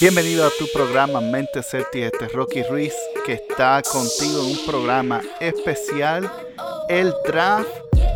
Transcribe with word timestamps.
Bienvenido 0.00 0.46
a 0.46 0.50
tu 0.56 0.68
programa 0.72 1.20
Mente 1.20 1.60
Celtic. 1.60 2.04
Este 2.04 2.26
es 2.26 2.32
Rocky 2.32 2.62
Ruiz 2.62 2.94
que 3.26 3.32
está 3.32 3.82
contigo 3.82 4.44
en 4.44 4.56
un 4.56 4.64
programa 4.64 5.20
especial, 5.40 6.30
el 6.88 7.12
draft 7.26 7.68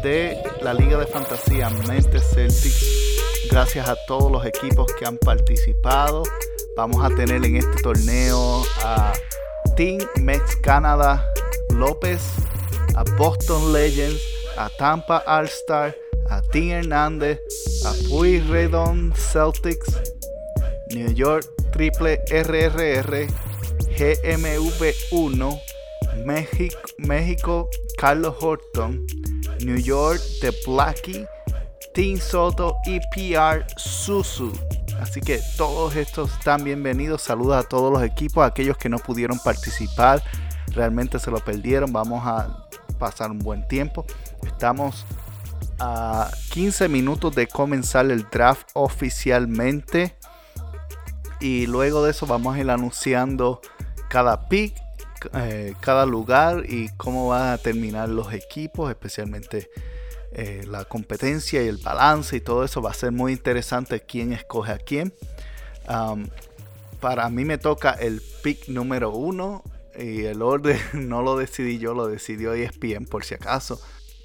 de 0.04 0.40
la 0.60 0.74
Liga 0.74 0.96
de 0.96 1.08
Fantasía 1.08 1.70
Mente 1.88 2.20
Celtic. 2.20 2.72
Gracias 3.50 3.88
a 3.88 3.96
todos 4.06 4.30
los 4.30 4.46
equipos 4.46 4.92
que 4.96 5.06
han 5.06 5.18
participado. 5.18 6.22
Vamos 6.76 7.04
a 7.04 7.12
tener 7.16 7.44
en 7.44 7.56
este 7.56 7.82
torneo 7.82 8.62
a 8.84 9.12
Team 9.76 9.98
Mex 10.20 10.54
Canada 10.62 11.28
López, 11.70 12.22
a 12.94 13.02
Boston 13.18 13.72
Legends, 13.72 14.22
a 14.56 14.70
Tampa 14.78 15.24
All 15.26 15.46
Star, 15.46 15.96
a 16.30 16.42
Team 16.42 16.70
Hernández, 16.70 17.40
a 17.84 17.92
Puy 18.08 18.38
Redon 18.38 19.12
Celtics, 19.16 20.21
New 20.94 21.12
York 21.12 21.44
Triple 21.72 22.20
RRR, 22.30 23.26
GMV1, 23.96 25.60
México, 26.24 26.78
México 26.98 27.68
Carlos 27.96 28.34
Horton, 28.40 29.06
New 29.60 29.78
York 29.78 30.20
The 30.40 30.52
Blackie, 30.66 31.26
Team 31.94 32.18
Soto 32.18 32.76
y 32.86 33.00
PR 33.10 33.64
Susu. 33.76 34.52
Así 35.00 35.20
que 35.20 35.40
todos 35.56 35.96
estos 35.96 36.32
están 36.32 36.64
bienvenidos. 36.64 37.22
Saludos 37.22 37.64
a 37.64 37.68
todos 37.68 37.92
los 37.92 38.02
equipos, 38.02 38.44
a 38.44 38.46
aquellos 38.46 38.76
que 38.76 38.88
no 38.88 38.98
pudieron 38.98 39.38
participar, 39.38 40.22
realmente 40.68 41.18
se 41.18 41.30
lo 41.30 41.38
perdieron. 41.38 41.92
Vamos 41.92 42.22
a 42.24 42.68
pasar 42.98 43.30
un 43.30 43.38
buen 43.38 43.66
tiempo. 43.66 44.04
Estamos 44.46 45.04
a 45.78 46.30
15 46.50 46.88
minutos 46.88 47.34
de 47.34 47.46
comenzar 47.48 48.10
el 48.10 48.24
draft 48.30 48.68
oficialmente. 48.74 50.16
Y 51.42 51.66
luego 51.66 52.04
de 52.04 52.12
eso 52.12 52.24
vamos 52.28 52.54
a 52.54 52.60
ir 52.60 52.70
anunciando 52.70 53.60
cada 54.08 54.48
pick, 54.48 54.80
eh, 55.34 55.74
cada 55.80 56.06
lugar 56.06 56.62
y 56.68 56.88
cómo 56.96 57.26
van 57.26 57.48
a 57.48 57.58
terminar 57.58 58.08
los 58.08 58.32
equipos, 58.32 58.88
especialmente 58.88 59.68
eh, 60.30 60.64
la 60.68 60.84
competencia 60.84 61.60
y 61.60 61.66
el 61.66 61.78
balance 61.78 62.36
y 62.36 62.40
todo 62.40 62.64
eso. 62.64 62.80
Va 62.80 62.92
a 62.92 62.94
ser 62.94 63.10
muy 63.10 63.32
interesante 63.32 64.02
quién 64.02 64.32
escoge 64.32 64.70
a 64.70 64.78
quién. 64.78 65.12
para 67.00 67.28
mí 67.28 67.44
me 67.44 67.58
toca 67.58 67.90
el 67.90 68.22
pick 68.44 68.68
número 68.68 69.10
uno 69.10 69.64
y 69.98 70.22
el 70.26 70.42
orden 70.42 70.78
no 70.92 71.22
lo 71.22 71.36
decidí 71.36 71.80
yo, 71.80 71.92
lo 71.92 72.06
decidió 72.06 72.52
ESPN 72.54 73.06
por 73.06 73.24
si 73.24 73.34
acaso. 73.34 73.80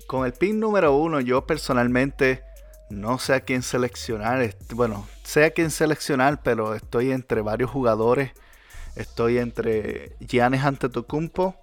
Con 0.06 0.24
el 0.28 0.34
pick 0.34 0.54
número 0.54 0.96
uno 0.96 1.20
yo 1.20 1.48
personalmente 1.48 2.44
no 2.92 3.18
sé 3.18 3.34
a 3.34 3.40
quién 3.40 3.64
seleccionar. 3.64 4.56
Bueno, 4.76 5.08
sé 5.28 5.44
a 5.44 5.52
quién 5.52 5.72
seleccionar, 5.72 6.42
pero 6.42 6.74
estoy 6.74 7.12
entre 7.12 7.42
varios 7.42 7.70
jugadores. 7.70 8.32
Estoy 8.96 9.40
entre 9.40 10.16
Giannis 10.22 10.64
Antetokounmpo, 10.64 11.54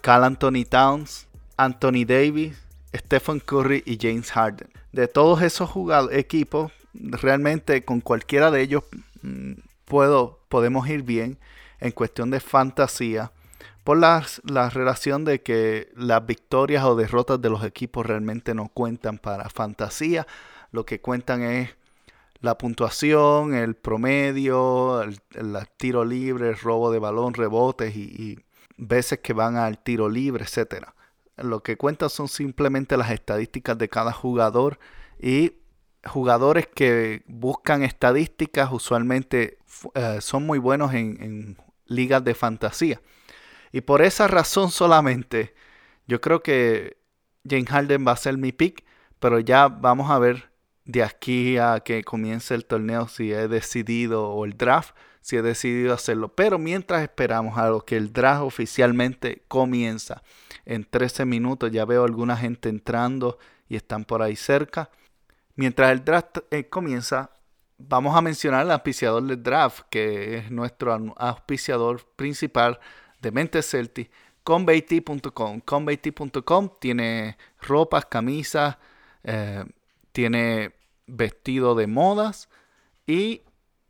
Cal 0.00 0.24
Anthony 0.24 0.64
Towns, 0.66 1.28
Anthony 1.58 2.06
Davis, 2.06 2.56
Stephen 2.96 3.38
Curry 3.38 3.82
y 3.84 3.98
James 4.00 4.32
Harden. 4.32 4.70
De 4.92 5.08
todos 5.08 5.42
esos 5.42 5.70
equipos, 6.10 6.72
realmente 6.94 7.84
con 7.84 8.00
cualquiera 8.00 8.50
de 8.50 8.62
ellos 8.62 8.82
mm, 9.20 9.52
puedo, 9.84 10.40
podemos 10.48 10.88
ir 10.88 11.02
bien 11.02 11.38
en 11.80 11.92
cuestión 11.92 12.30
de 12.30 12.40
fantasía 12.40 13.30
por 13.84 13.98
la, 13.98 14.24
relación 14.70 15.26
de 15.26 15.42
que 15.42 15.92
las 15.96 16.24
victorias 16.24 16.84
o 16.84 16.96
derrotas 16.96 17.42
de 17.42 17.50
los 17.50 17.62
equipos 17.62 18.06
realmente 18.06 18.54
no 18.54 18.68
cuentan 18.68 19.18
para 19.18 19.50
fantasía. 19.50 20.26
Lo 20.72 20.86
que 20.86 21.00
cuentan 21.00 21.42
es 21.42 21.70
la 22.40 22.56
puntuación, 22.56 23.54
el 23.54 23.74
promedio, 23.74 25.02
el, 25.02 25.20
tiro 25.76 26.04
libre, 26.04 26.48
el 26.48 26.58
robo 26.58 26.90
de 26.90 26.98
balón, 26.98 27.34
rebotes 27.34 27.94
y, 27.94 28.38
veces 28.82 29.18
que 29.18 29.34
van 29.34 29.56
al 29.56 29.78
tiro 29.78 30.08
libre, 30.08 30.44
etc. 30.44 30.86
Lo 31.36 31.62
que 31.62 31.76
cuentan 31.76 32.08
son 32.08 32.28
simplemente 32.28 32.96
las 32.96 33.10
estadísticas 33.10 33.76
de 33.76 33.90
cada 33.90 34.10
jugador 34.12 34.78
y 35.20 35.52
jugadores 36.02 36.66
que 36.66 37.22
buscan 37.26 37.82
estadísticas 37.82 38.72
usualmente 38.72 39.58
eh, 39.94 40.18
son 40.22 40.46
muy 40.46 40.58
buenos 40.58 40.94
en 40.94 41.58
ligas 41.84 42.24
de 42.24 42.34
fantasía. 42.34 43.02
Y 43.72 43.82
por 43.82 44.02
esa 44.02 44.26
razón 44.28 44.70
solamente, 44.70 45.54
yo 46.06 46.20
creo 46.20 46.42
que 46.42 46.96
James 47.48 47.68
Harden 47.68 48.06
va 48.06 48.12
a 48.12 48.16
ser 48.16 48.36
mi 48.38 48.52
pick, 48.52 48.84
pero 49.18 49.38
ya 49.40 49.68
vamos 49.68 50.10
a 50.10 50.18
ver 50.18 50.49
de 50.90 51.02
aquí 51.02 51.58
a 51.58 51.80
que 51.80 52.02
comience 52.02 52.54
el 52.54 52.64
torneo 52.64 53.08
si 53.08 53.32
he 53.32 53.48
decidido 53.48 54.28
o 54.30 54.44
el 54.44 54.56
draft, 54.56 54.94
si 55.20 55.36
he 55.36 55.42
decidido 55.42 55.94
hacerlo. 55.94 56.34
Pero 56.34 56.58
mientras 56.58 57.02
esperamos 57.02 57.58
a 57.58 57.68
lo 57.68 57.84
que 57.84 57.96
el 57.96 58.12
draft 58.12 58.42
oficialmente 58.42 59.42
comienza 59.48 60.22
en 60.64 60.84
13 60.84 61.24
minutos, 61.24 61.70
ya 61.70 61.84
veo 61.84 62.04
alguna 62.04 62.36
gente 62.36 62.68
entrando 62.68 63.38
y 63.68 63.76
están 63.76 64.04
por 64.04 64.22
ahí 64.22 64.36
cerca. 64.36 64.90
Mientras 65.54 65.92
el 65.92 66.04
draft 66.04 66.38
eh, 66.50 66.68
comienza, 66.68 67.30
vamos 67.78 68.16
a 68.16 68.20
mencionar 68.20 68.62
al 68.62 68.70
auspiciador 68.72 69.22
del 69.22 69.42
draft, 69.42 69.82
que 69.90 70.38
es 70.38 70.50
nuestro 70.50 71.14
auspiciador 71.16 72.04
principal 72.16 72.78
de 73.20 73.30
Mente 73.30 73.62
Celtic, 73.62 74.10
conveit.com. 74.42 75.60
Conveit.com 75.60 76.70
tiene 76.80 77.36
ropas, 77.60 78.06
camisas, 78.06 78.78
eh, 79.22 79.64
tiene 80.12 80.79
vestido 81.10 81.74
de 81.74 81.86
modas 81.86 82.48
y 83.06 83.42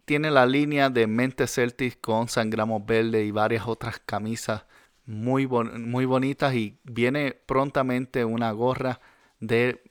tiene 0.05 0.31
la 0.31 0.47
línea 0.47 0.91
de 0.91 1.07
Mente 1.07 1.47
Celtic 1.47 2.01
con 2.01 2.29
sangramos 2.29 2.85
verde 2.85 3.25
y 3.25 3.31
varias 3.31 3.67
otras 3.67 4.01
camisas 4.01 4.65
muy, 5.07 5.47
muy 5.47 6.05
bonitas 6.05 6.55
y 6.55 6.79
viene 6.85 7.33
prontamente 7.47 8.25
una 8.25 8.53
gorra 8.53 9.01
de 9.39 9.83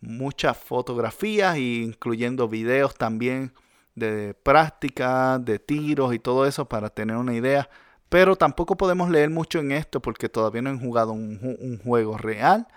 muchas 0.00 0.56
fotografías, 0.56 1.58
incluyendo 1.58 2.48
videos 2.48 2.94
también 2.94 3.52
de 3.94 4.34
práctica, 4.34 5.38
de 5.38 5.58
tiros 5.58 6.14
y 6.14 6.20
todo 6.20 6.46
eso 6.46 6.68
para 6.68 6.90
tener 6.90 7.16
una 7.16 7.34
idea. 7.34 7.68
Pero 8.08 8.36
tampoco 8.36 8.76
podemos 8.76 9.10
leer 9.10 9.30
mucho 9.30 9.58
en 9.58 9.72
esto 9.72 10.00
porque 10.00 10.28
todavía 10.28 10.62
no 10.62 10.70
han 10.70 10.80
jugado 10.80 11.12
un, 11.12 11.80
juego 11.82 12.18
real 12.18 12.68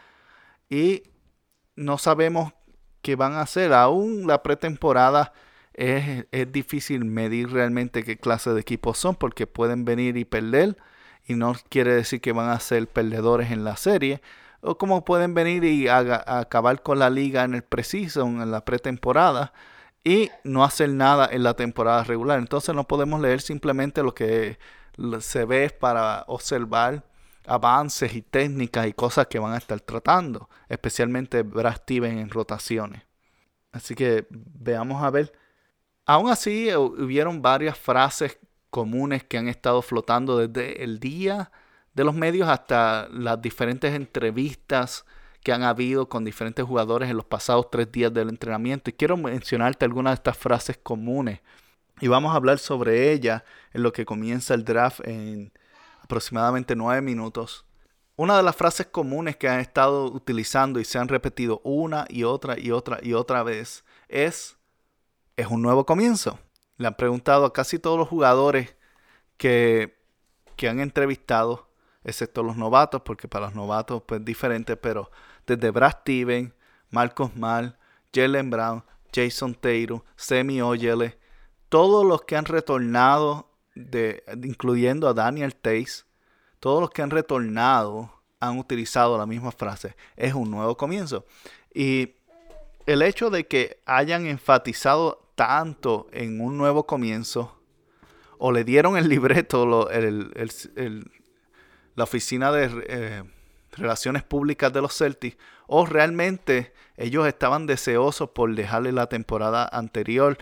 y 0.70 1.04
no 1.76 1.98
sabemos 1.98 2.54
qué 3.02 3.16
van 3.16 3.34
a 3.34 3.42
hacer. 3.42 3.74
Aún 3.74 4.28
la 4.28 4.42
pretemporada 4.42 5.34
es, 5.74 6.26
es 6.32 6.52
difícil 6.52 7.06
medir 7.06 7.52
realmente 7.52 8.04
qué 8.04 8.18
clase 8.18 8.52
de 8.52 8.62
equipos 8.62 8.98
son 8.98 9.16
porque 9.16 9.46
pueden 9.46 9.86
venir 9.86 10.18
y 10.18 10.26
perder 10.26 10.78
y 11.26 11.36
no 11.36 11.56
quiere 11.70 11.94
decir 11.94 12.22
que 12.22 12.32
van 12.32 12.50
a 12.50 12.60
ser 12.60 12.88
perdedores 12.88 13.52
en 13.52 13.64
la 13.64 13.78
serie 13.78 14.22
o 14.62 14.78
como 14.78 15.06
pueden 15.06 15.34
venir 15.34 15.64
y 15.64 15.88
acabar 15.88 16.82
con 16.82 17.00
la 17.00 17.10
liga 17.10 17.44
en 17.44 17.54
el 17.54 17.64
preciso, 17.64 18.24
en 18.26 18.52
la 18.52 18.66
pretemporada 18.66 19.54
y 20.04 20.30
no 20.44 20.64
hacer 20.64 20.90
nada 20.90 21.28
en 21.32 21.44
la 21.44 21.56
temporada 21.56 22.04
regular. 22.04 22.40
Entonces 22.40 22.74
no 22.76 22.88
podemos 22.88 23.22
leer 23.22 23.42
simplemente 23.42 24.04
lo 24.04 24.14
que 24.14 24.58
se 25.20 25.46
ve 25.46 25.70
para 25.70 26.24
observar 26.28 27.04
avances 27.48 28.16
y 28.16 28.22
técnicas 28.22 28.88
y 28.88 28.94
cosas 28.94 29.28
que 29.28 29.40
van 29.40 29.54
a 29.54 29.58
estar 29.58 29.80
tratando, 29.82 30.50
especialmente 30.68 31.44
Brad 31.44 31.76
Steven 31.78 32.18
en 32.18 32.30
rotaciones. 32.30 33.04
Así 33.72 33.94
que 33.94 34.26
veamos 34.30 35.04
a 35.04 35.12
ver. 35.12 35.34
Aún 36.06 36.30
así, 36.30 36.74
hubieron 36.76 37.42
varias 37.42 37.78
frases 37.78 38.40
comunes 38.76 39.24
que 39.24 39.38
han 39.38 39.48
estado 39.48 39.82
flotando 39.82 40.38
desde 40.38 40.84
el 40.84 41.00
día 41.00 41.50
de 41.94 42.04
los 42.04 42.14
medios 42.14 42.50
hasta 42.50 43.08
las 43.10 43.42
diferentes 43.42 43.96
entrevistas 43.96 45.06
que 45.42 45.54
han 45.54 45.64
habido 45.64 46.10
con 46.10 46.26
diferentes 46.26 46.66
jugadores 46.66 47.10
en 47.10 47.16
los 47.16 47.24
pasados 47.24 47.72
tres 47.72 47.90
días 47.90 48.14
del 48.14 48.28
entrenamiento. 48.28 48.90
Y 48.90 48.94
quiero 48.94 49.16
mencionarte 49.16 49.86
algunas 49.86 50.12
de 50.12 50.16
estas 50.16 50.38
frases 50.38 50.78
comunes 50.78 51.40
y 52.02 52.10
vamos 52.10 52.34
a 52.34 52.36
hablar 52.36 52.60
sobre 52.60 53.14
ella 53.14 53.46
en 53.72 53.82
lo 53.82 53.94
que 53.94 54.04
comienza 54.04 54.54
el 54.54 54.66
draft 54.66 55.00
en 55.08 55.54
aproximadamente 56.02 56.76
nueve 56.76 57.02
minutos. 57.02 57.64
Una 58.18 58.36
de 58.36 58.44
las 58.44 58.58
frases 58.58 58.88
comunes 58.88 59.38
que 59.38 59.48
han 59.48 59.62
estado 59.62 60.08
utilizando 60.12 60.82
y 60.82 60.84
se 60.84 61.00
han 61.00 61.08
repetido 61.08 61.62
una 61.64 62.08
y 62.10 62.24
otra 62.24 62.60
y 62.60 62.72
otra 62.72 63.00
y 63.02 63.14
otra 63.14 63.42
vez 63.42 63.86
es, 64.10 64.58
es 65.38 65.48
un 65.48 65.62
nuevo 65.62 65.86
comienzo. 65.86 66.40
Le 66.78 66.88
han 66.88 66.96
preguntado 66.96 67.46
a 67.46 67.54
casi 67.54 67.80
todos 67.80 67.98
los 67.98 68.08
jugadores 68.08 68.76
que, 69.38 69.98
que 70.56 70.70
han 70.70 70.80
entrevistado, 70.80 71.70
excepto 72.04 72.44
los 72.44 72.58
novatos, 72.58 73.02
porque 73.04 73.28
para 73.28 73.48
los 73.48 73.56
novatos 73.56 74.04
pues 74.06 74.24
diferente, 74.24 74.78
pero 74.78 75.12
desde 75.46 75.72
Brad 75.72 76.00
Steven, 76.02 76.54
Marcos 76.90 77.36
Mal, 77.36 77.78
Jalen 78.14 78.50
Brown, 78.50 78.84
Jason 79.14 79.56
Taylor, 79.56 80.04
Semi 80.16 80.62
Oyele, 80.62 81.18
todos 81.70 82.06
los 82.06 82.24
que 82.24 82.36
han 82.36 82.46
retornado, 82.46 83.50
de, 83.74 84.24
incluyendo 84.44 85.08
a 85.08 85.14
Daniel 85.14 85.56
Tace, 85.56 86.04
todos 86.60 86.82
los 86.82 86.90
que 86.90 87.02
han 87.02 87.10
retornado 87.10 88.12
han 88.40 88.58
utilizado 88.58 89.18
la 89.18 89.26
misma 89.26 89.52
frase. 89.52 89.96
Es 90.16 90.34
un 90.34 90.52
nuevo 90.52 90.78
comienzo. 90.78 91.26
Y 91.74 92.16
el 92.86 93.02
hecho 93.02 93.30
de 93.30 93.48
que 93.48 93.82
hayan 93.86 94.28
enfatizado 94.28 95.25
tanto 95.36 96.08
en 96.12 96.42
un 96.42 96.58
nuevo 96.58 96.86
comienzo, 96.86 97.62
o 98.38 98.52
le 98.52 98.64
dieron 98.64 98.98
el 98.98 99.08
libreto, 99.08 99.88
la 101.96 102.04
oficina 102.04 102.52
de 102.52 102.86
eh, 102.88 103.24
relaciones 103.72 104.24
públicas 104.24 104.74
de 104.74 104.82
los 104.82 104.98
Celtics, 104.98 105.38
o 105.68 105.86
realmente 105.86 106.74
ellos 106.98 107.28
estaban 107.28 107.66
deseosos 107.68 108.30
por 108.30 108.54
dejarle 108.56 108.92
la 108.92 109.08
temporada 109.08 109.70
anterior 109.72 110.38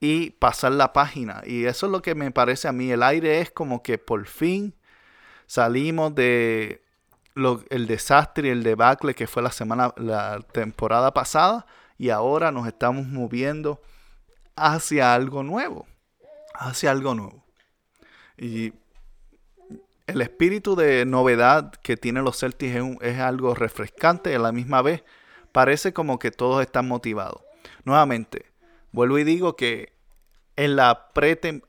y 0.00 0.30
pasar 0.30 0.72
la 0.72 0.92
página. 0.92 1.42
Y 1.46 1.64
eso 1.64 1.86
es 1.86 1.92
lo 1.92 2.02
que 2.02 2.14
me 2.14 2.30
parece 2.30 2.68
a 2.68 2.72
mí. 2.72 2.90
El 2.90 3.02
aire 3.02 3.40
es 3.40 3.50
como 3.50 3.82
que 3.82 3.98
por 3.98 4.26
fin 4.26 4.74
salimos 5.46 6.14
de 6.14 6.82
el 7.70 7.86
desastre 7.86 8.48
y 8.48 8.50
el 8.50 8.62
debacle 8.62 9.14
que 9.14 9.26
fue 9.26 9.42
la 9.42 9.50
semana, 9.50 9.92
la 9.96 10.40
temporada 10.40 11.14
pasada. 11.14 11.66
Y 11.96 12.10
ahora 12.10 12.50
nos 12.50 12.66
estamos 12.66 13.06
moviendo 13.06 13.80
hacia 14.56 15.14
algo 15.14 15.42
nuevo. 15.42 15.86
Hacia 16.54 16.90
algo 16.90 17.14
nuevo. 17.14 17.44
Y 18.36 18.72
el 20.06 20.20
espíritu 20.20 20.76
de 20.76 21.04
novedad 21.04 21.72
que 21.82 21.96
tienen 21.96 22.24
los 22.24 22.38
Celtics 22.38 22.74
es, 22.74 22.84
es 23.00 23.18
algo 23.18 23.54
refrescante 23.54 24.30
y 24.32 24.34
a 24.34 24.38
la 24.38 24.52
misma 24.52 24.82
vez 24.82 25.02
parece 25.52 25.92
como 25.92 26.18
que 26.18 26.30
todos 26.30 26.62
están 26.62 26.88
motivados. 26.88 27.42
Nuevamente, 27.84 28.46
vuelvo 28.92 29.18
y 29.18 29.24
digo 29.24 29.56
que 29.56 29.92
en, 30.56 30.76
la 30.76 31.10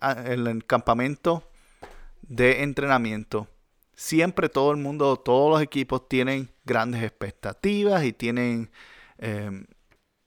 ah, 0.01 0.23
en 0.25 0.47
el 0.47 0.65
campamento 0.65 1.49
de 2.21 2.63
entrenamiento, 2.63 3.47
siempre 3.93 4.49
todo 4.49 4.71
el 4.71 4.77
mundo, 4.77 5.17
todos 5.17 5.51
los 5.51 5.61
equipos 5.61 6.07
tienen 6.07 6.49
grandes 6.65 7.03
expectativas 7.03 8.03
y 8.03 8.13
tienen 8.13 8.71
em, 9.17 9.65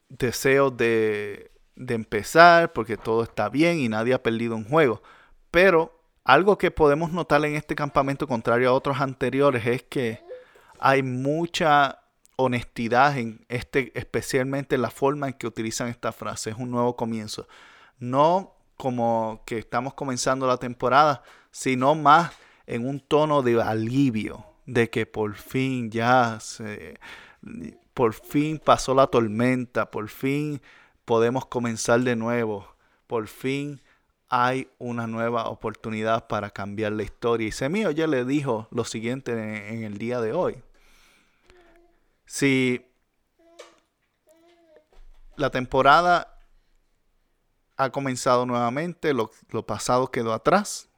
deseos 0.09 0.77
de, 0.77 1.51
de 1.79 1.95
empezar 1.95 2.73
porque 2.73 2.97
todo 2.97 3.23
está 3.23 3.49
bien 3.49 3.79
y 3.79 3.89
nadie 3.89 4.15
ha 4.15 4.23
perdido 4.23 4.57
un 4.57 4.65
juego. 4.65 5.03
Pero 5.51 6.01
algo 6.25 6.59
que 6.59 6.71
podemos 6.71 7.13
notar 7.13 7.45
en 7.45 7.55
este 7.55 7.75
campamento, 7.75 8.27
contrario 8.27 8.69
a 8.69 8.73
otros 8.73 9.01
anteriores, 9.01 9.67
es 9.67 9.83
que 9.85 10.23
hay 10.79 11.03
mucha 11.03 12.01
honestidad 12.37 13.17
en 13.17 13.45
este, 13.49 13.93
especialmente 13.99 14.75
en 14.75 14.83
la 14.83 14.91
forma 14.91 15.29
en 15.29 15.33
que 15.35 15.47
utilizan 15.47 15.89
esta 15.89 16.13
frase. 16.13 16.51
Es 16.51 16.57
un 16.57 16.71
nuevo 16.71 16.97
comienzo 16.97 17.49
no 17.99 18.55
como 18.77 19.43
que 19.45 19.59
estamos 19.59 19.95
comenzando 19.95 20.47
la 20.47 20.57
temporada, 20.57 21.23
sino 21.51 21.95
más 21.95 22.33
en 22.67 22.87
un 22.87 23.01
tono 23.01 23.43
de 23.43 23.61
alivio, 23.61 24.45
de 24.67 24.89
que 24.91 25.07
por 25.07 25.35
fin 25.35 25.91
ya 25.91 26.39
se, 26.41 26.99
por 27.95 28.15
fin 28.15 28.61
pasó 28.65 28.95
la 28.95 29.07
tormenta, 29.07 29.91
por 29.91 30.09
fin 30.09 30.61
podemos 31.09 31.47
comenzar 31.47 32.01
de 32.01 32.17
nuevo, 32.17 32.69
por 33.07 33.29
fin 33.29 33.81
hay 34.29 34.69
una 34.77 35.07
nueva 35.07 35.49
oportunidad 35.49 36.27
para 36.27 36.51
cambiar 36.51 36.93
la 36.93 37.03
historia. 37.03 37.49
Y 37.49 37.51
Semillo 37.51 37.91
ya 37.93 38.07
le 38.07 38.27
dijo 38.27 38.69
lo 38.71 38.85
siguiente 38.85 39.33
en, 39.33 39.85
el 39.85 39.97
día 39.97 40.21
de 40.21 40.35
hoy. 40.35 40.63
Si 42.27 42.85
la 45.37 45.49
temporada 45.49 46.39
ha 47.79 47.89
comenzado 47.89 48.45
nuevamente, 48.45 49.15
lo, 49.15 49.31
pasado 49.67 50.11
quedó 50.11 50.35
atrás 50.35 50.91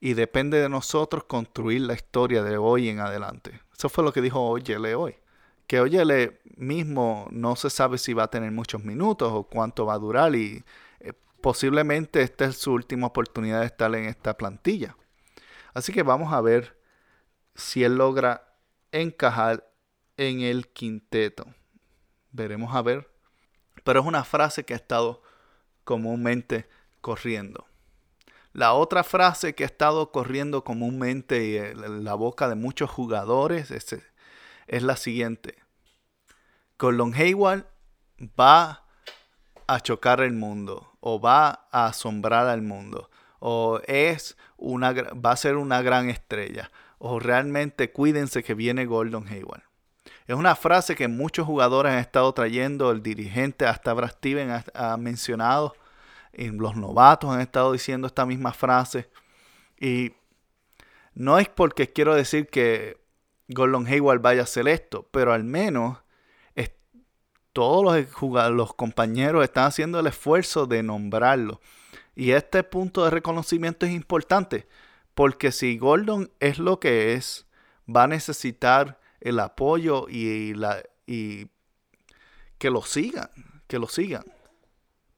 y 0.00 0.14
depende 0.14 0.58
de 0.58 0.70
nosotros 0.70 1.24
construir 1.24 1.82
la 1.82 1.92
historia 1.92 2.42
de 2.42 2.56
hoy 2.56 2.88
en 2.88 3.00
adelante. 3.00 3.60
Eso 3.76 3.90
fue 3.90 4.02
lo 4.04 4.14
que 4.14 4.22
dijo 4.22 4.40
Oyele 4.40 4.94
hoy. 4.94 5.16
Que 5.70 5.80
Oyele 5.80 6.40
mismo 6.56 7.28
no 7.30 7.54
se 7.54 7.70
sabe 7.70 7.96
si 7.96 8.12
va 8.12 8.24
a 8.24 8.30
tener 8.30 8.50
muchos 8.50 8.82
minutos 8.82 9.30
o 9.32 9.44
cuánto 9.44 9.86
va 9.86 9.94
a 9.94 9.98
durar 10.00 10.34
y 10.34 10.64
eh, 10.98 11.12
posiblemente 11.40 12.22
esta 12.22 12.46
es 12.46 12.56
su 12.56 12.72
última 12.72 13.06
oportunidad 13.06 13.60
de 13.60 13.66
estar 13.66 13.94
en 13.94 14.06
esta 14.06 14.36
plantilla. 14.36 14.96
Así 15.72 15.92
que 15.92 16.02
vamos 16.02 16.32
a 16.32 16.40
ver 16.40 16.76
si 17.54 17.84
él 17.84 17.94
logra 17.94 18.52
encajar 18.90 19.72
en 20.16 20.40
el 20.40 20.66
quinteto. 20.66 21.46
Veremos 22.32 22.74
a 22.74 22.82
ver. 22.82 23.08
Pero 23.84 24.00
es 24.00 24.06
una 24.06 24.24
frase 24.24 24.64
que 24.64 24.74
ha 24.74 24.76
estado 24.76 25.22
comúnmente 25.84 26.68
corriendo. 27.00 27.68
La 28.52 28.72
otra 28.72 29.04
frase 29.04 29.54
que 29.54 29.62
ha 29.62 29.66
estado 29.66 30.10
corriendo 30.10 30.64
comúnmente 30.64 31.70
en 31.70 32.02
la 32.02 32.14
boca 32.14 32.48
de 32.48 32.56
muchos 32.56 32.90
jugadores 32.90 33.70
es, 33.70 34.09
es 34.70 34.84
la 34.84 34.96
siguiente. 34.96 35.56
Gordon 36.78 37.12
Hayward 37.14 37.66
va 38.38 38.86
a 39.66 39.80
chocar 39.80 40.20
el 40.20 40.32
mundo 40.32 40.96
o 41.00 41.20
va 41.20 41.66
a 41.72 41.86
asombrar 41.86 42.46
al 42.46 42.62
mundo 42.62 43.10
o 43.40 43.80
es 43.86 44.36
una, 44.56 44.92
va 44.92 45.32
a 45.32 45.36
ser 45.36 45.56
una 45.56 45.82
gran 45.82 46.08
estrella 46.08 46.70
o 46.98 47.18
realmente 47.18 47.90
cuídense 47.90 48.44
que 48.44 48.54
viene 48.54 48.86
Gordon 48.86 49.26
Hayward. 49.26 49.62
Es 50.26 50.36
una 50.36 50.54
frase 50.54 50.94
que 50.94 51.08
muchos 51.08 51.46
jugadores 51.46 51.92
han 51.92 51.98
estado 51.98 52.32
trayendo, 52.32 52.92
el 52.92 53.02
dirigente 53.02 53.66
hasta 53.66 53.92
Brad 53.92 54.10
Steven 54.10 54.62
ha, 54.74 54.96
mencionado, 54.96 55.74
y 56.32 56.48
los 56.50 56.76
novatos 56.76 57.30
han 57.30 57.40
estado 57.40 57.72
diciendo 57.72 58.06
esta 58.06 58.24
misma 58.24 58.52
frase. 58.52 59.10
Y 59.80 60.12
no 61.14 61.38
es 61.38 61.48
porque 61.48 61.92
quiero 61.92 62.14
decir 62.14 62.48
que 62.48 63.00
Gordon 63.52 63.86
Hayward 63.86 64.20
vaya 64.20 64.42
a 64.42 64.44
hacer 64.44 64.68
esto, 64.68 65.08
pero 65.10 65.32
al 65.32 65.44
menos 65.44 65.98
todos 67.52 67.84
los, 67.84 68.52
los 68.52 68.74
compañeros 68.74 69.44
están 69.44 69.66
haciendo 69.66 70.00
el 70.00 70.06
esfuerzo 70.06 70.66
de 70.66 70.82
nombrarlo. 70.82 71.60
Y 72.14 72.32
este 72.32 72.62
punto 72.62 73.04
de 73.04 73.10
reconocimiento 73.10 73.86
es 73.86 73.92
importante, 73.92 74.68
porque 75.14 75.52
si 75.52 75.78
Gordon 75.78 76.30
es 76.40 76.58
lo 76.58 76.80
que 76.80 77.14
es, 77.14 77.46
va 77.88 78.04
a 78.04 78.08
necesitar 78.08 79.00
el 79.20 79.40
apoyo 79.40 80.06
y, 80.08 80.54
la, 80.54 80.82
y 81.06 81.48
que 82.58 82.70
lo 82.70 82.82
sigan, 82.82 83.30
que 83.66 83.78
lo 83.78 83.88
sigan. 83.88 84.24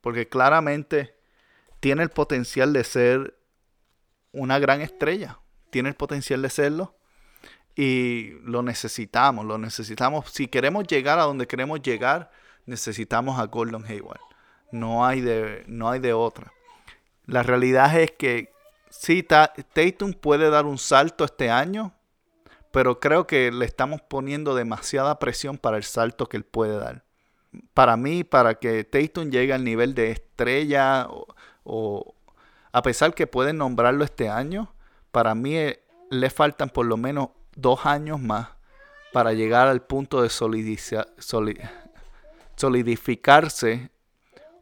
Porque 0.01 0.29
claramente 0.29 1.15
tiene 1.81 2.03
el 2.03 2.11
potencial 2.11 2.73
de 2.73 2.85
ser 2.85 3.39
una 4.33 4.59
gran 4.59 4.81
estrella. 4.81 5.39
Tiene 5.71 5.91
el 5.91 5.95
potencial 5.95 6.43
de 6.43 6.51
serlo. 6.51 6.97
Y 7.75 8.33
lo 8.45 8.62
necesitamos, 8.62 9.45
lo 9.47 9.59
necesitamos. 9.59 10.31
Si 10.31 10.49
queremos 10.49 10.87
llegar 10.87 11.19
a 11.19 11.23
donde 11.23 11.47
queremos 11.47 11.81
llegar, 11.81 12.31
necesitamos 12.67 13.38
a 13.38 13.47
Gordon 13.47 13.85
Hayward. 13.85 14.21
No 14.71 15.07
hay 15.07 15.21
de, 15.21 15.64
no 15.67 15.91
hay 15.91 16.00
de 16.00 16.12
otra. 16.12 16.52
La 17.26 17.43
realidad 17.43 17.99
es 17.99 18.11
que 18.12 18.52
sí, 18.91 19.23
Tatum 19.23 20.12
puede 20.12 20.50
dar 20.50 20.67
un 20.67 20.79
salto 20.79 21.25
este 21.25 21.50
año, 21.50 21.95
pero 22.71 23.00
creo 23.00 23.26
que 23.26 23.50
le 23.52 23.64
estamos 23.64 24.00
poniendo 24.02 24.55
demasiada 24.55 25.19
presión 25.19 25.59
para 25.59 25.76
el 25.76 25.85
salto 25.85 26.29
que 26.29 26.37
él 26.37 26.45
puede 26.45 26.79
dar. 26.79 27.05
Para 27.75 27.97
mí, 27.97 28.25
para 28.25 28.55
que 28.55 28.85
Tatum 28.85 29.31
llegue 29.31 29.52
al 29.52 29.64
nivel 29.64 29.95
de 29.95 30.11
estrella 30.11 31.07
o, 31.64 32.14
a 32.73 32.83
pesar 32.83 33.14
que 33.14 33.26
pueden 33.26 33.59
nombrarlo 33.59 34.05
este 34.05 34.31
año, 34.31 34.75
para 35.11 35.35
mí 35.35 35.57
eh, 35.57 35.85
le 36.11 36.31
faltan 36.31 36.71
por 36.71 36.87
lo 36.87 36.97
menos 36.97 37.29
dos 37.55 37.87
años 37.87 38.21
más 38.21 38.49
para 39.13 39.33
llegar 39.33 39.69
al 39.69 39.83
punto 39.83 40.23
de 40.23 40.31
solidificarse 42.57 43.91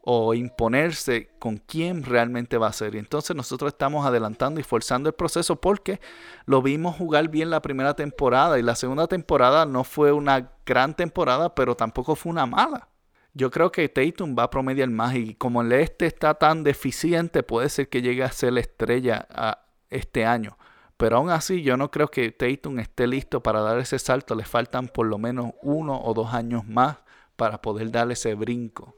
o 0.03 0.33
imponerse 0.33 1.29
con 1.39 1.57
quién 1.57 2.03
realmente 2.03 2.57
va 2.57 2.67
a 2.67 2.73
ser. 2.73 2.95
Y 2.95 2.97
entonces 2.97 3.35
nosotros 3.35 3.73
estamos 3.73 4.05
adelantando 4.05 4.59
y 4.59 4.63
forzando 4.63 5.09
el 5.09 5.15
proceso 5.15 5.55
porque 5.57 6.01
lo 6.45 6.61
vimos 6.61 6.95
jugar 6.95 7.29
bien 7.29 7.49
la 7.49 7.61
primera 7.61 7.93
temporada 7.95 8.57
y 8.59 8.63
la 8.63 8.75
segunda 8.75 9.07
temporada 9.07 9.65
no 9.65 9.83
fue 9.83 10.11
una 10.11 10.51
gran 10.65 10.95
temporada, 10.95 11.53
pero 11.55 11.75
tampoco 11.75 12.15
fue 12.15 12.31
una 12.31 12.45
mala. 12.45 12.89
Yo 13.33 13.49
creo 13.49 13.71
que 13.71 13.87
Tatum 13.87 14.35
va 14.37 14.43
a 14.43 14.49
promediar 14.49 14.89
más 14.89 15.15
y 15.15 15.35
como 15.35 15.61
el 15.61 15.71
este 15.71 16.05
está 16.05 16.33
tan 16.33 16.63
deficiente, 16.63 17.43
puede 17.43 17.69
ser 17.69 17.87
que 17.87 18.01
llegue 18.01 18.23
a 18.23 18.31
ser 18.31 18.53
la 18.53 18.59
estrella 18.59 19.27
a 19.29 19.59
este 19.89 20.25
año. 20.25 20.57
Pero 21.01 21.17
aún 21.17 21.31
así, 21.31 21.63
yo 21.63 21.77
no 21.77 21.89
creo 21.89 22.09
que 22.09 22.31
Tatum 22.31 22.77
esté 22.77 23.07
listo 23.07 23.41
para 23.41 23.61
dar 23.61 23.79
ese 23.79 23.97
salto. 23.97 24.35
Le 24.35 24.45
faltan 24.45 24.87
por 24.87 25.07
lo 25.07 25.17
menos 25.17 25.53
uno 25.63 25.99
o 25.99 26.13
dos 26.13 26.31
años 26.31 26.67
más 26.67 26.97
para 27.35 27.59
poder 27.59 27.89
dar 27.89 28.11
ese 28.11 28.35
brinco. 28.35 28.95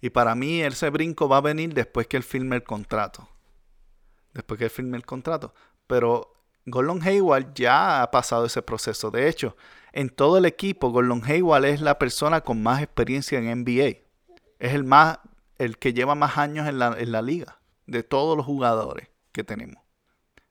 Y 0.00 0.08
para 0.08 0.34
mí, 0.34 0.62
ese 0.62 0.88
brinco 0.88 1.28
va 1.28 1.36
a 1.36 1.42
venir 1.42 1.74
después 1.74 2.06
que 2.06 2.16
él 2.16 2.22
firme 2.22 2.56
el 2.56 2.62
contrato. 2.62 3.28
Después 4.32 4.56
que 4.56 4.64
él 4.64 4.70
firme 4.70 4.96
el 4.96 5.04
contrato. 5.04 5.52
Pero 5.86 6.42
Gordon 6.64 7.02
Hayward 7.02 7.52
ya 7.52 8.00
ha 8.00 8.10
pasado 8.10 8.46
ese 8.46 8.62
proceso. 8.62 9.10
De 9.10 9.28
hecho, 9.28 9.58
en 9.92 10.08
todo 10.08 10.38
el 10.38 10.46
equipo, 10.46 10.88
Gordon 10.88 11.22
Hayward 11.22 11.66
es 11.66 11.82
la 11.82 11.98
persona 11.98 12.40
con 12.40 12.62
más 12.62 12.80
experiencia 12.80 13.38
en 13.38 13.62
NBA. 13.62 13.98
Es 14.58 14.72
el, 14.72 14.84
más, 14.84 15.18
el 15.58 15.76
que 15.76 15.92
lleva 15.92 16.14
más 16.14 16.38
años 16.38 16.66
en 16.66 16.78
la, 16.78 16.96
en 16.98 17.12
la 17.12 17.20
liga 17.20 17.60
de 17.84 18.02
todos 18.02 18.38
los 18.38 18.46
jugadores 18.46 19.10
que 19.32 19.44
tenemos. 19.44 19.85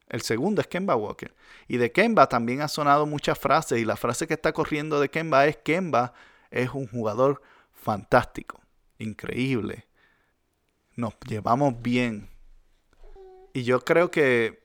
El 0.08 0.22
segundo 0.22 0.62
es 0.62 0.68
Kemba 0.68 0.96
Walker. 0.96 1.34
Y 1.68 1.78
de 1.78 1.92
Kemba 1.92 2.28
también 2.28 2.62
ha 2.62 2.68
sonado 2.68 3.06
muchas 3.06 3.40
frases. 3.40 3.80
Y 3.80 3.86
la 3.86 3.96
frase 3.96 4.28
que 4.28 4.36
está 4.36 4.54
corriendo 4.54 5.00
de 5.00 5.10
Kemba 5.10 5.48
es 5.48 5.58
Kemba 5.58 6.14
es 6.52 6.70
un 6.70 6.88
jugador 6.88 7.42
fantástico, 7.74 8.62
increíble. 8.98 9.88
Nos 10.96 11.16
llevamos 11.28 11.82
bien. 11.82 12.30
Y 13.54 13.64
yo 13.64 13.84
creo 13.84 14.12
que 14.12 14.64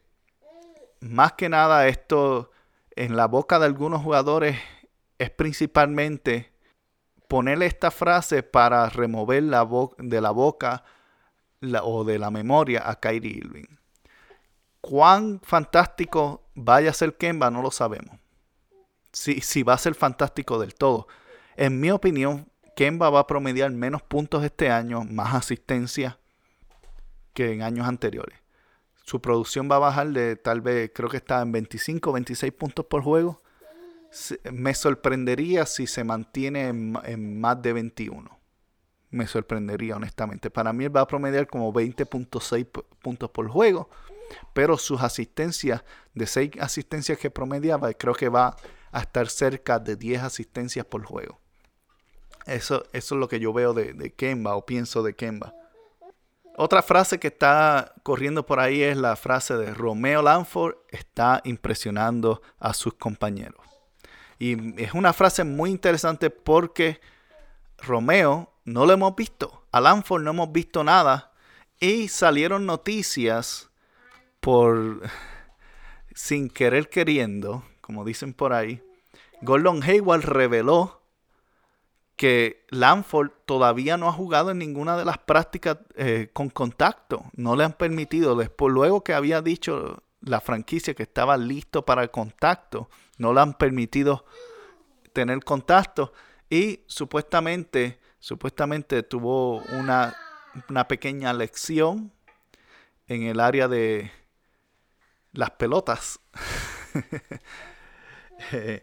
más 1.00 1.32
que 1.32 1.49
nada 1.49 1.88
esto 1.88 2.50
en 2.94 3.16
la 3.16 3.26
boca 3.26 3.59
de 3.59 3.66
algunos 3.66 4.02
jugadores 4.02 4.59
es 5.18 5.30
principalmente 5.30 6.52
ponerle 7.28 7.66
esta 7.66 7.90
frase 7.90 8.42
para 8.42 8.88
remover 8.88 9.42
la 9.44 9.66
de 9.99 10.20
la 10.20 10.30
boca 10.30 10.85
o 11.82 12.04
de 12.04 12.18
la 12.18 12.30
memoria 12.30 12.88
a 12.88 12.99
Kyrie 12.99 13.38
Irving. 13.38 13.79
Cuán 14.80 15.40
fantástico 15.42 16.42
vaya 16.54 16.90
a 16.90 16.94
ser 16.94 17.16
Kemba 17.16 17.50
no 17.50 17.62
lo 17.62 17.70
sabemos. 17.70 18.18
Si, 19.12 19.40
si 19.40 19.62
va 19.62 19.75
a 19.75 19.78
ser 19.78 19.94
fantástico 19.94 20.58
del 20.58 20.75
todo. 20.75 21.08
En 21.56 21.80
mi 21.80 21.90
opinión, 21.90 22.50
Kemba 22.76 23.10
va 23.10 23.20
a 23.20 23.26
promediar 23.26 23.70
menos 23.72 24.02
puntos 24.02 24.44
este 24.44 24.70
año, 24.70 25.04
más 25.04 25.34
asistencia 25.34 26.18
que 27.34 27.52
en 27.52 27.62
años 27.62 27.87
anteriores. 27.87 28.38
Su 29.04 29.20
producción 29.20 29.68
va 29.70 29.76
a 29.76 29.80
bajar 29.80 30.08
de 30.10 30.37
tal 30.37 30.60
vez, 30.60 30.92
creo 30.94 31.08
que 31.08 31.16
está 31.16 31.42
en 31.42 31.52
25, 31.52 32.12
26 32.12 32.52
puntos 32.52 32.87
por 32.87 33.02
juego. 33.02 33.42
Me 34.52 34.72
sorprendería 34.72 35.66
si 35.66 35.87
se 35.87 36.04
mantiene 36.04 36.68
en, 36.68 37.40
más 37.40 37.60
de 37.60 37.72
21. 37.72 38.38
Me 39.10 39.26
sorprendería, 39.26 39.96
honestamente. 39.96 40.50
Para 40.50 40.72
mí 40.72 40.84
él 40.84 40.96
va 40.96 41.00
a 41.00 41.06
promediar 41.06 41.49
como 41.49 41.72
20.6 41.72 42.84
puntos 43.02 43.30
por 43.30 43.49
juego. 43.49 43.90
Pero 44.52 44.78
sus 44.78 45.00
asistencias, 45.02 45.84
de 46.14 46.26
6 46.26 46.52
asistencias 46.60 47.18
que 47.18 47.30
promediaba, 47.30 47.92
creo 47.94 48.14
que 48.14 48.28
va 48.28 48.56
a 48.92 49.00
estar 49.00 49.28
cerca 49.28 49.78
de 49.78 49.96
10 49.96 50.22
asistencias 50.22 50.84
por 50.87 51.04
juego. 51.04 51.40
Eso, 52.46 52.84
eso 52.92 53.14
es 53.14 53.18
lo 53.20 53.28
que 53.28 53.40
yo 53.40 53.52
veo 53.52 53.75
de, 53.75 53.92
de 53.92 54.12
Kemba 54.12 54.56
o 54.56 54.66
pienso 54.66 55.02
de 55.02 55.14
Kemba. 55.14 55.54
Otra 56.56 56.82
frase 56.82 57.18
que 57.18 57.28
está 57.28 57.94
corriendo 58.02 58.44
por 58.44 58.60
ahí 58.60 58.82
es 58.82 58.96
la 58.96 59.16
frase 59.16 59.56
de 59.56 59.72
Romeo 59.72 60.20
Lanford 60.20 60.75
está 60.90 61.40
impresionando 61.44 62.42
a 62.58 62.75
sus 62.75 62.94
compañeros. 62.94 63.64
Y 64.38 64.82
es 64.82 64.94
una 64.94 65.12
frase 65.12 65.44
muy 65.44 65.70
interesante 65.70 66.30
porque 66.30 67.00
Romeo 67.78 68.52
no 68.64 68.87
lo 68.87 68.92
hemos 68.92 69.14
visto. 69.14 69.66
A 69.70 69.80
Lanford 69.80 70.22
no 70.22 70.30
hemos 70.30 70.52
visto 70.52 70.82
nada. 70.82 71.32
Y 71.78 72.08
salieron 72.08 72.66
noticias 72.66 73.69
por 74.40 75.02
sin 76.14 76.49
querer 76.49 76.88
queriendo, 76.88 77.64
como 77.80 78.04
dicen 78.04 78.35
por 78.35 78.52
ahí. 78.52 78.82
Gordon 79.42 79.82
Hayward 79.82 80.25
reveló 80.25 81.00
que 82.16 82.66
Lanford 82.68 83.30
todavía 83.47 83.97
no 83.97 84.06
ha 84.09 84.12
jugado 84.12 84.50
en 84.50 84.59
ninguna 84.59 84.99
de 84.99 85.06
las 85.06 85.16
prácticas 85.18 85.78
eh, 85.94 86.28
con 86.35 86.50
contacto. 86.50 87.25
No 87.35 87.56
le 87.56 87.64
han 87.64 87.73
permitido. 87.73 88.37
Después, 88.37 88.73
luego 88.73 89.02
que 89.02 89.14
había 89.14 89.40
dicho 89.40 90.02
la 90.20 90.42
franquicia 90.42 90.92
que 90.92 91.04
estaba 91.04 91.38
listo 91.38 91.87
para 91.87 92.02
el 92.02 92.11
contacto, 92.11 92.90
no 93.16 93.32
le 93.32 93.40
han 93.40 93.54
permitido 93.54 94.26
tener 95.14 95.42
contacto. 95.42 96.12
Y 96.50 96.80
supuestamente, 96.87 97.99
supuestamente 98.18 99.02
tuvo 99.02 99.62
una, 99.78 100.14
una 100.68 100.87
pequeña 100.88 101.32
lección 101.32 102.12
en 103.06 103.23
el 103.23 103.40
área 103.40 103.66
de 103.66 104.11
las 105.32 105.50
pelotas. 105.50 106.20
Eh, 108.52 108.82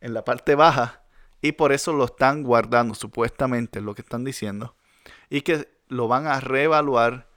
en 0.00 0.14
la 0.14 0.24
parte 0.24 0.56
baja 0.56 1.04
y 1.40 1.52
por 1.52 1.72
eso 1.72 1.92
lo 1.92 2.06
están 2.06 2.42
guardando, 2.42 2.92
supuestamente, 2.94 3.80
lo 3.80 3.94
que 3.94 4.02
están 4.02 4.24
diciendo. 4.24 4.74
Y 5.30 5.42
que 5.42 5.68
lo 5.86 6.08
van 6.08 6.26
a 6.26 6.40
reevaluar 6.40 7.28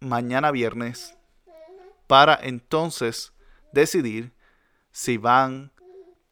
mañana 0.00 0.50
viernes 0.50 1.16
para 2.08 2.38
entonces 2.42 3.32
decidir 3.72 4.32
si 4.90 5.18
van 5.18 5.70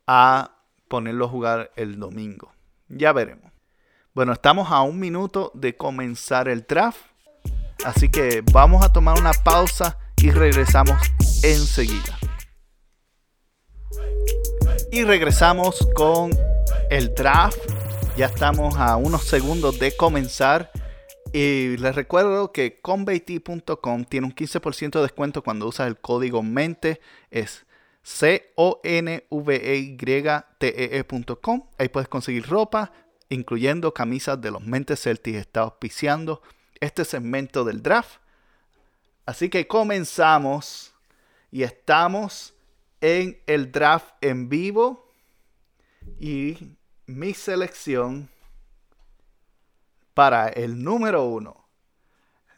a 0.07 0.57
ponerlo 0.89 1.27
a 1.27 1.29
jugar 1.29 1.73
el 1.77 1.99
domingo. 1.99 2.53
Ya 2.89 3.13
veremos. 3.13 3.53
Bueno, 4.15 4.33
estamos 4.33 4.71
a 4.71 4.81
un 4.83 4.99
minuto 4.99 5.53
de 5.55 5.77
comenzar 5.77 6.49
el 6.49 6.67
draft. 6.67 7.01
Así 7.85 8.09
que 8.09 8.43
vamos 8.53 8.85
a 8.85 8.93
tomar 8.93 9.19
una 9.21 9.33
pausa 9.33 9.99
y 10.17 10.31
regresamos 10.31 10.99
enseguida. 11.43 12.19
Y 14.93 15.05
regresamos 15.05 15.87
con 15.95 16.31
el 16.91 17.15
draft. 17.15 17.59
Ya 18.17 18.27
estamos 18.27 18.77
a 18.77 18.97
unos 18.97 19.25
segundos 19.25 19.79
de 19.79 19.95
comenzar. 19.97 20.71
Y 21.33 21.77
les 21.77 21.95
recuerdo 21.95 22.53
que 22.53 22.81
conveyt.com 22.81 24.05
tiene 24.05 24.27
un 24.27 24.35
15% 24.35 24.93
de 24.93 25.03
descuento 25.03 25.43
cuando 25.43 25.67
usas 25.67 25.89
el 25.89 25.99
código 25.99 26.43
MENTE. 26.43 27.01
Es 27.31 27.67
C-O-N-V-E-Y-T-E-E.com. 28.03 29.23
Ahí 31.77 31.89
puedes 31.89 32.09
conseguir 32.09 32.47
ropa, 32.47 32.93
incluyendo 33.29 33.93
camisas 33.93 34.41
de 34.41 34.51
los 34.51 34.63
Mentes 34.63 35.03
Celtics. 35.03 35.39
Está 35.39 35.61
auspiciando 35.63 36.41
este 36.81 37.05
segmento 37.05 37.65
del 37.65 37.83
draft. 37.83 38.21
Así 39.27 39.49
que 39.49 39.67
comenzamos 39.67 40.96
y 41.57 41.63
estamos 41.63 42.53
en 43.01 43.43
el 43.47 43.73
draft 43.73 44.13
en 44.21 44.51
vivo. 44.51 45.11
Y 46.21 46.77
mi 47.07 47.33
selección 47.33 48.29
para 50.13 50.51
el 50.51 50.85
número 50.85 51.25
uno 51.25 51.67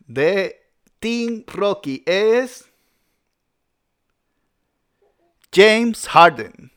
de 0.01 0.69
Team 0.99 1.45
Rocky 1.47 2.03
es 2.07 2.69
James 5.53 6.09
Harden. 6.09 6.73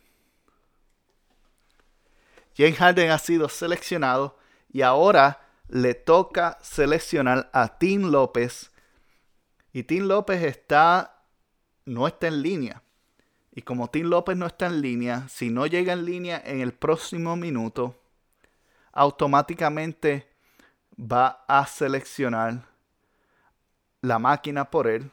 James 2.55 2.77
Harden 2.77 3.09
ha 3.09 3.17
sido 3.17 3.49
seleccionado 3.49 4.37
y 4.71 4.83
ahora 4.83 5.41
le 5.69 5.95
toca 5.95 6.59
seleccionar 6.61 7.49
a 7.51 7.79
Tim 7.79 8.11
López. 8.11 8.69
Y 9.73 9.81
Tim 9.81 10.03
López 10.03 10.43
está 10.43 11.10
no 11.91 12.07
está 12.07 12.27
en 12.27 12.41
línea. 12.41 12.81
Y 13.51 13.61
como 13.63 13.89
Tim 13.89 14.07
López 14.07 14.37
no 14.37 14.45
está 14.45 14.67
en 14.67 14.81
línea, 14.81 15.27
si 15.27 15.49
no 15.49 15.67
llega 15.67 15.93
en 15.93 16.05
línea 16.05 16.41
en 16.45 16.61
el 16.61 16.73
próximo 16.73 17.35
minuto, 17.35 17.95
automáticamente 18.93 20.27
va 20.97 21.43
a 21.47 21.65
seleccionar 21.67 22.65
la 24.01 24.19
máquina 24.19 24.69
por 24.71 24.87
él. 24.87 25.11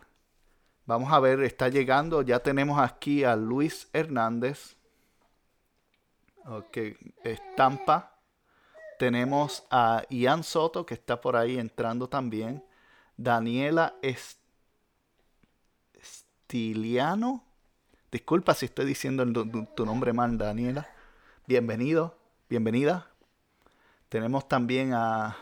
Vamos 0.87 1.12
a 1.12 1.20
ver, 1.20 1.40
está 1.40 1.68
llegando. 1.68 2.23
Ya 2.23 2.38
tenemos 2.38 2.80
aquí 2.80 3.25
a 3.25 3.37
Luis 3.37 3.88
Hernández. 3.92 4.76
Ok, 6.47 6.78
estampa. 7.25 8.14
Tenemos 8.99 9.64
a 9.70 10.04
Ian 10.08 10.42
Soto 10.42 10.87
que 10.87 10.94
está 10.94 11.20
por 11.20 11.37
ahí 11.37 11.58
entrando 11.58 12.08
también. 12.08 12.64
Daniela 13.16 13.97
Estiliano. 16.48 17.44
Disculpa 18.10 18.54
si 18.54 18.64
estoy 18.64 18.86
diciendo 18.86 19.22
tu, 19.76 19.84
nombre 19.84 20.14
mal, 20.14 20.38
Daniela. 20.38 20.88
Bienvenido, 21.46 22.16
bienvenida. 22.48 23.06
Tenemos 24.08 24.48
también 24.48 24.94
a 24.94 25.36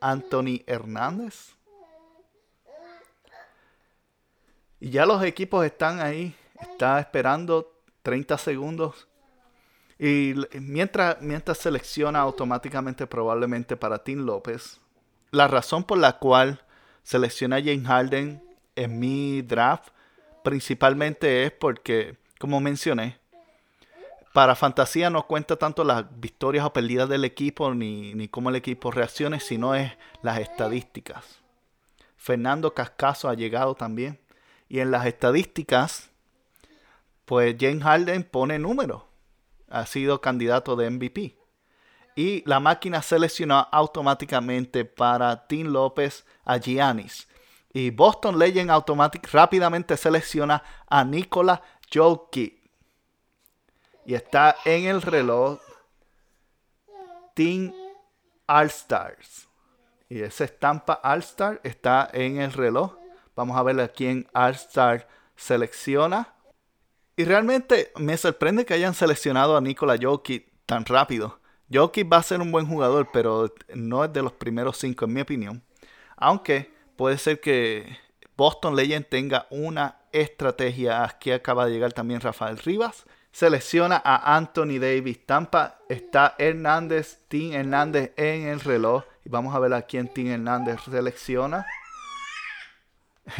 Anthony 0.00 0.62
Hernández. 0.68 1.56
Y 4.78 4.90
ya 4.90 5.06
los 5.06 5.24
equipos 5.24 5.66
están 5.66 6.00
ahí. 6.00 6.36
Está 6.60 7.00
esperando 7.00 7.72
30 8.04 8.38
segundos. 8.38 9.08
Y 9.98 10.34
mientras, 10.60 11.20
mientras 11.20 11.58
selecciona 11.58 12.20
automáticamente 12.20 13.08
probablemente 13.08 13.76
para 13.76 14.04
Tim 14.04 14.20
López. 14.20 14.78
La 15.32 15.48
razón 15.48 15.82
por 15.82 15.98
la 15.98 16.20
cual 16.20 16.62
selecciona 17.02 17.56
a 17.56 17.60
James 17.60 17.88
Harden 17.88 18.40
en 18.76 19.00
mi 19.00 19.42
draft 19.42 19.88
principalmente 20.44 21.44
es 21.44 21.50
porque, 21.50 22.18
como 22.38 22.60
mencioné, 22.60 23.18
para 24.34 24.54
fantasía 24.54 25.10
no 25.10 25.26
cuenta 25.26 25.56
tanto 25.56 25.84
las 25.84 26.04
victorias 26.20 26.66
o 26.66 26.72
pérdidas 26.72 27.08
del 27.08 27.24
equipo 27.24 27.74
ni, 27.74 28.14
ni 28.14 28.28
cómo 28.28 28.50
el 28.50 28.56
equipo 28.56 28.90
reaccione, 28.90 29.40
sino 29.40 29.74
es 29.74 29.92
las 30.22 30.38
estadísticas. 30.38 31.40
Fernando 32.16 32.74
Cascaso 32.74 33.28
ha 33.28 33.34
llegado 33.34 33.74
también. 33.74 34.20
Y 34.68 34.80
en 34.80 34.90
las 34.90 35.06
estadísticas, 35.06 36.10
pues 37.24 37.56
James 37.58 37.82
Harden 37.82 38.24
pone 38.24 38.58
números. 38.58 39.02
Ha 39.68 39.86
sido 39.86 40.20
candidato 40.20 40.76
de 40.76 40.90
MVP. 40.90 41.38
Y 42.16 42.42
la 42.46 42.60
máquina 42.60 43.02
seleccionó 43.02 43.66
automáticamente 43.72 44.84
para 44.84 45.46
Tim 45.46 45.68
López 45.68 46.26
a 46.44 46.58
Giannis. 46.58 47.28
Y 47.74 47.90
Boston 47.90 48.38
Legend 48.38 48.70
Automatic 48.70 49.28
rápidamente 49.32 49.96
selecciona 49.96 50.62
a 50.86 51.04
Nikola 51.04 51.60
Jokic. 51.92 52.62
Y 54.06 54.14
está 54.14 54.56
en 54.64 54.84
el 54.84 55.02
reloj 55.02 55.58
Team 57.34 57.74
All 58.46 58.66
Stars. 58.66 59.48
Y 60.08 60.20
esa 60.20 60.44
estampa 60.44 61.00
All 61.02 61.18
Star 61.18 61.60
está 61.64 62.08
en 62.12 62.38
el 62.38 62.52
reloj. 62.52 62.96
Vamos 63.34 63.56
a 63.56 63.62
ver 63.64 63.80
a 63.80 63.88
quién 63.88 64.28
All 64.32 64.52
Star 64.52 65.08
selecciona. 65.34 66.32
Y 67.16 67.24
realmente 67.24 67.90
me 67.96 68.16
sorprende 68.16 68.64
que 68.64 68.74
hayan 68.74 68.94
seleccionado 68.94 69.56
a 69.56 69.60
Nikola 69.60 69.96
Jokic 70.00 70.46
tan 70.64 70.84
rápido. 70.84 71.40
Jokic 71.72 72.12
va 72.12 72.18
a 72.18 72.22
ser 72.22 72.40
un 72.40 72.52
buen 72.52 72.68
jugador, 72.68 73.08
pero 73.12 73.52
no 73.74 74.04
es 74.04 74.12
de 74.12 74.22
los 74.22 74.32
primeros 74.32 74.78
cinco 74.78 75.06
en 75.06 75.12
mi 75.12 75.22
opinión. 75.22 75.64
Aunque 76.16 76.73
puede 76.96 77.18
ser 77.18 77.40
que 77.40 77.98
Boston 78.36 78.76
Legend 78.76 79.06
tenga 79.08 79.46
una 79.50 79.98
estrategia. 80.12 81.04
Aquí 81.04 81.30
acaba 81.30 81.66
de 81.66 81.72
llegar 81.72 81.92
también 81.92 82.20
Rafael 82.20 82.58
Rivas. 82.58 83.04
Selecciona 83.32 84.00
a 84.04 84.36
Anthony 84.36 84.78
Davis. 84.80 85.26
Tampa 85.26 85.78
está 85.88 86.34
Hernández, 86.38 87.20
Tim 87.28 87.52
Hernández 87.52 88.12
en 88.16 88.48
el 88.48 88.60
reloj. 88.60 89.04
Y 89.24 89.28
vamos 89.28 89.54
a 89.54 89.58
ver 89.58 89.72
a 89.74 89.82
quién 89.82 90.08
Tim 90.08 90.28
Hernández 90.28 90.80
selecciona. 90.90 91.66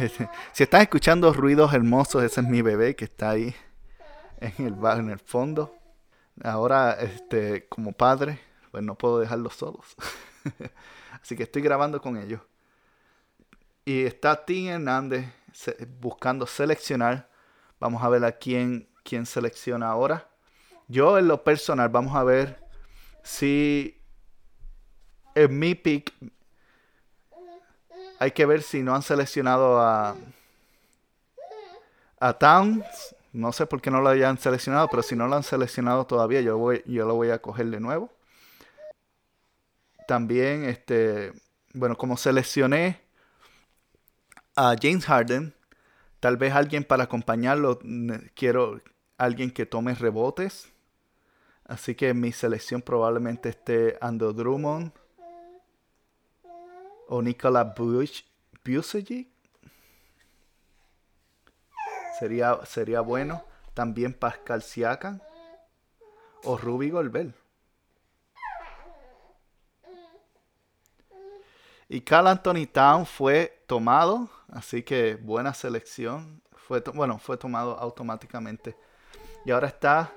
si 0.51 0.63
están 0.63 0.81
escuchando 0.81 1.31
ruidos 1.31 1.73
hermosos, 1.73 2.23
ese 2.23 2.41
es 2.41 2.47
mi 2.47 2.61
bebé 2.61 2.95
que 2.95 3.05
está 3.05 3.31
ahí 3.31 3.55
en 4.39 4.65
el, 4.65 4.75
en 4.99 5.09
el 5.09 5.19
fondo. 5.19 5.75
Ahora, 6.43 6.93
este, 6.93 7.67
como 7.67 7.93
padre, 7.93 8.39
pues 8.71 8.83
no 8.83 8.95
puedo 8.95 9.19
dejarlos 9.19 9.55
solos. 9.55 9.95
Así 11.21 11.35
que 11.35 11.43
estoy 11.43 11.61
grabando 11.61 12.01
con 12.01 12.17
ellos. 12.17 12.41
Y 13.87 14.03
está 14.05 14.43
Tim 14.43 14.67
Hernández 14.67 15.27
buscando 15.99 16.47
seleccionar. 16.47 17.29
Vamos 17.79 18.01
a 18.01 18.09
ver 18.09 18.25
a 18.25 18.31
quién, 18.31 18.89
quién 19.03 19.27
selecciona 19.27 19.89
ahora. 19.89 20.27
Yo 20.87 21.19
en 21.19 21.27
lo 21.27 21.43
personal, 21.43 21.89
vamos 21.89 22.15
a 22.15 22.23
ver 22.23 22.59
si 23.23 24.01
en 25.35 25.59
mi 25.59 25.75
pick 25.75 26.13
hay 28.17 28.31
que 28.31 28.47
ver 28.47 28.63
si 28.63 28.81
no 28.81 28.95
han 28.95 29.03
seleccionado 29.03 29.79
a, 29.79 30.15
a 32.19 32.33
Towns. 32.33 33.15
No 33.33 33.51
sé 33.51 33.67
por 33.67 33.81
qué 33.81 33.91
no 33.91 34.01
lo 34.01 34.09
hayan 34.09 34.39
seleccionado, 34.39 34.87
pero 34.89 35.03
si 35.03 35.15
no 35.15 35.27
lo 35.27 35.35
han 35.35 35.43
seleccionado 35.43 36.07
todavía, 36.07 36.41
yo, 36.41 36.57
voy, 36.57 36.81
yo 36.87 37.05
lo 37.05 37.13
voy 37.13 37.29
a 37.29 37.39
coger 37.39 37.67
de 37.67 37.79
nuevo. 37.79 38.09
También, 40.07 40.63
este, 40.63 41.33
bueno, 41.73 41.95
como 41.97 42.17
seleccioné 42.17 43.04
a 44.55 44.75
James 44.81 45.05
Harden, 45.05 45.53
tal 46.19 46.37
vez 46.37 46.53
alguien 46.53 46.83
para 46.83 47.03
acompañarlo, 47.03 47.79
quiero 48.35 48.81
alguien 49.17 49.51
que 49.51 49.65
tome 49.65 49.93
rebotes. 49.93 50.71
Así 51.65 51.95
que 51.95 52.13
mi 52.13 52.31
selección 52.31 52.81
probablemente 52.81 53.49
esté 53.49 53.97
Ando 53.99 54.33
Drummond 54.33 54.91
o 57.07 57.21
Nikola 57.21 57.63
Bush, 57.63 58.21
Sería, 62.19 62.59
sería 62.65 63.01
bueno. 63.01 63.43
También 63.73 64.13
Pascal 64.13 64.61
Siakam 64.61 65.19
o 66.43 66.57
Ruby 66.57 66.89
Golbel. 66.89 67.33
Y 71.87 72.01
Carl 72.01 72.27
Anthony 72.27 72.65
Town 72.71 73.05
fue 73.05 73.63
tomado, 73.67 74.29
así 74.51 74.83
que 74.83 75.15
buena 75.15 75.53
selección. 75.53 76.41
Fue 76.55 76.81
bueno, 76.93 77.19
fue 77.19 77.37
tomado 77.37 77.77
automáticamente. 77.77 78.75
Y 79.45 79.51
ahora 79.51 79.67
está 79.67 80.11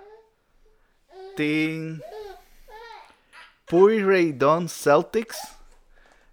Team 1.36 2.00
Ray 3.70 4.32
Don 4.32 4.68
Celtics. 4.68 5.38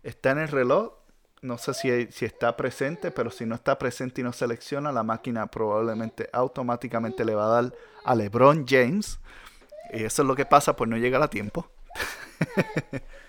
Está 0.03 0.31
en 0.31 0.39
el 0.39 0.47
reloj. 0.47 0.93
No 1.41 1.57
sé 1.57 1.73
si, 1.73 2.11
si 2.11 2.25
está 2.25 2.55
presente, 2.55 3.11
pero 3.11 3.29
si 3.29 3.45
no 3.45 3.55
está 3.55 3.77
presente 3.77 4.21
y 4.21 4.23
no 4.23 4.31
selecciona, 4.31 4.91
la 4.91 5.03
máquina 5.03 5.45
probablemente 5.47 6.29
automáticamente 6.31 7.23
le 7.25 7.35
va 7.35 7.45
a 7.45 7.61
dar 7.61 7.73
a 8.03 8.15
LeBron 8.15 8.65
James. 8.67 9.19
Y 9.93 10.03
eso 10.05 10.21
es 10.21 10.27
lo 10.27 10.35
que 10.35 10.45
pasa 10.45 10.75
por 10.75 10.87
no 10.87 10.97
llegar 10.97 11.21
a 11.21 11.29
tiempo. 11.29 11.69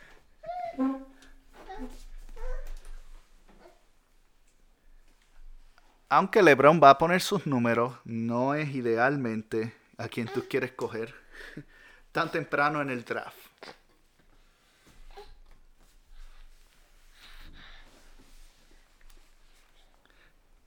aunque 6.08 6.42
LeBron 6.42 6.80
va 6.82 6.90
a 6.90 6.98
poner 6.98 7.20
sus 7.20 7.46
números, 7.46 7.94
no 8.04 8.54
es 8.54 8.74
idealmente 8.74 9.74
a 9.98 10.08
quien 10.08 10.28
tú 10.28 10.44
quieres 10.48 10.72
coger 10.72 11.14
tan 12.12 12.30
temprano 12.30 12.80
en 12.80 12.90
el 12.90 13.04
draft. 13.04 13.36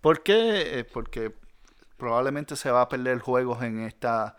¿Por 0.02 0.24
qué? 0.24 0.80
Eh, 0.80 0.84
porque 0.86 1.34
probablemente 1.98 2.56
se 2.56 2.72
va 2.72 2.82
a 2.82 2.90
perder 2.90 3.20
juegos 3.20 3.62
en 3.64 3.82
esta 3.82 4.38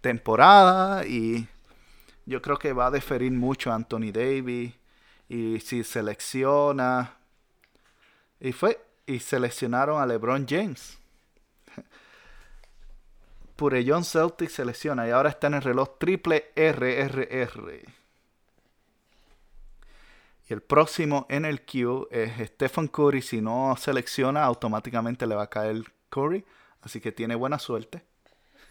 temporada 0.00 1.04
y 1.04 1.48
yo 2.26 2.40
creo 2.40 2.58
que 2.58 2.72
va 2.72 2.86
a 2.86 2.90
deferir 2.90 3.32
mucho 3.32 3.72
a 3.72 3.74
Anthony 3.74 4.12
Davis 4.12 4.72
y 5.28 5.60
si 5.60 5.82
selecciona 5.82 7.16
y 8.38 8.52
fue 8.52 8.78
y 9.10 9.18
seleccionaron 9.18 10.00
a 10.00 10.06
LeBron 10.06 10.46
James. 10.48 10.96
Purellón 13.56 14.04
Celtic 14.04 14.50
selecciona 14.50 15.08
y 15.08 15.10
ahora 15.10 15.30
está 15.30 15.48
en 15.48 15.54
el 15.54 15.62
reloj 15.62 15.98
triple 15.98 16.52
RRR. 16.54 17.82
Y 20.48 20.52
el 20.52 20.62
próximo 20.62 21.26
en 21.28 21.44
el 21.44 21.62
queue 21.62 22.06
es 22.12 22.50
Stephen 22.50 22.86
Curry. 22.86 23.20
Si 23.20 23.40
no 23.40 23.74
selecciona, 23.76 24.44
automáticamente 24.44 25.26
le 25.26 25.34
va 25.34 25.42
a 25.42 25.50
caer 25.50 25.82
Curry. 26.08 26.44
Así 26.82 27.00
que 27.00 27.10
tiene 27.10 27.34
buena 27.34 27.58
suerte. 27.58 28.04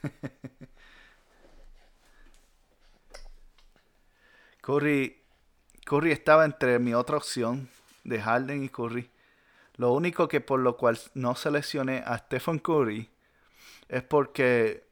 Curry, 4.62 5.22
Curry 5.86 6.12
estaba 6.14 6.46
entre 6.46 6.80
mi 6.80 6.94
otra 6.94 7.18
opción 7.18 7.70
de 8.06 8.22
Harden 8.22 8.64
y 8.64 8.70
Curry. 8.70 9.10
Lo 9.80 9.94
único 9.94 10.28
que 10.28 10.42
por 10.42 10.60
lo 10.60 10.76
cual 10.76 11.00
no 11.14 11.36
seleccioné 11.36 12.04
a 12.06 12.18
Stephen 12.18 12.60
Curry 12.60 13.10
es 13.88 14.04
porque 14.04 14.86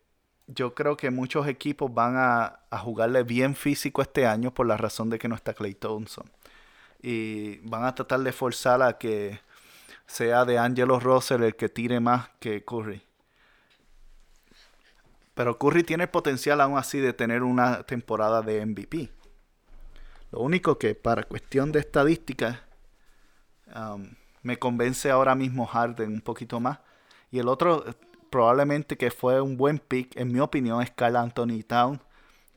yo 0.48 0.74
creo 0.74 0.96
que 0.96 1.12
muchos 1.12 1.46
equipos 1.46 1.94
van 1.94 2.16
a, 2.16 2.62
jugarle 2.72 3.24
bien 3.24 3.54
físico 3.54 4.02
este 4.02 4.26
año 4.26 4.54
por 4.54 4.66
la 4.66 4.78
razón 4.78 5.10
de 5.10 5.20
que 5.20 5.28
no 5.28 5.36
está 5.36 5.54
Clay 5.54 5.74
Thompson. 5.74 6.32
Y 7.02 7.58
van 7.68 7.84
a 7.84 7.96
tratar 7.96 8.22
de 8.22 8.32
forzar 8.32 8.82
a 8.82 8.98
que 8.98 9.42
sea 10.06 10.46
de 10.46 10.58
Angelo 10.58 11.02
Russell 11.02 11.44
el 11.44 11.58
que 11.58 11.68
tire 11.68 12.00
más 12.00 12.30
que 12.40 12.64
Curry. 12.64 13.02
Pero 15.34 15.60
Curry 15.60 15.84
tiene 15.84 16.08
potencial 16.08 16.62
aún 16.62 16.78
así 16.78 17.02
de 17.02 17.12
tener 17.12 17.44
una 17.44 17.84
temporada 17.84 18.42
de 18.42 18.66
MVP. 18.66 19.10
Lo 20.32 20.40
único 20.40 20.80
que 20.80 20.96
para 20.96 21.24
cuestión 21.24 21.74
de 21.74 21.80
estadísticas 21.80 22.60
um, 23.76 24.08
me 24.48 24.58
convence 24.58 25.12
ahora 25.12 25.36
mismo 25.36 25.66
Harden 25.66 26.14
un 26.14 26.22
poquito 26.22 26.62
más. 26.62 26.80
Y 27.32 27.40
el 27.40 27.50
otro 27.50 27.84
probablemente 28.30 28.98
que 28.98 29.12
fue 29.12 29.42
un 29.42 29.58
buen 29.58 29.78
pick, 29.78 30.16
en 30.16 30.32
mi 30.32 30.40
opinión, 30.40 30.82
es 30.82 30.90
Carl 30.92 31.18
Anthony 31.18 31.64
Town, 31.68 32.02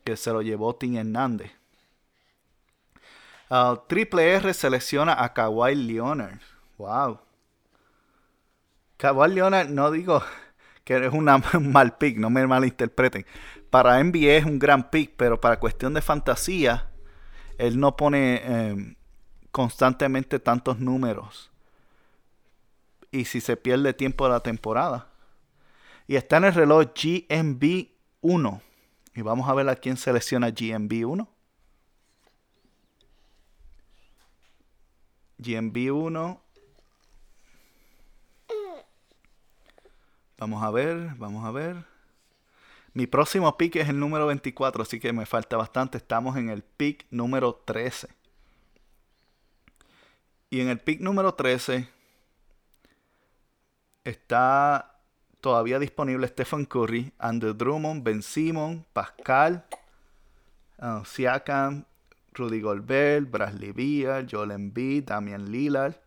que 0.05 0.15
se 0.15 0.31
lo 0.31 0.41
llevó 0.41 0.73
Tim 0.73 0.95
Hernández. 0.95 1.51
Uh, 3.49 3.75
Triple 3.87 4.35
R 4.35 4.53
selecciona 4.53 5.21
a 5.21 5.33
Kawhi 5.33 5.75
Leonard. 5.75 6.39
Wow. 6.77 7.19
Kawhi 8.95 9.33
Leonard, 9.33 9.69
no 9.69 9.91
digo 9.91 10.23
que 10.85 11.05
es 11.05 11.11
un 11.11 11.25
mal 11.73 11.97
pick, 11.97 12.17
no 12.17 12.29
me 12.29 12.47
malinterpreten. 12.47 13.25
Para 13.69 14.01
NBA 14.01 14.37
es 14.37 14.45
un 14.45 14.59
gran 14.59 14.89
pick, 14.89 15.13
pero 15.17 15.41
para 15.41 15.59
cuestión 15.59 15.93
de 15.93 16.01
fantasía, 16.01 16.89
él 17.57 17.77
no 17.77 17.97
pone 17.97 18.41
em, 18.45 18.95
constantemente 19.51 20.39
tantos 20.39 20.79
números. 20.79 21.50
Y 23.11 23.25
si 23.25 23.41
se 23.41 23.57
pierde 23.57 23.93
tiempo 23.93 24.25
de 24.25 24.31
la 24.31 24.39
temporada. 24.39 25.09
Y 26.07 26.15
está 26.15 26.37
en 26.37 26.45
el 26.45 26.53
reloj 26.53 26.87
GMB 26.95 27.87
1. 28.21 28.61
Y 29.15 29.21
vamos 29.21 29.49
a 29.49 29.53
ver 29.53 29.67
a 29.69 29.75
quién 29.75 29.97
selecciona 29.97 30.49
GMB 30.49 31.05
1. 31.05 31.29
GMB 35.37 35.77
1. 35.93 36.41
Vamos 40.37 40.63
a 40.63 40.71
ver, 40.71 41.15
vamos 41.17 41.45
a 41.45 41.51
ver. 41.51 41.85
Mi 42.93 43.07
próximo 43.07 43.57
pick 43.57 43.77
es 43.77 43.89
el 43.89 43.99
número 43.99 44.27
24, 44.27 44.83
así 44.83 44.99
que 44.99 45.13
me 45.13 45.25
falta 45.25 45.55
bastante. 45.55 45.97
Estamos 45.97 46.35
en 46.35 46.49
el 46.49 46.63
pick 46.63 47.05
número 47.09 47.55
13. 47.65 48.07
Y 50.49 50.61
en 50.61 50.69
el 50.69 50.79
pick 50.79 50.99
número 50.99 51.33
13 51.33 52.00
está 54.03 54.99
todavía 55.41 55.79
disponible 55.79 56.27
Stephen 56.27 56.65
Curry, 56.65 57.13
Andrew 57.19 57.53
Drummond, 57.53 58.03
Ben 58.03 58.21
Simon, 58.21 58.85
Pascal, 58.93 59.65
uh, 60.79 61.03
Siakam, 61.03 61.85
Rudy 62.33 62.61
Goldberg, 62.61 63.29
Bradley 63.29 63.71
Beal, 63.71 64.25
Joel 64.27 64.51
Embiid, 64.51 65.05
Damian 65.05 65.51
Lillard, 65.51 65.99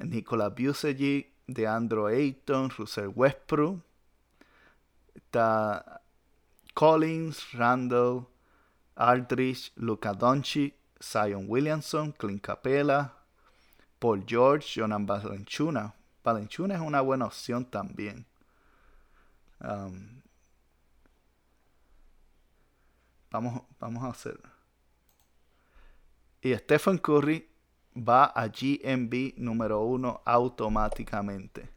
Nikola 0.00 0.50
Vucevic, 0.50 1.32
DeAndre 1.46 2.14
Ayton, 2.14 2.70
Russell 2.70 3.12
Westbrook, 3.14 3.80
está 5.14 6.00
Collins, 6.74 7.52
Randall, 7.54 8.26
Aldrich, 8.96 9.72
Luca 9.76 10.14
Doncic, 10.14 10.74
Zion 11.02 11.46
Williamson, 11.48 12.12
Clint 12.12 12.42
Capella, 12.42 13.12
Paul 13.98 14.24
George, 14.26 14.66
Jonan 14.76 15.06
Valenchuna. 15.06 15.94
Valenchuna 16.22 16.74
es 16.74 16.80
una 16.80 17.00
buena 17.00 17.26
opción 17.26 17.64
también. 17.64 18.26
Um, 19.60 20.22
vamos, 23.30 23.62
vamos 23.78 24.04
a 24.04 24.08
hacer. 24.08 24.40
Y 26.40 26.54
Stephen 26.54 26.98
Curry 26.98 27.48
va 27.96 28.24
a 28.24 28.48
GMB 28.48 29.34
número 29.36 29.80
1 29.82 30.22
automáticamente. 30.24 31.70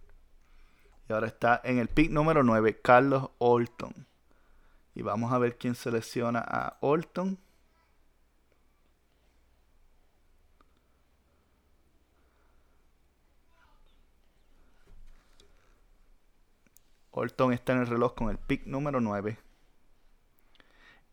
Y 1.08 1.14
ahora 1.14 1.28
está 1.28 1.62
en 1.64 1.78
el 1.78 1.88
pick 1.88 2.10
número 2.10 2.44
9, 2.44 2.82
Carlos 2.82 3.30
Olton. 3.38 4.08
Y 4.96 5.02
vamos 5.02 5.32
a 5.32 5.38
ver 5.38 5.58
quién 5.58 5.76
selecciona 5.76 6.40
a 6.40 6.78
Olton. 6.82 7.38
Olton 17.18 17.54
está 17.54 17.72
en 17.72 17.80
el 17.80 17.88
reloj 17.88 18.14
con 18.14 18.30
el 18.30 18.38
pick 18.38 18.66
número 18.66 19.00
9. 19.00 19.40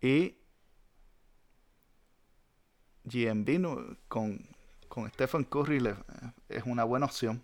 Y 0.00 0.36
GMB 3.04 3.96
con, 4.08 4.44
con 4.88 5.08
Stephen 5.10 5.44
Curry 5.44 5.94
es 6.48 6.64
una 6.64 6.82
buena 6.82 7.06
opción. 7.06 7.40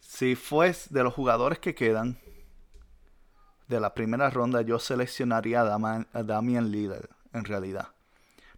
Si 0.00 0.36
fues 0.36 0.90
de 0.90 1.02
los 1.02 1.12
jugadores 1.12 1.58
que 1.58 1.74
quedan 1.74 2.18
de 3.68 3.78
la 3.78 3.92
primera 3.92 4.30
ronda, 4.30 4.62
yo 4.62 4.78
seleccionaría 4.78 5.60
a, 5.60 6.22
Damian 6.22 6.70
Lillard 6.70 7.10
en 7.34 7.44
realidad. 7.44 7.88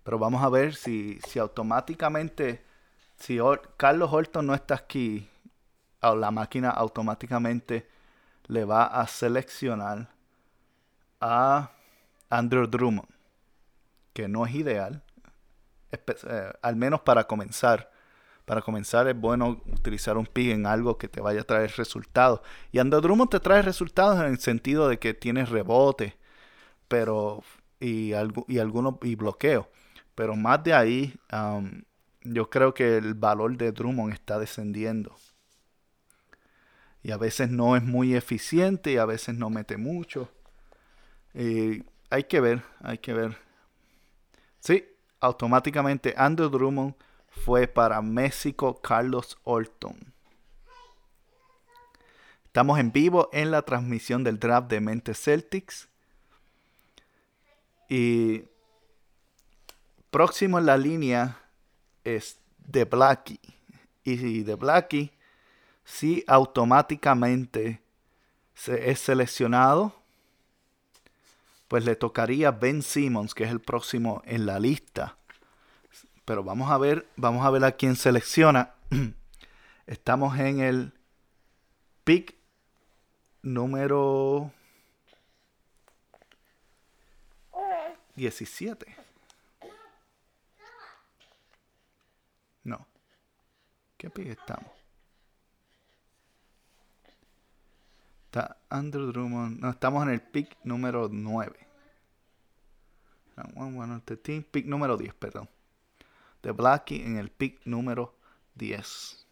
Pero 0.04 0.20
vamos 0.20 0.44
a 0.44 0.48
ver 0.48 0.76
si, 0.76 1.18
si 1.26 1.40
automáticamente, 1.40 2.64
si 3.16 3.38
Carlos 3.76 4.12
Horton 4.12 4.46
no 4.46 4.54
está 4.54 4.76
aquí, 4.76 5.28
la 6.02 6.30
máquina 6.30 6.70
automáticamente 6.70 7.95
le 8.48 8.64
va 8.64 8.86
a 8.86 9.06
seleccionar 9.06 10.08
a 11.20 11.70
Andrew 12.30 12.66
Drummond, 12.66 13.08
que 14.12 14.28
no 14.28 14.46
es 14.46 14.54
ideal, 14.54 15.02
eh, 15.92 16.52
al 16.62 16.76
menos 16.76 17.00
para 17.00 17.24
comenzar 17.24 17.90
para 18.44 18.62
comenzar 18.62 19.08
es 19.08 19.18
bueno 19.18 19.60
utilizar 19.72 20.16
un 20.16 20.24
pick 20.24 20.52
en 20.52 20.66
algo 20.66 20.96
que 20.98 21.08
te 21.08 21.20
vaya 21.20 21.40
a 21.40 21.44
traer 21.44 21.72
resultados. 21.76 22.40
Y 22.70 22.78
Andrew 22.78 23.00
Drummond 23.00 23.28
te 23.28 23.40
trae 23.40 23.60
resultados 23.60 24.20
en 24.20 24.26
el 24.26 24.38
sentido 24.38 24.88
de 24.88 25.00
que 25.00 25.14
tienes 25.14 25.48
rebote 25.48 26.16
pero, 26.88 27.42
y, 27.80 28.12
algo, 28.12 28.44
y, 28.48 28.58
algunos, 28.58 28.96
y 29.02 29.14
bloqueo. 29.16 29.68
Pero 30.14 30.36
más 30.36 30.62
de 30.64 30.74
ahí, 30.74 31.14
um, 31.32 31.82
yo 32.22 32.48
creo 32.48 32.72
que 32.74 32.96
el 32.96 33.14
valor 33.14 33.56
de 33.56 33.72
Drummond 33.72 34.12
está 34.12 34.38
descendiendo. 34.38 35.16
Y 37.06 37.12
a 37.12 37.18
veces 37.18 37.50
no 37.50 37.76
es 37.76 37.84
muy 37.84 38.16
eficiente 38.16 38.90
y 38.90 38.96
a 38.96 39.04
veces 39.04 39.36
no 39.36 39.48
mete 39.48 39.76
mucho. 39.76 40.28
Y 41.34 41.84
hay 42.10 42.24
que 42.24 42.40
ver, 42.40 42.64
hay 42.80 42.98
que 42.98 43.12
ver. 43.12 43.38
Sí, 44.58 44.84
automáticamente 45.20 46.14
Andrew 46.16 46.48
Drummond 46.48 46.96
fue 47.28 47.68
para 47.68 48.02
México 48.02 48.80
Carlos 48.82 49.38
Orton. 49.44 49.96
Estamos 52.46 52.80
en 52.80 52.90
vivo 52.90 53.28
en 53.32 53.52
la 53.52 53.62
transmisión 53.62 54.24
del 54.24 54.40
draft 54.40 54.68
de 54.68 54.80
Mente 54.80 55.14
Celtics. 55.14 55.86
Y 57.88 58.46
próximo 60.10 60.58
en 60.58 60.66
la 60.66 60.76
línea 60.76 61.38
es 62.02 62.40
The 62.68 62.84
Blackie. 62.84 63.38
Y 64.02 64.42
The 64.42 64.56
Blackie 64.56 65.15
si 65.86 66.24
automáticamente 66.26 67.80
se 68.54 68.90
es 68.90 68.98
seleccionado, 68.98 69.94
pues 71.68 71.84
le 71.84 71.94
tocaría 71.94 72.50
Ben 72.50 72.82
Simmons, 72.82 73.34
que 73.34 73.44
es 73.44 73.50
el 73.50 73.60
próximo 73.60 74.20
en 74.26 74.46
la 74.46 74.58
lista. 74.58 75.16
Pero 76.24 76.42
vamos 76.42 76.70
a 76.72 76.78
ver, 76.78 77.06
vamos 77.16 77.46
a 77.46 77.50
ver 77.50 77.64
a 77.64 77.72
quién 77.72 77.94
selecciona. 77.94 78.74
Estamos 79.86 80.36
en 80.40 80.58
el 80.60 80.92
pick 82.02 82.34
número 83.42 84.50
17. 88.16 88.96
No. 92.64 92.84
¿Qué 93.96 94.10
pick 94.10 94.26
estamos? 94.26 94.75
Andrew 98.68 99.12
Drummond. 99.12 99.60
No, 99.60 99.70
estamos 99.70 100.02
en 100.04 100.10
el 100.10 100.20
pick 100.20 100.56
número 100.64 101.08
9. 101.10 101.56
Pick 104.50 104.66
número 104.66 104.96
10, 104.96 105.14
perdón 105.14 105.48
de 106.42 106.52
Blackie 106.52 107.04
en 107.04 107.16
el 107.16 107.30
pick 107.30 107.60
número 107.64 108.14
10. 108.54 109.26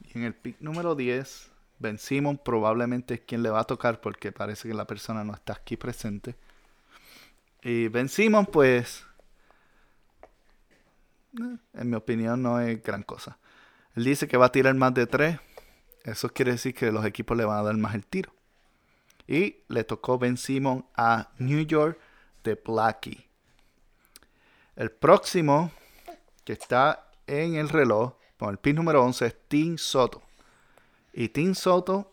Y 0.00 0.18
en 0.18 0.24
el 0.24 0.34
pick 0.34 0.60
número 0.60 0.94
10, 0.94 1.50
Ben 1.78 1.98
Simon 1.98 2.38
probablemente 2.38 3.14
es 3.14 3.20
quien 3.20 3.42
le 3.42 3.50
va 3.50 3.60
a 3.60 3.64
tocar 3.64 4.00
porque 4.00 4.32
parece 4.32 4.68
que 4.68 4.74
la 4.74 4.86
persona 4.86 5.24
no 5.24 5.34
está 5.34 5.54
aquí 5.54 5.76
presente. 5.76 6.36
Y 7.62 7.88
Ben 7.88 8.08
Simon, 8.08 8.46
pues, 8.46 9.05
en 11.74 11.90
mi 11.90 11.96
opinión 11.96 12.42
no 12.42 12.60
es 12.60 12.82
gran 12.82 13.02
cosa. 13.02 13.38
Él 13.94 14.04
dice 14.04 14.28
que 14.28 14.36
va 14.36 14.46
a 14.46 14.52
tirar 14.52 14.74
más 14.74 14.94
de 14.94 15.06
tres. 15.06 15.38
Eso 16.04 16.28
quiere 16.28 16.52
decir 16.52 16.74
que 16.74 16.92
los 16.92 17.04
equipos 17.04 17.36
le 17.36 17.44
van 17.44 17.58
a 17.58 17.62
dar 17.62 17.76
más 17.76 17.94
el 17.94 18.06
tiro. 18.06 18.32
Y 19.26 19.56
le 19.68 19.84
tocó 19.84 20.18
Ben 20.18 20.36
Simon 20.36 20.86
a 20.94 21.30
New 21.38 21.62
York 21.62 21.98
de 22.44 22.54
Blackie. 22.54 23.26
El 24.76 24.90
próximo 24.90 25.72
que 26.44 26.52
está 26.52 27.08
en 27.26 27.56
el 27.56 27.68
reloj 27.68 28.14
con 28.38 28.50
el 28.50 28.58
pin 28.58 28.76
número 28.76 29.02
11 29.02 29.26
es 29.26 29.36
Tim 29.48 29.78
Soto. 29.78 30.22
Y 31.12 31.30
Tim 31.30 31.54
Soto, 31.54 32.12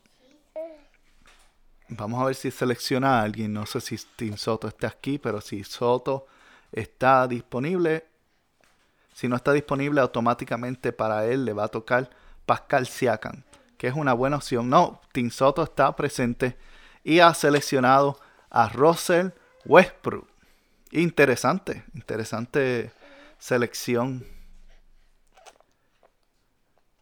vamos 1.89 2.21
a 2.21 2.25
ver 2.25 2.35
si 2.35 2.49
selecciona 2.49 3.19
a 3.19 3.23
alguien. 3.23 3.53
No 3.53 3.65
sé 3.65 3.81
si 3.81 3.97
Tim 4.15 4.37
Soto 4.37 4.69
está 4.69 4.87
aquí, 4.87 5.19
pero 5.19 5.41
si 5.41 5.63
Soto 5.63 6.25
está 6.71 7.27
disponible, 7.27 8.05
si 9.13 9.27
no 9.27 9.35
está 9.35 9.53
disponible, 9.53 10.01
automáticamente 10.01 10.91
para 10.91 11.25
él 11.25 11.45
le 11.45 11.53
va 11.53 11.65
a 11.65 11.69
tocar 11.69 12.09
Pascal 12.45 12.87
Siakam, 12.87 13.43
que 13.77 13.87
es 13.87 13.95
una 13.95 14.13
buena 14.13 14.37
opción. 14.37 14.69
No, 14.69 15.01
Tim 15.11 15.29
Soto 15.29 15.63
está 15.63 15.95
presente 15.95 16.57
y 17.03 17.19
ha 17.19 17.33
seleccionado 17.33 18.19
a 18.49 18.69
Russell 18.69 19.29
Westbrook. 19.65 20.27
Interesante, 20.91 21.83
interesante 21.95 22.91
selección. 23.39 24.25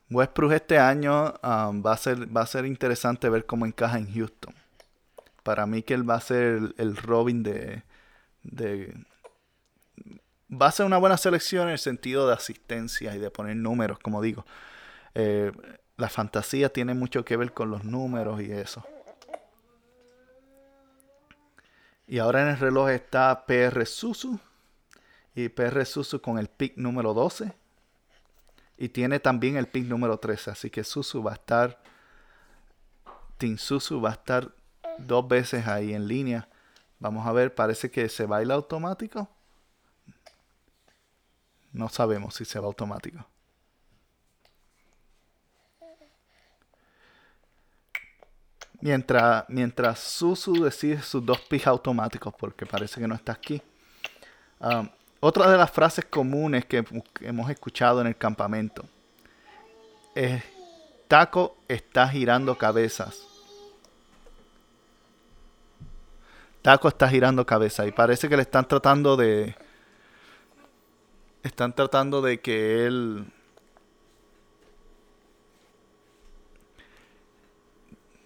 Westbrook 0.10 0.54
este 0.54 0.78
año 0.78 1.34
um, 1.43 1.84
va, 1.86 1.93
a 1.93 1.97
ser, 1.97 2.36
va 2.36 2.41
a 2.41 2.45
ser 2.45 2.65
interesante 2.65 3.30
ver 3.30 3.45
cómo 3.45 3.65
encaja 3.65 3.97
en 3.97 4.13
Houston. 4.13 4.54
Para 5.43 5.65
mí 5.65 5.84
que 5.84 5.93
él 5.93 6.10
va 6.10 6.15
a 6.15 6.21
ser 6.21 6.74
el, 6.78 6.97
Robin 6.97 7.43
de, 7.43 7.84
Va 10.54 10.68
a 10.68 10.72
ser 10.72 10.86
una 10.86 10.98
buena 10.98 11.18
selección 11.18 11.68
en 11.68 11.74
el 11.74 11.80
sentido 11.80 12.28
de 12.28 12.34
asistencia 12.34 13.16
y 13.16 13.20
de 13.20 13.32
poner 13.32 13.56
números, 13.56 14.00
como 14.00 14.22
digo. 14.22 14.46
Eh, 15.16 15.52
la 15.96 16.10
fantasía 16.10 16.74
tiene 16.74 16.94
mucho 16.94 17.24
que 17.24 17.38
ver 17.38 17.54
con 17.54 17.72
los 17.72 17.86
números 17.86 18.42
y 18.42 18.52
eso. 18.52 18.84
Y 22.08 22.20
ahora 22.20 22.42
en 22.42 22.50
el 22.50 22.60
reloj 22.60 22.90
está 22.90 23.46
PR 23.46 23.86
Susu. 23.86 24.40
Y 25.34 25.48
PR 25.48 25.86
Susu 25.86 26.20
con 26.20 26.38
el 26.38 26.50
pick 26.50 26.76
número 26.76 27.14
12. 27.14 27.54
Y 28.78 28.90
tiene 28.90 29.22
también 29.22 29.56
el 29.56 29.68
pick 29.68 29.86
número 29.86 30.18
13. 30.18 30.52
Así 30.52 30.70
que 30.70 30.84
Susu 30.84 31.24
va 31.24 31.32
a 31.32 31.36
estar. 31.36 31.82
Team 33.38 33.58
Susu 33.58 34.02
va 34.02 34.10
a 34.10 34.14
estar 34.14 34.52
dos 34.98 35.26
veces 35.26 35.68
ahí 35.68 35.94
en 35.94 36.08
línea. 36.08 36.50
Vamos 37.00 37.26
a 37.26 37.32
ver, 37.32 37.56
parece 37.56 37.90
que 37.90 38.10
se 38.10 38.26
baila 38.26 38.56
automático. 38.56 39.30
No 41.73 41.89
sabemos 41.89 42.36
si 42.36 42.45
se 42.45 42.60
va 42.60 42.67
automático. 42.67 43.25
Mientras, 48.81 49.45
mientras 49.47 49.99
Susu 49.99 50.63
decide 50.63 51.01
sus 51.03 51.23
dos 51.23 51.39
pijas 51.41 51.67
automáticos, 51.67 52.34
porque 52.38 52.65
parece 52.65 52.99
que 52.99 53.07
no 53.07 53.13
está 53.13 53.34
aquí. 53.34 53.62
Um, 54.60 54.89
otra 55.19 55.51
de 55.51 55.57
las 55.57 55.69
frases 55.69 56.05
comunes 56.05 56.65
que 56.65 56.84
hemos 57.21 57.49
escuchado 57.51 58.01
en 58.01 58.07
el 58.07 58.17
campamento 58.17 58.84
es, 60.15 60.43
Taco 61.07 61.57
está 61.67 62.07
girando 62.07 62.57
cabezas. 62.57 63.27
Taco 66.63 66.88
está 66.88 67.07
girando 67.07 67.45
cabezas 67.45 67.88
y 67.88 67.91
parece 67.91 68.29
que 68.29 68.36
le 68.36 68.43
están 68.43 68.67
tratando 68.67 69.15
de... 69.15 69.55
Están 71.43 71.73
tratando 71.73 72.21
de 72.21 72.39
que 72.39 72.86
él 72.86 73.25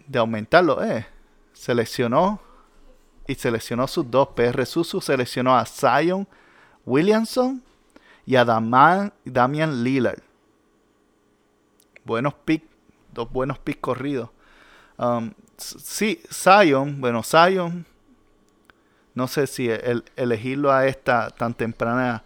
de 0.08 0.20
aumentarlo. 0.20 0.84
Eh, 0.84 1.06
seleccionó 1.54 2.40
y 3.28 3.36
seleccionó 3.36 3.88
sus 3.88 4.10
dos. 4.10 4.30
PR 4.30 4.66
Susu 4.66 5.02
seleccionó 5.02 5.56
a 5.58 5.66
Zion 5.66 6.28
Williamson 6.86 7.64
y 8.26 8.36
a 8.36 8.46
Damian 8.46 9.84
Lillard. 9.84 10.22
Buenos 12.04 12.34
picks, 12.34 12.68
dos 13.14 13.32
buenos 13.32 13.58
picks 13.60 13.80
corridos. 13.80 14.30
Um, 14.98 15.34
sí, 15.58 16.22
Zion, 16.32 17.02
bueno, 17.02 17.24
Zion, 17.24 17.86
no 19.16 19.28
sé 19.28 19.48
si 19.48 19.70
el, 19.70 20.04
elegirlo 20.16 20.72
a 20.72 20.86
esta 20.88 21.32
tan 21.32 21.54
temprana 21.54 22.24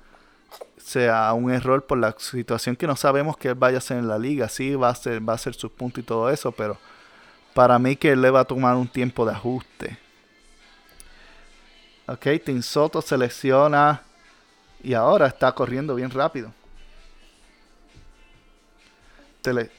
sea 0.89 1.31
un 1.33 1.51
error 1.51 1.85
por 1.85 1.99
la 1.99 2.15
situación 2.17 2.75
que 2.75 2.87
no 2.87 2.95
sabemos 2.95 3.37
que 3.37 3.49
él 3.49 3.55
vaya 3.55 3.77
a 3.77 3.81
ser 3.81 3.97
en 3.97 4.07
la 4.07 4.17
liga. 4.17 4.49
Sí, 4.49 4.73
va 4.73 4.89
a 4.89 4.95
ser, 4.95 5.27
va 5.27 5.33
a 5.33 5.37
ser 5.37 5.53
su 5.53 5.71
punto 5.71 5.99
y 5.99 6.03
todo 6.03 6.31
eso, 6.31 6.51
pero 6.51 6.77
para 7.53 7.77
mí 7.77 7.95
que 7.95 8.15
le 8.15 8.31
va 8.31 8.39
a 8.39 8.45
tomar 8.45 8.75
un 8.75 8.87
tiempo 8.87 9.23
de 9.23 9.31
ajuste. 9.33 9.97
Ok, 12.07 12.25
Tim 12.43 12.63
Soto 12.63 13.03
selecciona 13.03 14.01
y 14.81 14.95
ahora 14.95 15.27
está 15.27 15.51
corriendo 15.51 15.93
bien 15.93 16.09
rápido. 16.09 16.51
Tele 19.43 19.69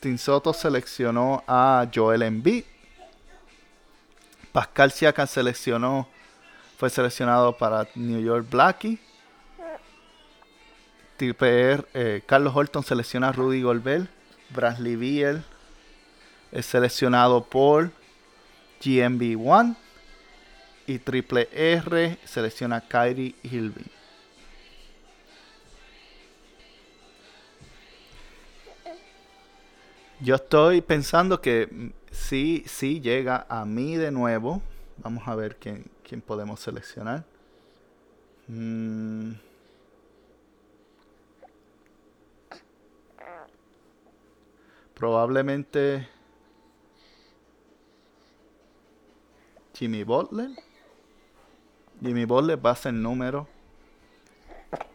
Tim 0.00 0.18
Soto 0.18 0.52
seleccionó 0.52 1.42
a 1.46 1.86
Joel 1.94 2.22
Embiid. 2.22 2.64
Pascal 4.52 4.90
Siakam 4.90 5.26
seleccionó, 5.26 6.08
fue 6.80 6.88
seleccionado 6.88 7.58
para 7.58 7.86
New 7.94 8.22
York 8.22 8.46
Blackie. 8.50 8.98
Eh, 11.18 12.22
Carlos 12.24 12.56
Holton 12.56 12.82
selecciona 12.82 13.28
a 13.28 13.32
Rudy 13.32 13.60
Golbert. 13.60 14.08
Bradley 14.48 14.96
Beal 14.96 15.44
es 16.50 16.64
seleccionado 16.64 17.44
por 17.44 17.90
GMB 18.82 19.46
One. 19.46 19.74
Y 20.86 21.00
Triple 21.00 21.50
R 21.52 22.16
selecciona 22.24 22.76
a 22.76 22.80
Kyrie 22.80 23.34
Hilby. 23.42 23.84
Yo 30.20 30.36
estoy 30.36 30.80
pensando 30.80 31.42
que 31.42 31.92
si, 32.10 32.64
si 32.66 33.02
llega 33.02 33.44
a 33.50 33.66
mí 33.66 33.96
de 33.96 34.10
nuevo. 34.10 34.62
Vamos 35.02 35.26
a 35.26 35.34
ver 35.34 35.56
quién, 35.56 35.90
quién 36.02 36.20
podemos 36.20 36.60
seleccionar. 36.60 37.24
Mm. 38.48 39.32
Probablemente 44.94 46.06
Jimmy 49.74 50.04
Butler. 50.04 50.50
Jimmy 52.02 52.26
Butler 52.26 52.64
va 52.64 52.72
a 52.72 52.76
ser 52.76 52.92
número. 52.92 53.48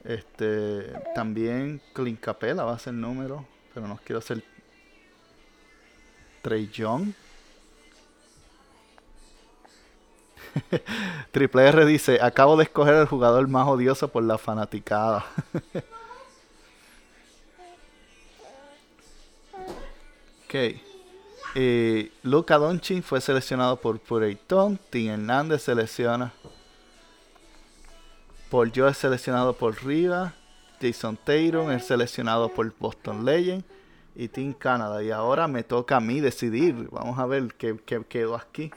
Este, 0.03 0.93
también 1.15 1.81
Clint 1.93 2.19
Capella 2.19 2.63
va 2.63 2.73
a 2.73 2.79
ser 2.79 2.93
número, 2.93 3.47
pero 3.73 3.87
no 3.87 3.99
quiero 4.05 4.21
ser 4.21 4.43
Trey 6.43 6.67
Young. 6.67 7.13
Triple 11.31 11.67
R 11.67 11.85
dice, 11.85 12.19
acabo 12.21 12.57
de 12.57 12.63
escoger 12.63 12.95
el 12.95 13.07
jugador 13.07 13.47
más 13.47 13.67
odioso 13.67 14.07
por 14.07 14.23
la 14.23 14.37
fanaticada. 14.37 15.25
Ok. 20.45 20.79
Eh, 21.55 22.11
Luca 22.21 22.57
Doncic 22.57 23.03
fue 23.03 23.19
seleccionado 23.19 23.77
por 23.77 23.99
Pureyton. 23.99 24.79
Tim 24.89 25.09
Hernández 25.09 25.63
selecciona. 25.63 26.31
Por 28.49 28.71
Joe 28.73 28.91
es 28.91 28.97
seleccionado 28.97 29.53
por 29.53 29.83
Riva. 29.83 30.33
Jason 30.79 31.17
Taylor 31.17 31.71
es 31.73 31.85
seleccionado 31.85 32.49
por 32.49 32.73
Boston 32.77 33.25
Legend. 33.25 33.63
Y 34.15 34.27
Team 34.27 34.53
Canada. 34.53 35.03
Y 35.03 35.11
ahora 35.11 35.47
me 35.47 35.63
toca 35.63 35.97
a 35.97 35.99
mí 35.99 36.19
decidir. 36.21 36.89
Vamos 36.91 37.17
a 37.19 37.25
ver 37.25 37.53
qué, 37.55 37.75
quedó 38.07 38.35
aquí. 38.35 38.71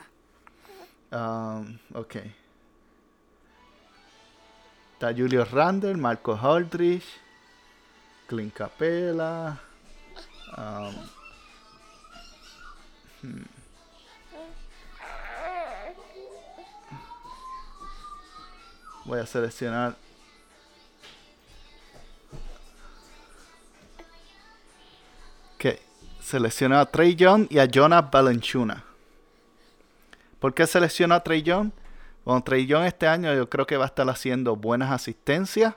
Um, 1.11 1.79
ok. 1.95 2.17
Está 4.95 5.13
Julio 5.13 5.45
Randall, 5.45 5.97
Marco 5.97 6.33
Holdrich, 6.33 7.05
Clint 8.27 8.53
Capella. 8.53 9.61
Um, 10.57 10.95
Voy 19.05 19.21
a 19.21 19.27
seleccionar 19.27 19.97
Ok, 25.55 25.65
selecciona 26.23 26.81
a 26.81 26.87
Trey 26.87 27.17
Young 27.17 27.49
y 27.51 27.59
a 27.59 27.67
Jonah 27.67 28.03
Balanchuna. 28.03 28.88
¿Por 30.41 30.55
qué 30.55 30.67
selecciona 30.67 31.17
a 31.17 31.25
Trey 31.25 31.43
Young? 31.43 31.71
Con 32.25 32.43
Trey 32.45 32.67
Young 32.67 32.85
este 32.85 33.07
año 33.07 33.35
yo 33.35 33.49
creo 33.49 33.67
que 33.67 33.77
va 33.77 33.85
a 33.85 33.89
estar 33.89 34.09
haciendo 34.09 34.55
buenas 34.55 34.91
asistencias. 34.91 35.75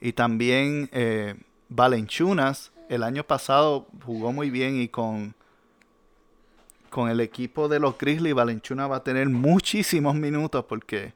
Y 0.00 0.12
también 0.12 0.88
eh, 0.92 1.34
Valenchunas, 1.68 2.70
el 2.88 3.02
año 3.02 3.24
pasado 3.24 3.88
jugó 4.04 4.32
muy 4.32 4.50
bien 4.50 4.80
y 4.80 4.88
con, 4.88 5.34
con 6.90 7.08
el 7.10 7.20
equipo 7.20 7.68
de 7.68 7.80
los 7.80 7.98
Grizzlies, 7.98 8.34
Valenchuna 8.34 8.86
va 8.86 8.96
a 8.96 9.04
tener 9.04 9.28
muchísimos 9.28 10.14
minutos 10.14 10.64
porque 10.68 11.14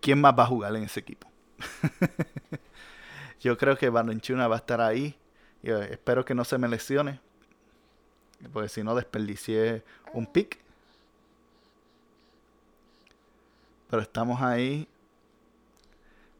¿quién 0.00 0.20
más 0.20 0.38
va 0.38 0.44
a 0.44 0.46
jugar 0.46 0.76
en 0.76 0.84
ese 0.84 1.00
equipo? 1.00 1.28
Yo 3.40 3.56
creo 3.56 3.76
que 3.76 3.88
Valenchuna 3.88 4.46
va 4.48 4.56
a 4.56 4.58
estar 4.58 4.80
ahí. 4.80 5.16
Y, 5.62 5.70
eh, 5.70 5.88
espero 5.92 6.24
que 6.24 6.34
no 6.34 6.44
se 6.44 6.58
me 6.58 6.68
lesione. 6.68 7.20
Porque 8.52 8.68
si 8.68 8.82
no 8.82 8.94
desperdicié 8.94 9.82
un 10.12 10.26
pick. 10.26 10.58
Pero 13.90 14.02
estamos 14.02 14.40
ahí. 14.40 14.88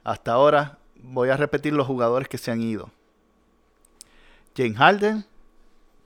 Hasta 0.05 0.33
ahora 0.33 0.79
voy 0.97 1.29
a 1.29 1.37
repetir 1.37 1.73
los 1.73 1.87
jugadores 1.87 2.29
que 2.29 2.39
se 2.39 2.51
han 2.51 2.61
ido. 2.61 2.91
Jane 4.57 4.75
Harden 4.75 5.25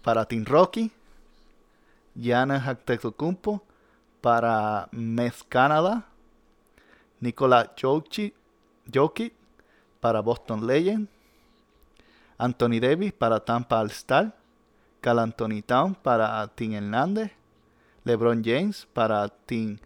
para 0.02 0.24
Team 0.24 0.44
Rocky. 0.44 0.90
Giannis 2.14 2.62
Antetokounmpo 2.62 3.62
para 4.20 4.88
Mes 4.92 5.42
Canada. 5.48 6.07
Nikola 7.20 7.74
Jokic, 7.76 8.35
para 10.00 10.20
Boston 10.20 10.66
Legend. 10.66 11.09
Anthony 12.38 12.80
Davis 12.80 13.12
para 13.12 13.40
Tampa 13.40 13.80
All 13.80 13.90
Star. 13.90 14.35
Cal 15.04 15.18
Anthony 15.18 15.60
Town 15.60 15.94
para 15.94 16.48
Team 16.54 16.72
Hernández. 16.72 17.30
LeBron 18.04 18.42
James 18.42 18.88
para 18.94 19.28
Team 19.28 19.76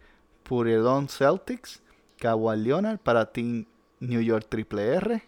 Puredon 0.43 1.09
Celtics. 1.09 1.81
Kawhi 2.17 2.55
Leonard 2.55 2.99
para 2.99 3.25
Team 3.25 3.65
New 3.99 4.21
York 4.21 4.45
Triple 4.47 4.95
R. 4.95 5.21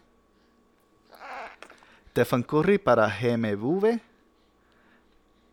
Stephen 2.12 2.42
Curry 2.42 2.78
para 2.78 3.06
GMV. 3.06 4.00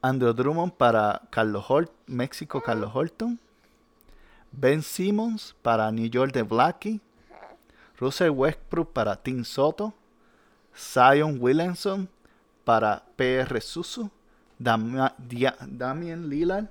Andrew 0.02 0.32
Drummond 0.32 0.71
para 0.71 1.21
Carlos 1.30 1.65
Holt, 1.67 1.91
México 2.08 2.62
Carlos 2.62 2.91
Horton. 2.95 3.38
Ben 4.54 4.82
Simmons 4.82 5.54
para 5.62 5.91
New 5.91 6.10
York 6.10 6.32
de 6.32 6.43
Blackie. 6.43 7.02
Russell 7.99 8.30
Westbrook 8.30 8.93
para 8.93 9.17
Team 9.17 9.43
Soto. 9.43 9.93
Zion 10.73 11.39
Williamson 11.41 12.08
para 12.63 13.04
PR 13.17 13.60
Susu. 13.60 14.10
Damien 14.60 16.30
Lillard 16.30 16.67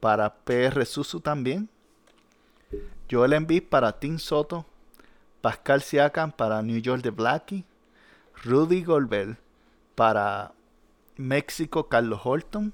para 0.00 0.34
PR 0.34 0.84
Susu 0.84 1.20
también. 1.20 1.68
Joel 3.10 3.34
Embiid 3.34 3.64
para 3.64 3.92
Team 3.92 4.18
Soto. 4.18 4.64
Pascal 5.40 5.82
Siakam 5.82 6.32
para 6.32 6.62
New 6.62 6.80
York 6.80 7.02
de 7.02 7.10
Blackie. 7.10 7.64
Rudy 8.42 8.82
Goldberg 8.82 9.36
para 9.94 10.52
México 11.16 11.88
Carlos 11.88 12.20
Horton. 12.24 12.72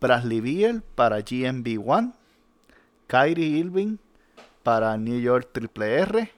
Bradley 0.00 0.40
Beal 0.40 0.82
para 0.94 1.20
GMB 1.20 1.86
One. 1.86 2.12
Kyrie 3.06 3.58
Irving 3.58 3.98
para 4.62 4.96
New 4.96 5.20
York 5.20 5.50
Triple 5.52 6.00
R. 6.00 6.32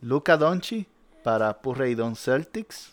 Luca 0.00 0.36
Donchi 0.36 0.86
para 1.22 1.60
Purreidon 1.60 2.14
Celtics. 2.14 2.91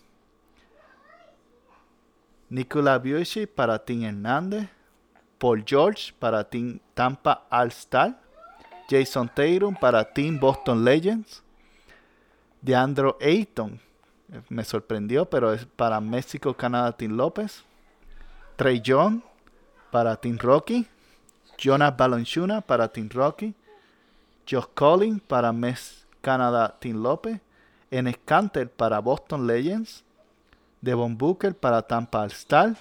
Nikola 2.50 2.98
Biushi 2.98 3.46
para 3.46 3.78
Team 3.78 4.04
Hernández. 4.04 4.68
Paul 5.38 5.64
George 5.66 6.14
para 6.20 6.44
Team 6.44 6.80
Tampa 6.94 7.46
All 7.50 7.68
Star. 7.68 8.20
Jason 8.90 9.28
Tatum 9.28 9.76
para 9.76 10.04
Team 10.04 10.40
Boston 10.40 10.84
Legends. 10.84 11.44
DeAndre 12.62 13.14
Ayton. 13.22 13.80
Me 14.50 14.64
sorprendió, 14.64 15.26
pero 15.26 15.54
es 15.54 15.66
para 15.66 16.02
México, 16.02 16.54
Canadá, 16.54 16.92
Team 16.92 17.14
López. 17.14 17.64
Trey 18.56 18.82
John 18.86 19.24
para 19.92 20.16
Team 20.16 20.38
Rocky. 20.40 20.88
Jonas 21.58 21.96
Balanchuna 21.96 22.62
para 22.62 22.88
Team 22.88 23.10
Rocky. 23.12 23.54
Josh 24.50 24.66
Collins 24.74 25.22
para 25.22 25.52
Mes 25.54 26.08
Canadá 26.22 26.76
Team 26.80 26.98
López. 26.98 27.40
Enes 27.92 28.18
Canter 28.26 28.70
para 28.70 29.00
Boston 29.00 29.46
Legends. 29.46 30.04
Devon 30.82 31.18
Booker 31.18 31.54
para 31.54 31.82
Tampa 31.82 32.22
All 32.22 32.32
Star. 32.32 32.76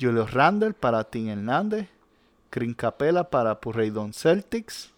Julio 0.00 0.26
Randle 0.26 0.72
para 0.72 1.04
Team 1.04 1.28
Hernández. 1.28 1.88
Green 2.50 2.74
Capella 2.74 3.24
para 3.24 3.60
Purreidon 3.60 4.12
Celtics. 4.12 4.90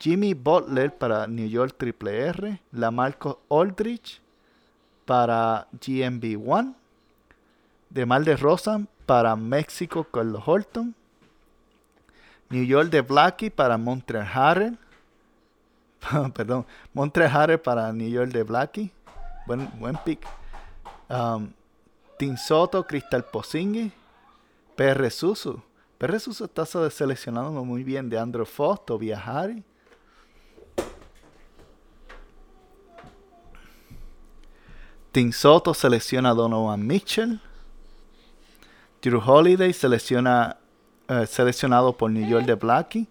Jimmy 0.00 0.34
Butler 0.34 0.96
para 0.96 1.26
New 1.26 1.48
York 1.48 1.74
Triple 1.76 2.28
R. 2.28 2.60
Lamarco 2.72 3.40
Aldrich 3.48 4.20
para 5.04 5.66
GMB 5.72 6.48
One. 6.48 6.74
Mal 8.06 8.24
de 8.24 8.36
Rosa 8.36 8.80
para 9.06 9.34
México 9.34 10.04
Carlos 10.04 10.42
Horton. 10.46 10.94
New 12.50 12.64
York 12.64 12.90
de 12.90 13.00
Blackie 13.00 13.50
para 13.50 13.76
Montreal 13.76 14.28
Harrell. 14.32 14.78
Perdón, 16.34 16.66
Montreal 16.92 17.30
Harrell 17.34 17.58
para 17.58 17.92
New 17.92 18.08
York 18.08 18.30
de 18.30 18.42
Blackie. 18.42 18.92
Buen, 19.46 19.68
buen 19.78 19.96
pick. 20.04 20.20
Um, 21.08 21.52
Tim 22.18 22.36
Soto, 22.36 22.84
Crystal 22.84 23.24
Pozingi. 23.24 23.90
PR 24.76 25.10
Susu. 25.10 25.60
PR 25.98 26.20
Susu 26.20 26.44
está 26.44 26.64
seleccionando 26.66 27.64
muy 27.64 27.82
bien 27.82 28.08
de 28.08 28.18
Andrew 28.18 28.44
Foster, 28.44 28.96
Viajari. 28.96 29.64
Tim 35.10 35.32
Soto 35.32 35.74
selecciona 35.74 36.30
a 36.30 36.34
Donovan 36.34 36.86
Mitchell. 36.86 37.40
Drew 39.02 39.20
Holiday 39.24 39.72
selecciona 39.72 40.58
eh, 41.08 41.26
seleccionado 41.26 41.96
por 41.96 42.10
New 42.10 42.28
York 42.28 42.46
de 42.46 42.54
Blackie. 42.54 43.08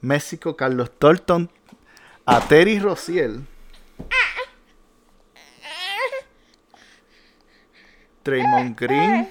México, 0.00 0.56
Carlos 0.56 0.90
Thornton. 0.98 1.50
A 2.24 2.40
Terry 2.40 2.78
Rociel. 2.78 3.46
Draymond 8.24 8.76
Green, 8.80 9.28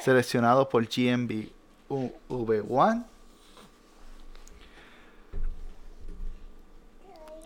seleccionado 0.00 0.68
por 0.68 0.84
GMB 0.84 1.48
V1. 1.88 3.04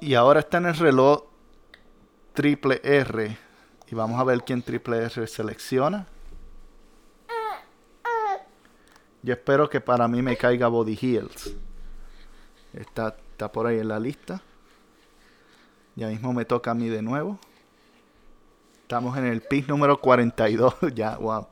Y 0.00 0.14
ahora 0.14 0.40
está 0.40 0.58
en 0.58 0.66
el 0.66 0.76
reloj 0.76 1.24
triple 2.34 2.80
R. 2.84 3.36
Y 3.88 3.94
vamos 3.94 4.20
a 4.20 4.24
ver 4.24 4.42
quién 4.42 4.62
triple 4.62 4.98
R 4.98 5.26
selecciona. 5.26 6.06
Yo 9.22 9.32
espero 9.32 9.68
que 9.68 9.80
para 9.80 10.06
mí 10.06 10.22
me 10.22 10.36
caiga 10.36 10.68
Body 10.68 10.96
Heals. 10.96 11.54
Está, 12.72 13.16
está 13.32 13.50
por 13.50 13.66
ahí 13.66 13.80
en 13.80 13.88
la 13.88 13.98
lista. 13.98 14.40
Ya 15.96 16.08
mismo 16.08 16.32
me 16.32 16.44
toca 16.44 16.70
a 16.70 16.74
mí 16.74 16.88
de 16.88 17.02
nuevo. 17.02 17.38
Estamos 18.86 19.18
en 19.18 19.26
el 19.26 19.40
pick 19.40 19.66
número 19.66 20.00
42. 20.00 20.76
ya, 20.94 21.16
wow. 21.16 21.48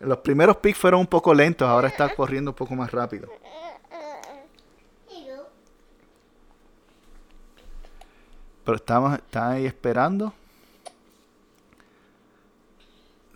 Los 0.00 0.18
primeros 0.18 0.56
picks 0.56 0.76
fueron 0.76 1.02
un 1.02 1.06
poco 1.06 1.32
lentos. 1.32 1.68
Ahora 1.68 1.86
está 1.86 2.12
corriendo 2.12 2.50
un 2.50 2.56
poco 2.56 2.74
más 2.74 2.90
rápido. 2.90 3.28
Pero 8.64 8.76
estamos 8.76 9.14
está 9.14 9.50
ahí 9.50 9.66
esperando. 9.66 10.34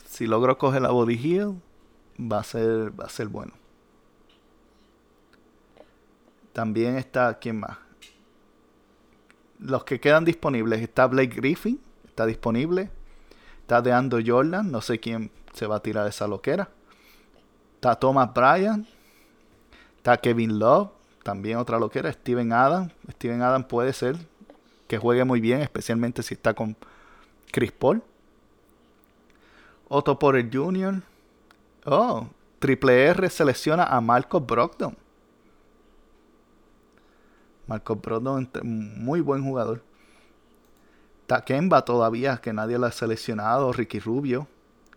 Si 0.04 0.26
logro 0.26 0.58
coger 0.58 0.82
la 0.82 0.90
body 0.90 1.14
heal, 1.14 1.62
va 2.20 2.40
a 2.40 2.42
ser, 2.42 2.98
va 2.98 3.04
a 3.04 3.08
ser 3.08 3.28
bueno. 3.28 3.52
También 6.52 6.96
está, 6.96 7.38
¿quién 7.38 7.60
más? 7.60 7.78
Los 9.60 9.84
que 9.84 10.00
quedan 10.00 10.24
disponibles. 10.24 10.82
Está 10.82 11.06
Blake 11.06 11.36
Griffin, 11.36 11.80
está 12.04 12.26
disponible. 12.26 12.97
Está 13.68 13.82
Deando 13.82 14.18
Jordan, 14.24 14.70
no 14.70 14.80
sé 14.80 14.98
quién 14.98 15.30
se 15.52 15.66
va 15.66 15.76
a 15.76 15.80
tirar 15.80 16.08
esa 16.08 16.26
loquera. 16.26 16.70
Está 17.74 17.96
Thomas 17.96 18.32
Bryan. 18.32 18.86
Está 19.98 20.16
Kevin 20.16 20.58
Love, 20.58 20.88
también 21.22 21.58
otra 21.58 21.78
loquera. 21.78 22.10
Steven 22.10 22.50
Adam. 22.54 22.88
Steven 23.10 23.42
Adam 23.42 23.62
puede 23.62 23.92
ser 23.92 24.16
que 24.86 24.96
juegue 24.96 25.22
muy 25.26 25.42
bien, 25.42 25.60
especialmente 25.60 26.22
si 26.22 26.32
está 26.32 26.54
con 26.54 26.76
Chris 27.52 27.70
Paul. 27.70 28.02
Otto 29.90 30.18
Porter 30.18 30.48
Jr. 30.50 31.02
Oh, 31.84 32.26
Triple 32.60 33.04
R 33.08 33.28
selecciona 33.28 33.84
a 33.84 34.00
Marcos 34.00 34.46
Brogdon. 34.46 34.96
Marcos 37.66 38.00
Brogdon, 38.00 38.48
muy 38.62 39.20
buen 39.20 39.44
jugador. 39.44 39.82
Takemba 41.28 41.84
todavía, 41.84 42.38
que 42.38 42.54
nadie 42.54 42.78
lo 42.78 42.86
ha 42.86 42.90
seleccionado. 42.90 43.70
Ricky 43.70 44.00
Rubio, 44.00 44.48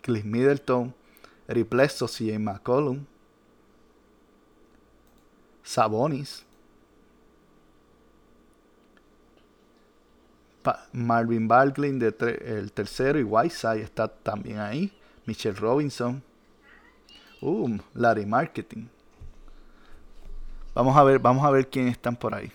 Cliff 0.01 0.23
Middleton, 0.23 0.95
Riplesto, 1.45 2.07
CJ 2.07 2.39
McCollum, 2.39 3.05
Sabonis, 5.61 6.45
Marvin 10.93 11.49
Barkley, 11.49 11.99
el 11.99 12.71
tercero, 12.71 13.19
y 13.19 13.23
Whiteside 13.23 13.81
está 13.81 14.07
también 14.07 14.59
ahí. 14.59 14.93
Michelle 15.25 15.57
Robinson. 15.57 16.23
Uh, 17.41 17.77
Larry 17.93 18.25
Marketing. 18.25 18.85
Vamos 20.73 20.95
a 20.95 21.03
ver, 21.03 21.19
vamos 21.19 21.43
a 21.43 21.49
ver 21.49 21.67
quién 21.69 21.89
están 21.89 22.15
por 22.15 22.33
ahí. 22.33 22.49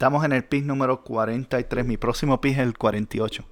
Estamos 0.00 0.24
en 0.24 0.32
el 0.32 0.42
pick 0.42 0.64
número 0.64 1.02
43. 1.02 1.84
Mi 1.84 1.98
próximo 1.98 2.40
pick 2.40 2.54
es 2.54 2.60
el 2.60 2.78
48. 2.78 3.44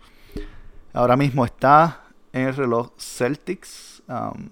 Ahora 0.94 1.14
mismo 1.14 1.44
está 1.44 2.04
en 2.32 2.46
el 2.46 2.56
reloj 2.56 2.92
Celtics. 2.96 4.02
Um, 4.08 4.48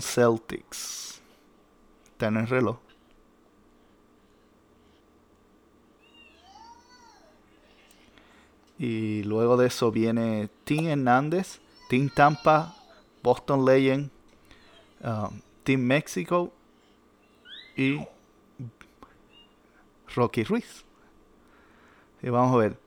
Celtics. 0.00 1.20
Está 2.06 2.28
en 2.28 2.38
el 2.38 2.46
reloj. 2.46 2.78
Y 8.78 9.24
luego 9.24 9.58
de 9.58 9.66
eso 9.66 9.92
viene 9.92 10.48
Team 10.64 10.86
Hernández, 10.86 11.60
Team 11.90 12.08
Tampa, 12.08 12.74
Boston 13.22 13.66
Legend, 13.66 14.10
um, 15.04 15.38
Team 15.64 15.82
México 15.82 16.55
y 17.76 18.06
Rocky 20.14 20.44
Ruiz. 20.44 20.84
Y 22.22 22.30
vamos 22.30 22.54
a 22.54 22.58
ver. 22.58 22.78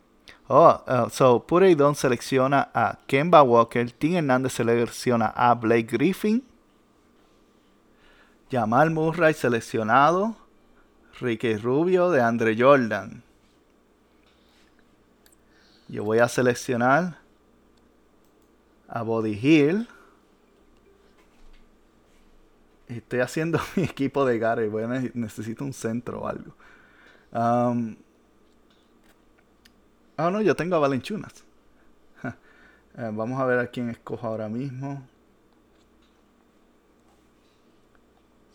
Oh, 0.47 0.81
uh, 0.87 1.09
so 1.11 1.45
Don 1.77 1.95
selecciona 1.95 2.69
a 2.73 2.97
Kemba 3.05 3.43
Walker, 3.43 3.91
Tim 3.91 4.15
Hernández 4.15 4.53
selecciona 4.53 5.27
a 5.27 5.53
Blake 5.53 5.95
Griffin, 5.95 6.43
Jamal 8.51 8.89
Murray 8.89 9.35
seleccionado, 9.35 10.35
Ricky 11.21 11.55
Rubio 11.55 12.09
de 12.09 12.21
Andre 12.21 12.55
Jordan. 12.57 13.21
Yo 15.87 16.03
voy 16.03 16.17
a 16.19 16.27
seleccionar 16.27 17.19
a 18.87 19.03
Body 19.03 19.39
Hill. 19.41 19.87
Estoy 22.89 23.19
haciendo 23.19 23.59
mi 23.75 23.83
equipo 23.83 24.25
de 24.25 24.39
Gary. 24.39 24.67
Voy 24.67 24.83
a 24.83 24.87
necesito 24.87 25.63
un 25.63 25.73
centro 25.73 26.21
o 26.21 26.27
algo. 26.27 26.53
Ah, 27.31 27.73
no, 30.17 30.41
yo 30.41 30.55
tengo 30.55 30.75
a 30.75 30.79
Valenchunas. 30.79 31.45
Eh, 32.97 33.11
vamos 33.13 33.39
a 33.39 33.45
ver 33.45 33.59
a 33.59 33.67
quién 33.67 33.89
escojo 33.89 34.27
ahora 34.27 34.49
mismo. 34.49 35.01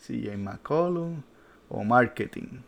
CJ 0.06 0.36
McCollum 0.36 1.22
o 1.70 1.82
Marketing. 1.82 2.60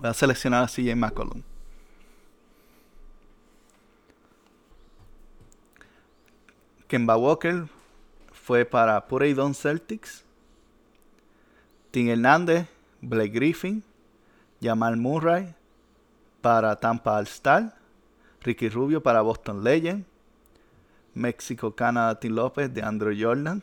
Voy 0.00 0.10
a 0.10 0.14
seleccionar 0.14 0.64
a 0.64 0.66
CJ 0.66 0.96
McCollum. 0.96 1.42
Kemba 6.88 7.16
Walker 7.16 7.68
fue 8.44 8.66
para 8.66 9.02
Don 9.34 9.54
Celtics. 9.54 10.22
Tim 11.90 12.08
Hernández, 12.08 12.66
Blake 13.00 13.30
Griffin, 13.30 13.82
Jamal 14.60 14.98
Murray, 14.98 15.54
para 16.42 16.76
Tampa 16.76 17.16
All 17.16 17.24
Star, 17.24 17.74
Ricky 18.42 18.68
Rubio 18.68 19.02
para 19.02 19.22
Boston 19.22 19.64
Legend, 19.64 20.04
México 21.14 21.74
Canadá 21.74 22.20
Tim 22.20 22.34
López 22.34 22.74
de 22.74 22.82
Andrew 22.82 23.16
Jordan. 23.18 23.62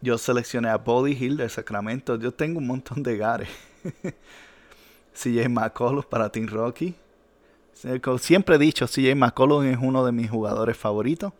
Yo 0.00 0.16
seleccioné 0.16 0.70
a 0.70 0.78
Body 0.78 1.12
Hill 1.12 1.36
de 1.36 1.50
Sacramento. 1.50 2.16
Yo 2.16 2.32
tengo 2.32 2.60
un 2.60 2.66
montón 2.66 3.02
de 3.02 3.18
gares. 3.18 3.50
CJ 5.12 5.50
McCollum 5.50 6.02
para 6.02 6.30
Team 6.30 6.46
Rocky. 6.46 6.94
Siempre 8.18 8.56
he 8.56 8.58
dicho, 8.58 8.86
CJ 8.86 9.14
McCollum 9.14 9.64
es 9.64 9.76
uno 9.78 10.02
de 10.06 10.12
mis 10.12 10.30
jugadores 10.30 10.78
favoritos. 10.78 11.34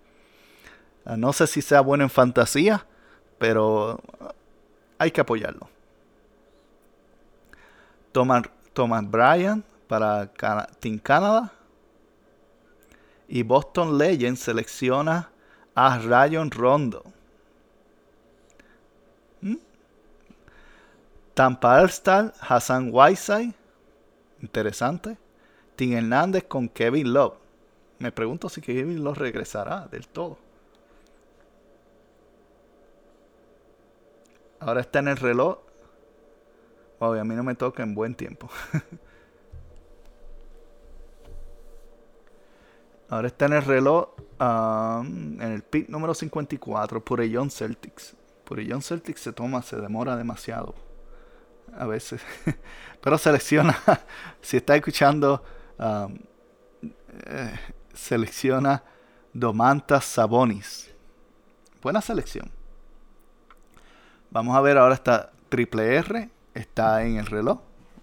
No 1.16 1.32
sé 1.32 1.46
si 1.46 1.62
sea 1.62 1.80
bueno 1.82 2.02
en 2.02 2.11
fantasía, 2.11 2.84
pero 3.38 4.00
hay 4.98 5.12
que 5.12 5.20
apoyarlo. 5.20 5.68
Thomas 8.11 9.11
Bryan 9.11 9.62
para 9.86 10.26
Team 10.80 10.98
Canada. 10.98 11.52
Y 13.28 13.42
Boston 13.42 13.98
Legends 13.98 14.40
selecciona 14.40 15.30
a 15.74 15.98
Rayon 15.98 16.50
Rondo. 16.50 17.04
¿Mm? 19.40 19.57
Tampa 21.34 21.80
All 21.80 21.90
Hassan 22.40 22.90
Whiteside. 22.92 23.52
Interesante. 24.40 25.18
Tim 25.74 25.92
Hernández 25.92 26.44
con 26.44 26.68
Kevin 26.68 27.12
Love. 27.12 27.34
Me 27.98 28.12
pregunto 28.12 28.48
si 28.48 28.61
Kevin 28.61 29.02
Love 29.04 29.18
regresará 29.18 29.86
del 29.90 30.07
todo. 30.09 30.38
Ahora 34.61 34.80
está 34.80 34.98
en 35.00 35.09
el 35.09 35.16
reloj 35.16 35.66
a 37.00 37.24
mí 37.24 37.34
no 37.34 37.42
me 37.42 37.54
toca 37.54 37.82
en 37.82 37.94
buen 37.94 38.14
tiempo. 38.14 38.48
Ahora 43.09 43.28
está 43.28 43.46
en 43.46 43.52
el 43.52 43.62
reloj, 43.62 44.09
en 44.40 45.40
el 45.40 45.62
pick 45.62 45.88
número 45.88 46.12
54, 46.12 47.04
Purellón 47.04 47.50
Celtics. 47.50 48.16
Purellón 48.44 48.82
Celtics 48.82 49.20
se 49.20 49.32
toma, 49.32 49.62
se 49.62 49.76
demora 49.76 50.16
demasiado. 50.16 50.74
A 51.76 51.86
veces. 51.86 52.20
Pero 53.00 53.16
selecciona, 53.18 53.78
si 54.40 54.57
está 54.57 54.74
escuchando, 54.74 55.44
eh, 57.26 57.54
selecciona 57.94 58.82
Domantas 59.32 60.04
Sabonis. 60.04 60.90
Buena 61.82 62.00
selección. 62.00 62.55
Vamos 64.37 64.55
a 64.55 64.61
ver 64.61 64.76
ahora 64.76 64.93
esta 64.93 65.30
triple 65.49 65.97
R 65.97 66.28
está 66.53 67.03
en 67.05 67.16
el 67.16 67.24
reloj. 67.24 67.59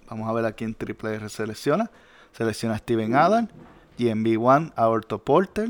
Vamos 0.09 0.27
a 0.27 0.33
ver 0.33 0.45
a 0.45 0.53
quién 0.53 0.73
Triple 0.73 1.13
R 1.13 1.29
selecciona. 1.29 1.91
Selecciona 2.31 2.73
a 2.73 2.79
Steven 2.79 3.13
Adam. 3.15 3.47
GMB1 3.99 4.73
a 4.75 4.87
Orto 4.87 5.23
Porter. 5.23 5.69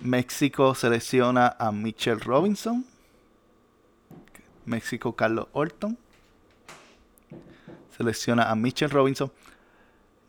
México 0.00 0.76
selecciona 0.76 1.56
a 1.58 1.72
Mitchell 1.72 2.20
Robinson. 2.20 2.84
México 4.64 5.16
Carlos 5.16 5.48
Orton. 5.50 5.98
Selecciona 7.96 8.48
a 8.48 8.54
Mitchell 8.54 8.90
Robinson. 8.90 9.32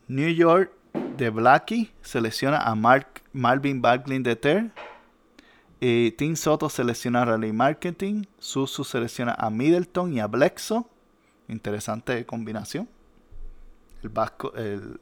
New 0.08 0.28
York 0.28 0.72
de 1.16 1.30
Blackie 1.30 1.92
selecciona 2.02 2.58
a 2.58 2.74
Mark, 2.74 3.22
Marvin 3.32 3.80
Baglin 3.80 4.24
de 4.24 4.34
Ter. 4.34 4.72
Y 5.86 6.12
Tim 6.12 6.34
Soto 6.34 6.70
selecciona 6.70 7.20
a 7.20 7.24
Rally 7.26 7.52
Marketing. 7.52 8.24
Susu 8.38 8.84
selecciona 8.84 9.34
a 9.34 9.50
Middleton 9.50 10.14
y 10.14 10.20
a 10.20 10.26
Blexo. 10.26 10.88
Interesante 11.46 12.24
combinación. 12.24 12.88
El 14.02 14.08
vasco, 14.08 14.54
el, 14.54 14.98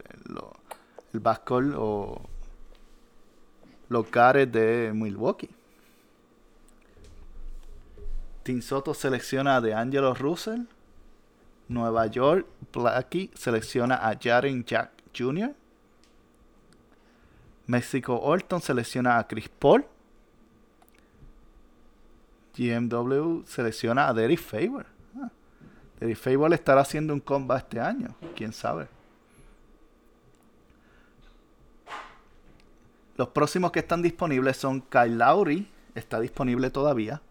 el, 1.12 1.20
vasco 1.20 1.60
o 1.76 2.20
los 3.90 4.10
de 4.10 4.90
Milwaukee. 4.92 5.50
Tim 8.42 8.60
Soto 8.60 8.92
selecciona 8.92 9.54
a 9.54 9.60
DeAngelo 9.60 10.14
Russell. 10.14 10.62
Nueva 11.68 12.08
York, 12.08 12.44
Blackie 12.72 13.30
selecciona 13.34 14.08
a 14.08 14.18
Jaren 14.20 14.64
Jack 14.64 14.90
Jr. 15.16 15.54
México 17.68 18.18
Orton 18.20 18.60
selecciona 18.60 19.18
a 19.18 19.28
Chris 19.28 19.48
Paul. 19.48 19.86
GMW 22.56 23.44
selecciona 23.46 24.08
a 24.08 24.14
Derek 24.14 24.40
Favor. 24.40 24.86
El 26.00 26.16
Fable 26.16 26.54
estará 26.54 26.80
haciendo 26.80 27.14
un 27.14 27.20
combat 27.20 27.58
este 27.58 27.80
año, 27.80 28.14
quién 28.34 28.52
sabe. 28.52 28.88
Los 33.16 33.28
próximos 33.28 33.70
que 33.70 33.78
están 33.78 34.02
disponibles 34.02 34.56
son 34.56 34.80
Kyle 34.80 35.16
Lowry, 35.16 35.68
está 35.94 36.18
disponible 36.18 36.70
todavía. 36.70 37.22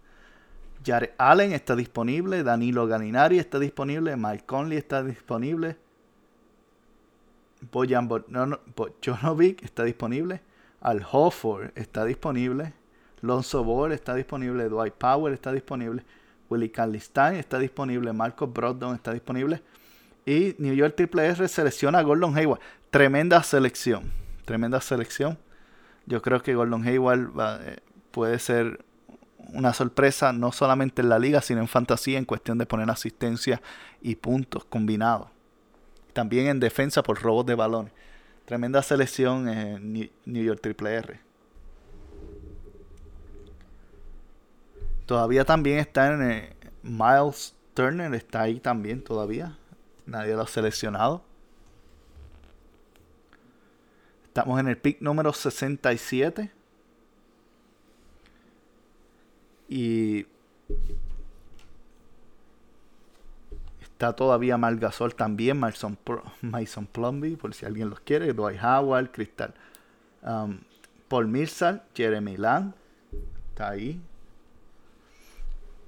Jared 0.85 1.11
Allen 1.17 1.51
está 1.53 1.75
disponible. 1.75 2.43
Danilo 2.43 2.87
Ganinari 2.87 3.39
está 3.39 3.59
disponible. 3.59 4.15
Mike 4.15 4.45
Conley 4.45 4.77
está 4.77 5.03
disponible. 5.03 5.77
Bojan 7.71 8.09
Jonovic 9.05 9.63
está 9.63 9.83
disponible. 9.83 10.41
Al 10.81 11.05
Hofford 11.11 11.71
está 11.75 12.05
disponible. 12.05 12.73
Lonzo 13.21 13.63
Ball 13.63 13.91
está 13.91 14.15
disponible. 14.15 14.67
Dwight 14.69 14.93
Power 14.93 15.33
está 15.33 15.51
disponible. 15.51 16.03
Willie 16.51 16.71
Carlistain 16.71 17.35
está 17.35 17.57
disponible, 17.59 18.11
Marcos 18.11 18.51
Brogdon 18.51 18.93
está 18.93 19.13
disponible. 19.13 19.63
Y 20.25 20.55
New 20.59 20.73
York 20.73 20.95
Triple 20.95 21.25
R 21.25 21.47
selecciona 21.47 21.99
a 21.99 22.03
Gordon 22.03 22.37
Hayward. 22.37 22.59
Tremenda 22.91 23.41
selección. 23.41 24.11
Tremenda 24.45 24.81
selección. 24.81 25.39
Yo 26.05 26.21
creo 26.21 26.43
que 26.43 26.53
Gordon 26.53 26.85
Hayward 26.85 27.37
va, 27.37 27.59
eh, 27.63 27.79
puede 28.11 28.37
ser 28.37 28.83
una 29.53 29.73
sorpresa 29.73 30.33
no 30.33 30.51
solamente 30.51 31.01
en 31.01 31.09
la 31.09 31.19
liga, 31.19 31.41
sino 31.41 31.61
en 31.61 31.67
fantasía 31.67 32.17
en 32.17 32.25
cuestión 32.25 32.57
de 32.57 32.65
poner 32.65 32.89
asistencia 32.89 33.61
y 34.01 34.15
puntos 34.15 34.65
combinados. 34.65 35.29
También 36.13 36.47
en 36.47 36.59
defensa 36.59 37.01
por 37.01 37.21
robos 37.21 37.45
de 37.45 37.55
balones. 37.55 37.93
Tremenda 38.45 38.83
selección 38.83 39.47
en 39.47 39.93
New 40.25 40.43
York 40.43 40.59
Triple 40.61 40.93
R. 40.95 41.30
Todavía 45.11 45.43
también 45.43 45.79
está 45.79 46.13
en 46.13 46.21
eh, 46.21 46.55
Miles 46.83 47.53
Turner, 47.73 48.13
está 48.15 48.43
ahí 48.43 48.61
también 48.61 49.03
todavía. 49.03 49.57
Nadie 50.05 50.33
lo 50.35 50.43
ha 50.43 50.47
seleccionado. 50.47 51.21
Estamos 54.23 54.57
en 54.61 54.69
el 54.69 54.77
pick 54.77 55.01
número 55.01 55.33
67. 55.33 56.49
Y 59.67 60.25
está 63.81 64.13
todavía 64.13 64.57
Margasol 64.57 65.13
también, 65.13 65.59
Mason, 65.59 65.97
Mason 66.39 66.85
Plumby, 66.85 67.35
por 67.35 67.53
si 67.53 67.65
alguien 67.65 67.89
los 67.89 67.99
quiere, 67.99 68.31
Dwight 68.31 68.63
Howard, 68.63 69.11
Cristal. 69.11 69.53
Um, 70.23 70.59
Paul 71.09 71.27
Mirsal, 71.27 71.83
Jeremy 71.93 72.37
Lamb, 72.37 72.71
está 73.49 73.71
ahí. 73.71 74.01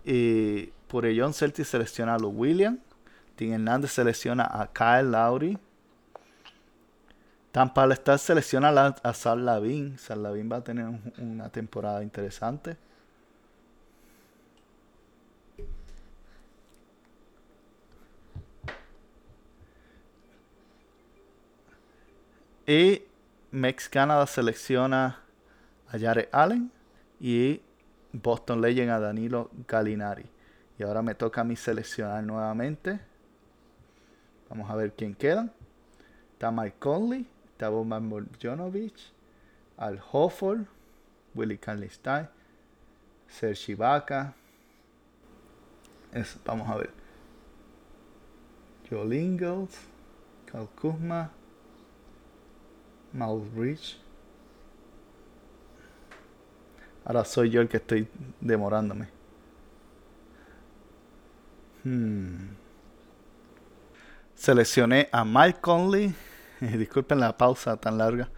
Y 0.06 0.68
por 0.88 1.06
John 1.16 1.34
Celtic 1.34 1.66
selecciona 1.66 2.16
a 2.16 2.20
Lou 2.20 2.30
Williams. 2.30 2.80
Tim 3.36 3.54
Hernández 3.54 3.91
selecciona 3.91 4.43
a 4.43 4.68
Kyle 4.72 5.10
Lowry. 5.10 5.58
Tampa 7.51 7.84
al 7.84 7.91
estar 7.91 8.18
selecciona 8.18 8.95
a, 9.04 9.14
Sal 9.14 9.45
Lavin. 9.45 9.97
Sal 9.97 10.24
Lavin 10.24 10.51
va 10.51 10.58
a 10.58 10.64
tener 10.64 10.86
una 11.18 11.49
temporada 11.49 12.01
interesante. 12.04 12.78
Y 22.66 23.04
Mex 23.51 23.89
Canada 23.89 24.26
selecciona 24.26 25.20
a 25.89 25.99
Jared 25.99 26.30
Allen 26.32 26.72
y 27.20 27.62
Boston 28.14 28.61
Legend 28.61 28.91
a 28.91 28.99
Danilo 28.99 29.49
Gallinari. 29.68 30.26
Y 30.78 30.84
ahora 30.84 31.01
me 31.01 31.16
toca 31.16 31.41
a 31.41 31.43
mí 31.43 31.55
seleccionar 31.55 32.24
nuevamente. 32.24 32.99
Vamos 34.49 34.70
a 34.70 34.76
ver 34.76 34.93
quién 34.93 35.16
queda. 35.16 35.51
Está 36.34 36.51
Mike 36.51 36.78
Conley, 36.80 37.28
está 37.51 37.70
Boban 37.70 38.09
Bogdanovic, 38.09 38.95
Al 39.78 39.99
Hofford, 40.11 40.66
Willie 41.36 41.59
Stein, 41.89 42.30
Serge 43.28 43.72
Ibaka. 43.72 44.34
vamos 46.45 46.70
a 46.70 46.78
ver. 46.78 46.91
Joe 48.89 49.16
Ingles, 49.16 49.80
Cal 50.45 50.68
Kuzma, 50.80 51.32
Bridge. 53.55 53.97
Ahora 57.06 57.26
soy 57.26 57.49
yo 57.49 57.62
el 57.62 57.68
que 57.68 57.78
estoy 57.78 58.08
demorándome. 58.39 59.08
Hmm. 61.84 62.56
Seleccioné 64.36 65.10
a 65.12 65.26
Mike 65.26 65.60
Conley. 65.60 66.14
Disculpen 66.60 67.20
la 67.20 67.38
pausa 67.38 67.76
tan 67.78 67.97
larga. 67.97 68.30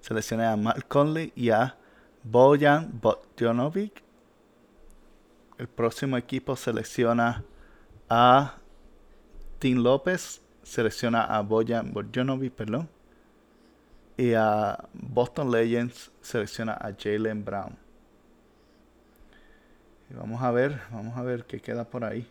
Seleccioné 0.00 0.46
a 0.46 0.56
Mike 0.56 0.82
Conley 0.88 1.32
y 1.36 1.50
a 1.50 1.76
Bojan 2.24 2.90
Bogdanovic. 3.00 4.02
El 5.58 5.68
próximo 5.68 6.16
equipo 6.16 6.56
selecciona 6.56 7.44
a 8.08 8.54
Tim 9.58 9.78
López. 9.82 10.40
Selecciona 10.62 11.22
a 11.24 11.40
Bojan 11.42 11.92
Bogdanovic, 11.92 12.52
perdón. 12.52 12.88
Y 14.16 14.34
a 14.34 14.88
Boston 14.92 15.52
Legends 15.52 16.10
selecciona 16.20 16.72
a 16.72 16.92
Jalen 16.96 17.44
Brown. 17.44 17.87
Vamos 20.10 20.42
a 20.42 20.50
ver, 20.50 20.80
vamos 20.90 21.16
a 21.16 21.22
ver 21.22 21.44
qué 21.44 21.60
queda 21.60 21.84
por 21.84 22.04
ahí. 22.04 22.26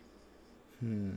Hmm. 0.80 1.16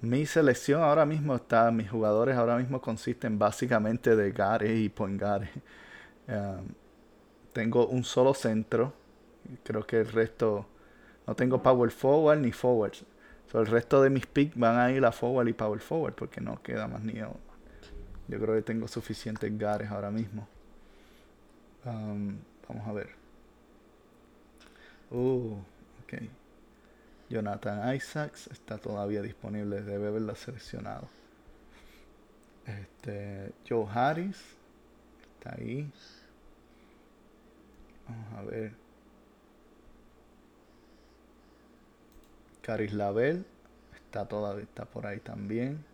Mi 0.00 0.26
selección 0.26 0.82
ahora 0.82 1.06
mismo 1.06 1.34
está, 1.34 1.70
mis 1.70 1.90
jugadores 1.90 2.36
ahora 2.36 2.58
mismo 2.58 2.80
consisten 2.80 3.38
básicamente 3.38 4.14
de 4.16 4.32
Gare 4.32 4.76
y 4.76 4.88
Point 4.90 5.22
um, 5.22 6.68
tengo 7.52 7.86
un 7.86 8.04
solo 8.04 8.34
centro. 8.34 8.92
Creo 9.62 9.86
que 9.86 10.00
el 10.00 10.12
resto 10.12 10.66
no 11.26 11.34
tengo 11.34 11.62
power 11.62 11.90
forward 11.90 12.38
ni 12.40 12.52
forwards. 12.52 13.04
el 13.54 13.66
resto 13.66 14.02
de 14.02 14.10
mis 14.10 14.26
picks 14.26 14.58
van 14.58 14.76
a 14.78 14.90
ir 14.90 15.04
a 15.06 15.12
forward 15.12 15.48
y 15.48 15.52
power 15.52 15.80
forward 15.80 16.14
porque 16.14 16.40
no 16.40 16.60
queda 16.62 16.88
más 16.88 17.02
ni 17.02 17.14
Yo 17.14 18.40
creo 18.40 18.54
que 18.54 18.62
tengo 18.62 18.88
suficientes 18.88 19.56
Gares 19.56 19.90
ahora 19.90 20.10
mismo. 20.10 20.48
Um, 21.84 22.38
vamos 22.68 22.88
a 22.88 22.92
ver. 22.92 23.10
Uh. 25.10 25.58
Jonathan 27.28 27.94
Isaacs 27.94 28.48
está 28.48 28.78
todavía 28.78 29.22
disponible, 29.22 29.82
debe 29.82 30.08
haberla 30.08 30.34
seleccionado. 30.34 31.08
Este, 32.66 33.52
Joe 33.68 33.86
Harris 33.92 34.40
está 35.36 35.54
ahí. 35.56 35.90
Vamos 38.08 38.32
a 38.38 38.42
ver. 38.42 38.72
Caris 42.62 42.92
Label 42.92 43.44
está 43.94 44.26
todavía 44.26 44.64
está 44.64 44.84
por 44.84 45.06
ahí 45.06 45.20
también. 45.20 45.84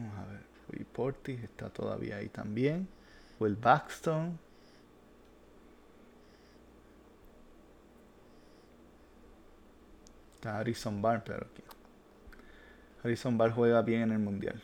Vamos 0.00 0.18
a 0.18 0.24
ver. 0.24 0.40
Will 0.72 0.86
Portis 0.86 1.42
está 1.42 1.68
todavía 1.68 2.16
ahí 2.16 2.28
también. 2.28 2.88
Will 3.38 3.56
Baxton. 3.56 4.38
Está 10.36 10.58
Harrison 10.58 11.02
Barr, 11.02 11.22
pero 11.22 11.46
aquí. 11.46 11.62
Harrison 13.02 13.36
Barr 13.36 13.52
juega 13.52 13.82
bien 13.82 14.02
en 14.02 14.12
el 14.12 14.18
mundial. 14.20 14.62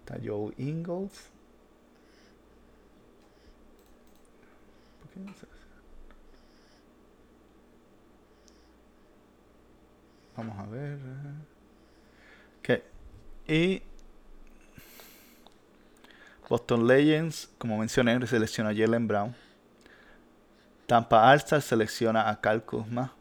Está 0.00 0.18
Joe 0.24 0.52
Ingles. 0.56 1.30
¿Por 5.00 5.10
qué 5.12 5.20
no 5.20 5.34
se 5.34 5.46
Vamos 10.36 10.58
a 10.58 10.66
ver. 10.66 10.98
¿Qué? 12.62 12.95
Y 13.48 13.82
Boston 16.48 16.86
Legends, 16.86 17.48
como 17.58 17.78
mencioné, 17.78 18.24
selecciona 18.26 18.70
a 18.70 18.74
Jalen 18.74 19.06
Brown. 19.06 19.34
Tampa 20.86 21.30
Alstar 21.30 21.62
selecciona 21.62 22.28
a 22.28 22.40
Cal 22.40 22.64
Kuzma. 22.64 23.12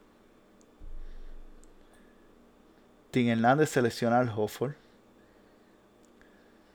Tim 3.11 3.30
Hernández 3.30 3.69
selecciona 3.69 4.19
al 4.19 4.30
Hofford. 4.30 4.76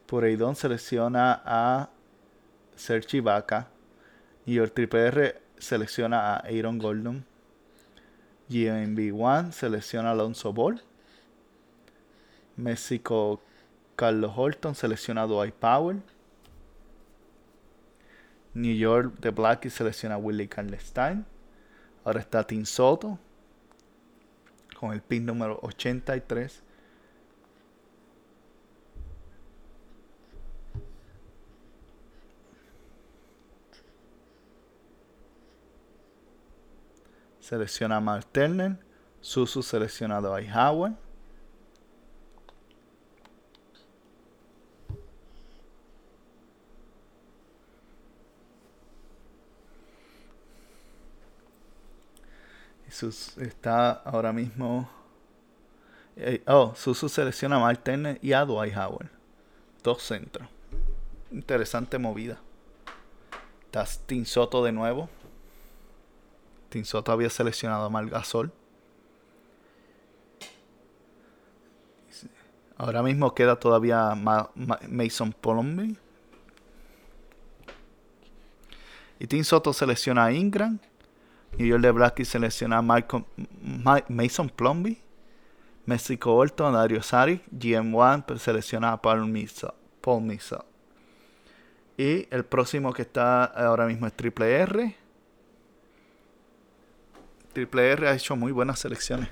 Pureidon 0.07 0.57
selecciona 0.57 1.42
a 1.44 1.90
Sergi 2.74 3.18
Ibaka. 3.18 3.68
Y 4.46 4.59
el 4.59 4.72
Triple 4.72 5.07
R 5.07 5.42
selecciona 5.59 6.34
a 6.34 6.36
Aaron 6.38 6.78
Gordon. 6.78 7.24
GMB1 8.48 9.53
selecciona 9.53 10.09
a 10.09 10.12
Alonso 10.12 10.53
Ball. 10.53 10.82
México, 12.57 13.40
Carlos 13.96 14.32
Holton, 14.34 14.74
seleccionado 14.74 15.42
a 15.42 15.46
Power. 15.48 15.96
New 18.55 18.74
York, 18.74 19.14
The 19.20 19.30
Blackies 19.30 19.74
selecciona 19.74 20.16
a 20.16 20.18
Willie 20.18 20.48
Stein. 20.78 21.24
Ahora 22.05 22.20
está 22.20 22.44
Tim 22.46 22.64
Soto 22.64 23.18
con 24.80 24.92
el 24.92 25.03
pin 25.03 25.26
número 25.26 25.59
83. 25.62 26.62
Selecciona 37.40 37.96
a 37.96 38.01
Mark 38.01 38.26
Turner. 38.32 38.78
Susu 39.20 39.62
seleccionado 39.62 40.34
a 40.34 40.40
Howard. 40.40 41.09
Está 53.09 53.92
ahora 53.92 54.32
mismo. 54.32 54.88
Eh, 56.16 56.42
oh, 56.46 56.74
Susu 56.74 57.09
selecciona 57.09 57.57
a 57.57 57.59
Mark 57.59 57.82
y 58.22 58.32
a 58.32 58.44
Dwight 58.44 58.76
Howard. 58.76 59.09
Dos 59.82 60.03
centros. 60.03 60.48
Interesante 61.30 61.98
movida. 61.98 62.38
Está 63.66 63.84
Tim 64.07 64.24
Soto 64.24 64.64
de 64.64 64.72
nuevo. 64.72 65.09
Tim 66.68 66.84
Soto 66.84 67.12
había 67.12 67.30
seleccionado 67.30 67.86
a 67.86 68.03
Gasol. 68.03 68.53
Ahora 72.76 73.03
mismo 73.03 73.34
queda 73.34 73.57
todavía 73.57 74.14
Mason 74.88 75.32
Plumlee. 75.32 75.96
Y 79.18 79.26
Tim 79.26 79.44
Soto 79.44 79.72
selecciona 79.72 80.24
a 80.24 80.32
Ingram. 80.32 80.78
New 81.59 81.66
York 81.66 81.82
de 81.82 82.24
selecciona 82.24 82.78
a 82.78 82.82
Mason 82.82 84.48
Plumlee. 84.48 85.03
Mexico 85.86 86.34
Orton, 86.34 86.72
Dario 86.72 87.03
Sari. 87.03 87.42
GM1 87.51 88.38
selecciona 88.38 88.92
a 88.92 89.03
Paul 89.03 89.26
Misa. 89.26 89.74
Paul 90.01 90.22
Misa. 90.22 90.64
Y 91.96 92.26
el 92.30 92.44
próximo 92.44 92.92
que 92.92 93.03
está 93.03 93.44
ahora 93.44 93.86
mismo 93.86 94.07
es 94.07 94.12
Triple 94.14 94.53
R. 94.53 94.96
Triple 97.53 97.90
R 97.92 98.09
ha 98.09 98.14
hecho 98.14 98.36
muy 98.36 98.53
buenas 98.53 98.78
selecciones. 98.78 99.28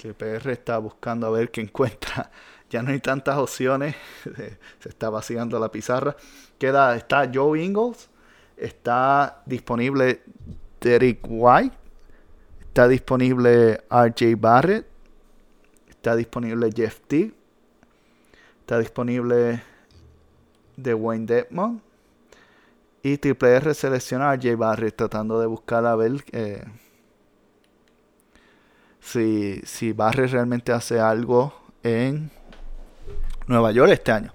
Que 0.00 0.14
PR 0.14 0.48
está 0.50 0.78
buscando 0.78 1.26
a 1.26 1.30
ver 1.30 1.50
qué 1.50 1.60
encuentra. 1.60 2.30
Ya 2.70 2.84
no 2.84 2.92
hay 2.92 3.00
tantas 3.00 3.36
opciones. 3.36 3.96
Se 4.78 4.88
está 4.88 5.10
vaciando 5.10 5.58
la 5.58 5.72
pizarra. 5.72 6.14
Queda, 6.56 6.94
está 6.94 7.28
Joe 7.34 7.60
Ingles. 7.60 8.08
Está 8.56 9.42
disponible 9.44 10.22
Derek 10.80 11.18
White. 11.28 11.76
Está 12.60 12.86
disponible 12.86 13.82
RJ 13.90 14.36
Barrett. 14.38 14.86
Está 15.88 16.14
disponible 16.14 16.70
Jeff 16.72 17.00
T. 17.08 17.34
Está 18.60 18.78
disponible 18.78 19.60
Wayne 20.76 21.26
Dedmon. 21.26 21.82
Y 23.02 23.18
Triple 23.18 23.56
R 23.56 23.74
selecciona 23.74 24.30
a 24.30 24.36
RJ 24.36 24.54
Barrett 24.54 24.94
tratando 24.94 25.40
de 25.40 25.46
buscar 25.46 25.84
a 25.86 25.96
ver 25.96 26.24
eh, 26.30 26.62
si, 29.00 29.60
si 29.64 29.92
realmente 29.92 30.72
hace 30.72 31.00
algo 31.00 31.54
en 31.82 32.30
Nueva 33.46 33.72
York 33.72 33.92
este 33.92 34.12
año. 34.12 34.32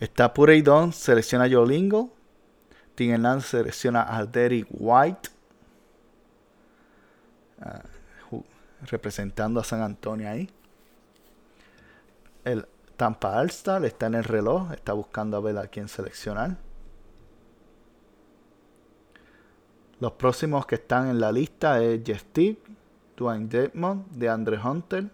Está 0.00 0.32
Pureidon, 0.32 0.92
selecciona 0.92 1.44
a 1.44 1.50
Joe 1.50 1.66
Lingo. 1.66 2.12
Tim 2.94 3.12
Hernández 3.12 3.46
selecciona 3.46 4.16
a 4.16 4.24
Derek 4.24 4.66
White. 4.70 5.30
Ah, 7.60 7.82
representando 8.82 9.60
a 9.60 9.64
San 9.64 9.82
Antonio 9.82 10.28
ahí. 10.28 10.48
El 12.44 12.66
Tampa 12.96 13.38
All-Star 13.38 13.84
está 13.84 14.06
en 14.06 14.14
el 14.14 14.24
reloj. 14.24 14.72
Está 14.72 14.92
buscando 14.92 15.36
a 15.36 15.40
ver 15.40 15.58
a 15.58 15.66
quién 15.66 15.88
seleccionar. 15.88 16.56
Los 20.00 20.12
próximos 20.12 20.64
que 20.66 20.76
están 20.76 21.08
en 21.08 21.20
la 21.20 21.32
lista 21.32 21.82
es 21.82 22.00
Jeff 22.04 22.20
Steve, 22.20 22.58
Dwayne 23.18 23.48
Dedmon, 23.48 24.04
de 24.10 24.28
Andre 24.28 24.56
Hunter. 24.56 25.10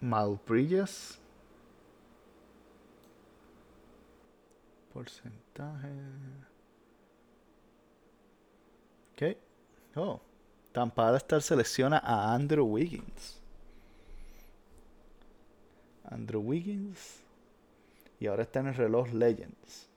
Mal 0.00 0.38
Bridges. 0.44 1.16
Porcentaje. 4.92 5.88
Ok. 9.12 9.36
Oh. 9.94 10.20
Tampa 10.72 11.16
estar 11.16 11.40
selecciona 11.40 11.98
a 11.98 12.34
Andrew 12.34 12.66
Wiggins. 12.66 13.40
Andrew 16.04 16.42
Wiggins. 16.42 17.20
Y 18.18 18.26
ahora 18.26 18.42
está 18.42 18.60
en 18.60 18.66
el 18.66 18.74
reloj 18.74 19.12
Legends. 19.12 19.88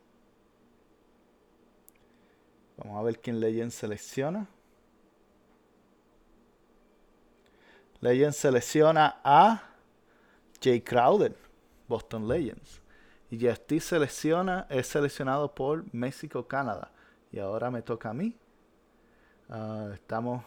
Vamos 2.79 2.97
a 2.97 3.03
ver 3.03 3.19
quién 3.19 3.39
Legends 3.41 3.75
selecciona. 3.75 4.47
Legends 7.99 8.37
selecciona 8.37 9.19
a 9.21 9.61
Jay 10.61 10.79
Crowder, 10.79 11.35
Boston 11.89 12.27
Legends. 12.27 12.81
Y 13.29 13.37
JST 13.37 13.79
selecciona, 13.81 14.65
es 14.69 14.87
seleccionado 14.87 15.53
por 15.53 15.93
México, 15.93 16.47
Canadá. 16.47 16.91
Y 17.33 17.39
ahora 17.39 17.69
me 17.69 17.81
toca 17.81 18.11
a 18.11 18.13
mí. 18.13 18.33
Ah, 19.49 19.91
estamos. 19.93 20.43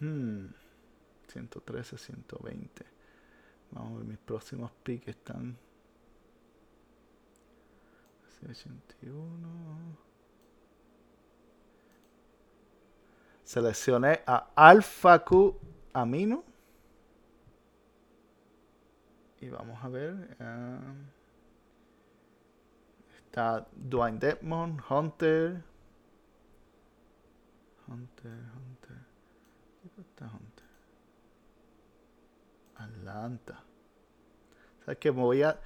Hmm, 0.00 0.46
113, 1.28 1.96
120. 1.96 2.84
Vamos 3.70 3.92
a 3.92 3.96
ver, 3.98 4.04
mis 4.06 4.18
próximos 4.18 4.72
picks 4.82 5.08
están 5.08 5.56
81. 8.46 9.96
Seleccioné 13.44 14.20
a 14.26 14.50
Alpha 14.54 15.24
Q 15.24 15.58
Amino. 15.92 16.44
Y 19.40 19.48
vamos 19.48 19.82
a 19.82 19.88
ver. 19.88 20.36
Uh, 20.40 20.94
está 23.24 23.66
Dwayne 23.72 24.18
Dedmon, 24.18 24.82
Hunter. 24.90 25.62
Hunter, 27.86 28.32
Hunter. 28.54 28.98
¿Qué 29.94 30.00
está 30.00 30.26
Hunter? 30.26 30.68
Atlanta. 32.76 33.64
¿Sabes 34.84 34.98
que 34.98 35.10
Me 35.10 35.22
voy 35.22 35.42
a 35.42 35.58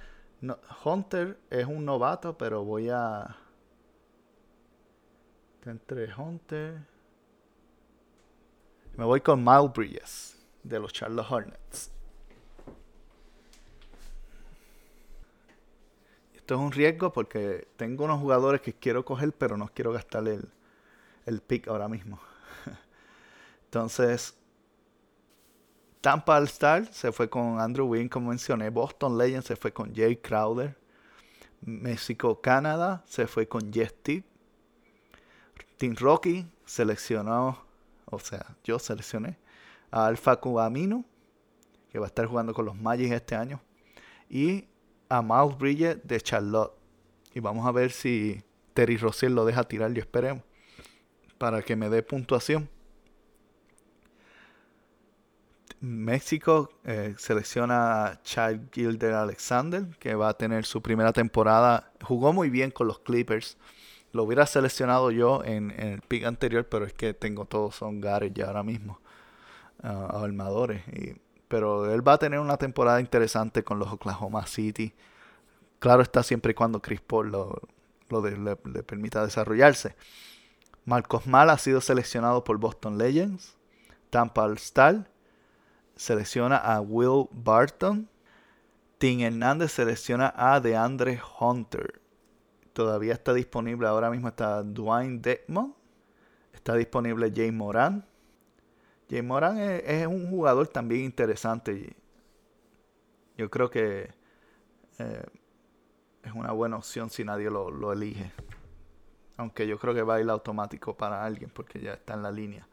Hunter 0.83 1.39
es 1.49 1.65
un 1.65 1.85
novato, 1.85 2.37
pero 2.37 2.63
voy 2.63 2.89
a. 2.89 3.37
Entre 5.65 6.13
Hunter. 6.13 6.85
Me 8.97 9.05
voy 9.05 9.21
con 9.21 9.43
Miles 9.43 9.71
Bridges 9.73 10.45
de 10.61 10.79
los 10.79 10.91
Charlotte 10.91 11.25
Hornets. 11.29 11.91
Esto 16.35 16.55
es 16.55 16.59
un 16.59 16.71
riesgo 16.73 17.13
porque 17.13 17.69
tengo 17.77 18.03
unos 18.03 18.19
jugadores 18.19 18.59
que 18.59 18.73
quiero 18.73 19.05
coger, 19.05 19.31
pero 19.31 19.55
no 19.55 19.69
quiero 19.69 19.93
gastar 19.93 20.27
el, 20.27 20.49
el 21.25 21.41
pick 21.41 21.69
ahora 21.69 21.87
mismo. 21.87 22.19
Entonces, 23.65 24.37
Tampa 26.03 26.35
All 26.35 26.43
Star 26.43 26.93
se 26.93 27.13
fue 27.13 27.29
con 27.29 27.61
Andrew 27.61 27.87
Wynn, 27.87 28.09
como 28.09 28.31
mencioné. 28.31 28.69
Boston 28.69 29.17
Legends 29.17 29.45
se 29.47 29.55
fue 29.55 29.71
con 29.71 29.95
Jay 29.95 30.17
Crowder. 30.17 30.77
México 31.61 32.41
Canadá 32.41 33.05
se 33.07 33.25
fue 33.25 33.47
con 33.47 33.71
Jeff 33.71 33.93
Team 34.03 34.25
Rocky 35.95 36.45
seleccionó, 36.65 37.57
o 38.03 38.19
sea, 38.19 38.57
yo 38.65 38.79
seleccioné 38.79 39.37
a 39.91 40.07
Alfa 40.07 40.35
Cubamino, 40.41 41.05
que 41.89 41.99
va 41.99 42.07
a 42.07 42.09
estar 42.09 42.25
jugando 42.25 42.53
con 42.53 42.65
los 42.65 42.75
Magic 42.75 43.13
este 43.13 43.35
año. 43.35 43.61
Y 44.29 44.67
a 45.07 45.21
Miles 45.21 45.57
Bridges 45.57 46.05
de 46.05 46.19
Charlotte. 46.19 46.73
Y 47.33 47.39
vamos 47.39 47.65
a 47.65 47.71
ver 47.71 47.91
si 47.91 48.43
Terry 48.73 48.97
Rossier 48.97 49.31
lo 49.31 49.45
deja 49.45 49.63
tirar, 49.63 49.93
yo 49.93 50.01
esperemos. 50.01 50.43
Para 51.37 51.61
que 51.61 51.77
me 51.77 51.87
dé 51.87 52.03
puntuación. 52.03 52.67
México 55.83 56.69
eh, 56.85 57.13
selecciona 57.17 58.05
a 58.05 58.21
Child 58.23 58.69
Gilder 58.71 59.15
Alexander, 59.15 59.85
que 59.99 60.15
va 60.15 60.29
a 60.29 60.33
tener 60.37 60.63
su 60.63 60.81
primera 60.81 61.11
temporada. 61.11 61.91
Jugó 62.01 62.31
muy 62.31 62.49
bien 62.49 62.71
con 62.71 62.87
los 62.87 62.99
Clippers. 62.99 63.57
Lo 64.13 64.23
hubiera 64.23 64.45
seleccionado 64.45 65.11
yo 65.11 65.43
en, 65.43 65.71
el 65.71 65.99
pick 66.01 66.23
anterior, 66.23 66.65
pero 66.69 66.85
es 66.85 66.93
que 66.93 67.13
tengo 67.13 67.43
todos 67.43 67.75
son 67.75 67.99
Gareth 67.99 68.33
ya 68.33 68.45
ahora 68.45 68.63
mismo. 68.63 69.01
Uh, 69.83 70.23
armadores. 70.23 70.83
pero 71.49 71.93
él 71.93 72.07
va 72.07 72.13
a 72.13 72.17
tener 72.17 72.39
una 72.39 72.55
temporada 72.55 73.01
interesante 73.01 73.65
con 73.65 73.77
los 73.77 73.91
Oklahoma 73.91 74.47
City. 74.47 74.93
Claro 75.79 76.01
está 76.01 76.23
siempre 76.23 76.51
y 76.51 76.55
cuando 76.55 76.81
Chris 76.81 77.01
Paul 77.01 77.29
lo, 77.29 77.61
le, 78.09 78.55
permita 78.83 79.25
desarrollarse. 79.25 79.97
Marcos 80.85 81.27
Mal 81.27 81.49
ha 81.49 81.57
sido 81.57 81.81
seleccionado 81.81 82.45
por 82.45 82.57
Boston 82.57 82.97
Legends. 82.97 83.57
Tampa 84.09 84.43
All 84.43 84.53
Star 84.53 85.12
selecciona 85.95 86.57
a 86.57 86.81
Will 86.81 87.27
Barton. 87.31 88.09
Tim 88.97 89.21
Hernández 89.21 89.71
selecciona 89.71 90.33
a 90.35 90.59
DeAndre 90.59 91.19
Hunter. 91.39 92.01
Todavía 92.73 93.13
está 93.13 93.33
disponible, 93.33 93.87
ahora 93.87 94.09
mismo 94.09 94.27
está 94.27 94.63
Dwayne 94.63 95.19
Dedmon. 95.19 95.75
Está 96.53 96.75
disponible 96.75 97.31
James 97.35 97.53
Moran. 97.53 98.05
James 99.09 99.25
Moran 99.25 99.57
es, 99.57 100.07
un 100.07 100.29
jugador 100.29 100.67
también 100.67 101.03
interesante. 101.03 101.95
Yo 103.37 103.49
creo 103.49 103.69
que 103.69 104.09
eh, 104.99 105.25
es 106.23 106.31
una 106.33 106.51
buena 106.51 106.77
opción 106.77 107.09
si 107.09 107.23
nadie 107.23 107.49
lo, 107.49 107.69
lo, 107.69 107.91
elige. 107.91 108.31
Aunque 109.37 109.67
yo 109.67 109.77
creo 109.77 109.93
que 109.93 110.03
va 110.03 110.15
a 110.15 110.21
ir 110.21 110.29
automático 110.29 110.95
para 110.95 111.25
alguien 111.25 111.49
porque 111.49 111.79
ya 111.79 111.93
está 111.93 112.13
en 112.13 112.23
la 112.23 112.31
línea. 112.31 112.67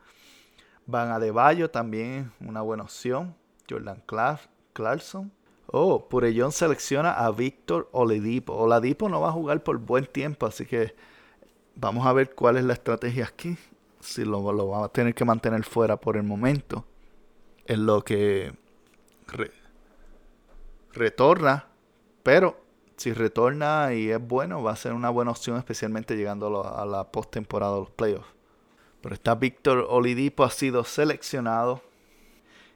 Van 0.90 1.12
a 1.12 1.20
De 1.20 1.30
Bayo 1.30 1.70
también 1.70 2.32
una 2.40 2.62
buena 2.62 2.82
opción. 2.82 3.36
Jordan 3.68 4.02
Clark, 4.06 4.40
Clarkson. 4.72 5.30
Oh, 5.66 6.08
Purellón 6.08 6.50
selecciona 6.50 7.12
a 7.12 7.30
Víctor 7.30 7.88
Oladipo. 7.92 8.54
Oladipo 8.54 9.08
no 9.08 9.20
va 9.20 9.28
a 9.28 9.32
jugar 9.32 9.62
por 9.62 9.78
buen 9.78 10.06
tiempo, 10.06 10.46
así 10.46 10.66
que 10.66 10.96
vamos 11.76 12.04
a 12.06 12.12
ver 12.12 12.34
cuál 12.34 12.56
es 12.56 12.64
la 12.64 12.72
estrategia 12.72 13.26
aquí. 13.26 13.56
Si 14.00 14.24
lo, 14.24 14.52
lo 14.52 14.68
va 14.68 14.86
a 14.86 14.88
tener 14.88 15.14
que 15.14 15.24
mantener 15.24 15.62
fuera 15.62 15.96
por 15.96 16.16
el 16.16 16.24
momento. 16.24 16.84
En 17.66 17.86
lo 17.86 18.02
que 18.02 18.52
retorna. 20.92 21.66
Pero 22.24 22.60
si 22.96 23.12
retorna 23.12 23.94
y 23.94 24.10
es 24.10 24.20
bueno, 24.20 24.62
va 24.62 24.72
a 24.72 24.76
ser 24.76 24.92
una 24.92 25.10
buena 25.10 25.30
opción, 25.30 25.56
especialmente 25.56 26.16
llegando 26.16 26.66
a 26.66 26.84
la 26.84 27.12
postemporada 27.12 27.74
de 27.74 27.80
los 27.80 27.90
playoffs. 27.90 28.39
Pero 29.02 29.14
está 29.14 29.34
Víctor 29.34 29.86
Oladipo, 29.88 30.44
ha 30.44 30.50
sido 30.50 30.84
seleccionado 30.84 31.82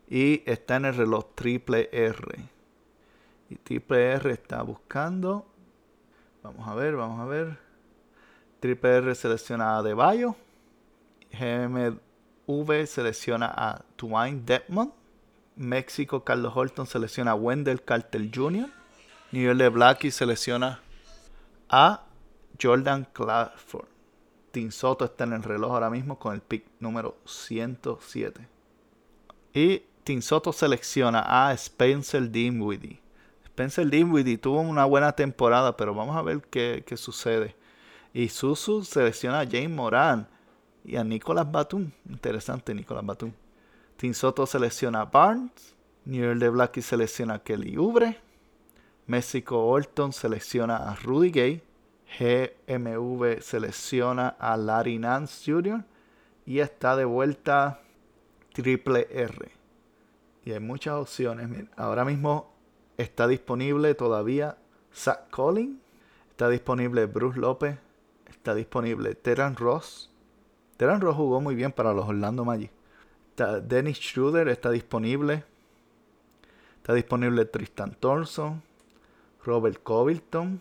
y 0.09 0.43
está 0.47 0.77
en 0.77 0.87
el 0.87 0.97
reloj 0.97 1.35
triple 1.35 1.89
R. 1.93 2.49
Y 3.51 3.57
triple 3.57 4.13
R 4.13 4.33
está 4.33 4.63
buscando. 4.63 5.47
Vamos 6.43 6.67
a 6.67 6.75
ver, 6.75 6.97
vamos 6.97 7.21
a 7.21 7.27
ver. 7.27 7.59
Triple 8.61 8.97
R 8.97 9.15
selecciona 9.15 9.77
a 9.77 9.83
De. 9.83 9.95
GMV 11.33 12.87
selecciona 12.87 13.53
a 13.55 13.83
Twine 13.97 14.43
Detmond. 14.45 14.93
México, 15.57 16.25
Carlos 16.25 16.53
Holton 16.55 16.87
selecciona 16.87 17.33
a 17.33 17.35
Wendell 17.35 17.83
Carter 17.83 18.29
Jr. 18.33 18.69
Nivel 19.31 19.59
de 19.59 19.69
Blackie 19.69 20.11
selecciona 20.11 20.81
a 21.69 22.03
Jordan 22.61 23.07
Crawford. 23.13 23.94
Tim 24.55 24.71
Soto 24.71 25.05
está 25.05 25.25
en 25.25 25.33
el 25.33 25.43
reloj 25.43 25.73
ahora 25.73 25.91
mismo 25.91 26.17
con 26.17 26.33
el 26.33 26.41
pick 26.41 26.65
número 26.79 27.17
107. 27.25 28.47
Y 29.53 29.83
Tim 30.05 30.23
Soto 30.23 30.53
selecciona 30.53 31.25
a 31.27 31.53
Spencer 31.55 32.31
Dinwiddie. 32.31 33.01
Spencer 33.47 33.91
Dinwiddie 33.91 34.39
tuvo 34.39 34.61
una 34.61 34.85
buena 34.85 35.11
temporada, 35.11 35.77
pero 35.77 35.93
vamos 35.93 36.17
a 36.17 36.23
ver 36.23 36.41
qué, 36.43 36.85
sucede. 36.97 37.57
Y 38.13 38.29
Susu 38.29 38.85
selecciona 38.85 39.41
a 39.41 39.45
James 39.45 39.71
Moran 39.71 40.29
y 40.85 40.95
a 40.95 41.03
Nicolas 41.03 41.51
Batum. 41.51 41.91
Interesante, 42.09 42.73
Nicolas 42.77 43.05
Batum. 43.05 43.33
Tim 43.97 44.15
Soto 44.15 44.47
selecciona 44.47 45.01
a 45.01 45.07
Barnes. 45.07 45.75
New 46.05 46.33
de 46.39 46.49
Blackie 46.49 46.81
selecciona 46.81 47.35
a 47.35 47.43
Kelly 47.43 47.77
Ubre. 47.77 48.21
México 49.09 49.67
Orton 49.67 50.13
selecciona 50.13 50.77
a 50.77 50.95
Rudy 50.95 51.33
Gay. 51.33 51.74
GMV 52.19 53.41
selecciona 53.41 54.29
a 54.29 54.57
Larry 54.57 54.99
Nance 54.99 55.51
Jr. 55.51 55.85
Y 56.47 56.61
está 56.61 56.97
de 56.97 57.05
vuelta 57.05 57.81
Triple 58.53 59.09
R. 59.11 59.51
Y 60.45 60.53
hay 60.53 60.61
muchas 60.61 60.95
opciones. 60.95 61.69
Ahora 61.77 62.05
mismo 62.05 62.53
está 62.97 63.27
disponible 63.27 63.95
todavía 63.95 64.57
Zach 64.95 65.31
Collins. 65.31 65.81
Está 66.31 66.49
disponible 66.49 67.07
Bruce 67.07 67.39
López. 67.39 67.79
Está 68.27 68.55
disponible 68.55 69.15
Terran 69.15 69.57
Ross. 69.57 70.11
Terran 70.77 71.01
Ross 71.01 71.17
jugó 71.17 71.41
muy 71.41 71.55
bien 71.55 71.73
para 71.73 71.93
los 71.93 72.09
Orlando 72.09 72.45
Magic. 72.45 72.71
Dennis 73.63 73.99
Schroeder 73.99 74.49
está 74.49 74.71
disponible. 74.71 75.45
Está 76.77 76.95
disponible 76.95 77.45
Tristan 77.47 77.97
Thompson. 77.99 78.63
Robert 79.45 79.83
Covington. 79.83 80.61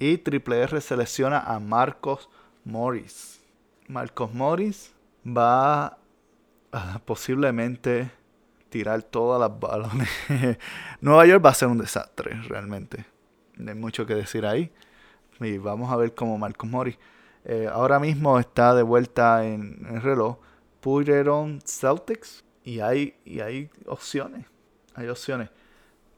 Y 0.00 0.16
Triple 0.16 0.62
R 0.62 0.80
selecciona 0.80 1.40
a 1.40 1.60
Marcos 1.60 2.30
Morris. 2.64 3.38
Marcos 3.86 4.32
Morris 4.32 4.94
va 5.26 5.98
a 6.72 6.98
posiblemente 7.04 8.10
tirar 8.70 9.02
todas 9.02 9.38
las 9.38 9.60
balones. 9.60 10.08
Nueva 11.02 11.26
York 11.26 11.44
va 11.44 11.50
a 11.50 11.54
ser 11.54 11.68
un 11.68 11.76
desastre, 11.76 12.40
realmente. 12.48 13.04
No 13.58 13.72
hay 13.72 13.76
mucho 13.76 14.06
que 14.06 14.14
decir 14.14 14.46
ahí. 14.46 14.72
Y 15.38 15.58
vamos 15.58 15.92
a 15.92 15.96
ver 15.96 16.14
cómo 16.14 16.38
Marcos 16.38 16.70
Morris. 16.70 16.96
Eh, 17.44 17.68
ahora 17.70 17.98
mismo 17.98 18.38
está 18.38 18.74
de 18.74 18.82
vuelta 18.82 19.44
en 19.44 19.86
el 19.90 20.00
reloj. 20.00 20.38
Puyeron 20.80 21.60
Celtics. 21.66 22.42
Y 22.64 22.80
hay, 22.80 23.20
y 23.26 23.40
hay 23.40 23.68
opciones. 23.84 24.46
Hay 24.94 25.08
opciones. 25.08 25.50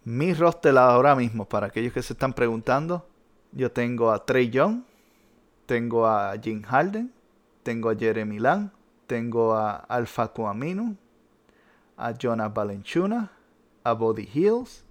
Mi 0.05 0.35
roster 0.35 0.79
ahora 0.79 1.17
mismo, 1.17 1.49
para 1.49 1.67
aquellos 1.67 1.93
que 1.93 2.03
se 2.03 2.13
están 2.13 2.33
preguntando, 2.33 3.09
yo 3.53 3.71
tengo 3.71 4.11
a 4.11 4.25
Trey 4.25 4.51
Young, 4.51 4.83
tengo 5.67 6.07
a 6.07 6.37
Jim 6.39 6.63
Harden, 6.63 7.13
tengo 7.63 7.91
a 7.91 7.95
Jeremy 7.95 8.39
Lamb, 8.39 8.71
tengo 9.07 9.55
a 9.55 9.77
Alpha 9.89 10.33
Kuaminu, 10.33 10.97
a 11.97 12.13
Jonah 12.13 12.49
Valenchuna, 12.49 13.31
a 13.85 13.95
Body 13.95 14.29
Hills, 14.33 14.85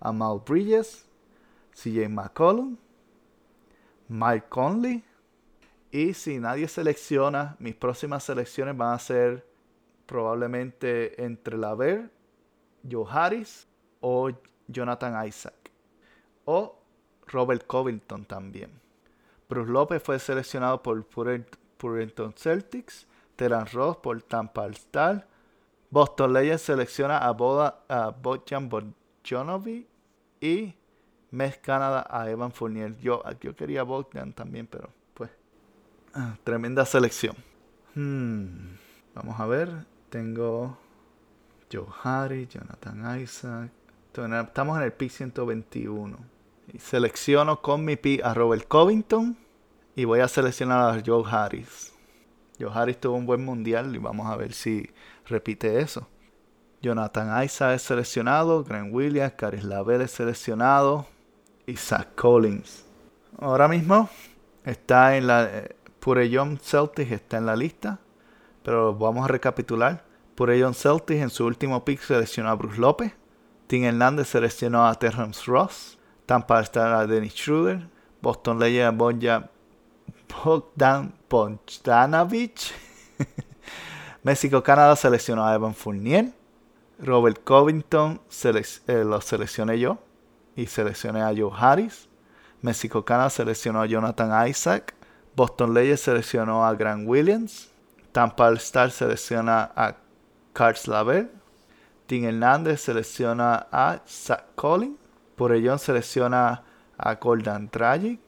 a 0.00 0.12
Mal 0.12 0.40
Bridges, 0.44 1.06
CJ 1.74 2.08
McCollum, 2.08 2.76
Mike 4.08 4.48
Conley. 4.48 5.04
Y 5.90 6.14
si 6.14 6.38
nadie 6.38 6.68
selecciona, 6.68 7.56
mis 7.58 7.74
próximas 7.74 8.24
selecciones 8.24 8.76
van 8.76 8.94
a 8.94 8.98
ser 8.98 9.46
probablemente 10.06 11.22
entre 11.22 11.56
Laver, 11.56 12.10
Joe 12.88 13.06
Harris 13.08 13.66
o 14.00 14.30
Jonathan 14.68 15.26
Isaac. 15.26 15.70
O 16.44 16.78
Robert 17.26 17.66
Covington 17.66 18.24
también. 18.24 18.70
Bruce 19.48 19.70
López 19.70 20.02
fue 20.02 20.18
seleccionado 20.18 20.82
por 20.82 21.04
Purenton 21.04 22.32
Celtics, 22.34 23.06
Teran 23.36 23.66
Ross 23.66 23.98
por 23.98 24.22
Tampa 24.22 24.66
Star, 24.68 25.26
Boston 25.90 26.32
Legends 26.32 26.62
selecciona 26.62 27.18
a, 27.18 27.30
Boda, 27.30 27.84
a 27.88 28.10
Bojan 28.10 28.68
y 30.40 30.74
Mes 31.30 31.58
Canada 31.58 32.06
a 32.08 32.28
Evan 32.28 32.52
Fournier. 32.52 32.98
Yo, 32.98 33.22
yo 33.40 33.54
quería 33.54 33.82
Bogdan 33.82 34.32
también, 34.32 34.66
pero 34.66 34.90
pues 35.14 35.30
ah, 36.14 36.36
tremenda 36.44 36.84
selección. 36.84 37.36
Hmm, 37.94 38.76
vamos 39.14 39.38
a 39.38 39.46
ver, 39.46 39.86
tengo 40.10 40.76
Joe 41.72 41.86
Harry, 42.02 42.46
Jonathan 42.46 43.20
Isaac. 43.20 43.70
Estamos 44.12 44.78
en 44.78 44.82
el 44.82 44.92
pick 44.92 45.10
121 45.10 46.35
selecciono 46.78 47.62
con 47.62 47.84
mi 47.84 47.96
pi 47.96 48.20
a 48.22 48.34
Robert 48.34 48.66
Covington 48.68 49.36
y 49.94 50.04
voy 50.04 50.20
a 50.20 50.28
seleccionar 50.28 50.96
a 50.96 51.02
Joe 51.04 51.24
Harris. 51.28 51.92
Joe 52.58 52.70
Harris 52.72 53.00
tuvo 53.00 53.16
un 53.16 53.26
buen 53.26 53.44
mundial 53.44 53.94
y 53.94 53.98
vamos 53.98 54.26
a 54.26 54.36
ver 54.36 54.52
si 54.52 54.90
repite 55.26 55.80
eso. 55.80 56.08
Jonathan 56.82 57.42
Isaac 57.42 57.76
es 57.76 57.82
seleccionado, 57.82 58.62
Grant 58.62 58.92
Williams, 58.92 59.34
Caris 59.34 59.64
Lavelle 59.64 60.04
es 60.04 60.10
seleccionado 60.10 61.06
y 61.66 61.76
Zach 61.76 62.14
Collins. 62.14 62.84
Ahora 63.38 63.68
mismo 63.68 64.08
está 64.64 65.16
en 65.16 65.26
la 65.26 65.44
eh, 65.44 65.76
Purellón 66.00 66.58
Celtics 66.62 67.10
está 67.10 67.38
en 67.38 67.46
la 67.46 67.56
lista, 67.56 67.98
pero 68.62 68.94
vamos 68.94 69.24
a 69.24 69.28
recapitular. 69.28 70.04
Purellón 70.36 70.74
Celtics 70.74 71.20
en 71.20 71.30
su 71.30 71.44
último 71.44 71.84
pick 71.84 72.00
seleccionó 72.00 72.50
a 72.50 72.54
Bruce 72.54 72.78
López. 72.78 73.12
Tim 73.66 73.84
Hernández 73.84 74.28
seleccionó 74.28 74.86
a 74.86 74.94
Terrence 74.94 75.42
Ross. 75.46 75.95
Tampa 76.26 76.60
está 76.60 77.06
Dennis 77.06 77.34
Schroeder. 77.34 77.88
Boston 78.20 78.60
a 78.62 78.90
Bonja 78.90 79.48
Bogdan 80.44 81.14
Bogdanovic. 81.30 82.74
México, 84.24 84.62
Canadá 84.62 84.96
seleccionó 84.96 85.46
a 85.46 85.54
Evan 85.54 85.74
Fournier. 85.74 86.32
Robert 86.98 87.44
Covington 87.44 88.20
eh, 88.86 89.04
lo 89.04 89.20
seleccioné 89.20 89.78
yo 89.78 89.98
y 90.56 90.66
seleccioné 90.66 91.22
a 91.22 91.32
Joe 91.36 91.52
Harris. 91.56 92.08
México, 92.62 93.04
Canadá 93.04 93.30
seleccionó 93.30 93.82
a 93.82 93.86
Jonathan 93.86 94.48
Isaac. 94.48 94.94
Boston 95.36 95.74
Legends 95.74 96.00
seleccionó 96.00 96.66
a 96.66 96.74
Grant 96.74 97.06
Williams. 97.06 97.70
Tampa 98.10 98.50
Star 98.54 98.90
selecciona 98.90 99.70
a 99.76 99.94
Carl 100.52 100.74
Slaver. 100.74 101.30
Tim 102.06 102.24
Hernández 102.24 102.80
selecciona 102.80 103.66
a 103.70 104.00
Zach 104.08 104.46
Collins. 104.56 105.05
Por 105.36 105.52
ello 105.52 105.78
selecciona 105.78 106.62
a 106.96 107.14
Gordon 107.14 107.68
Dragic. 107.70 108.20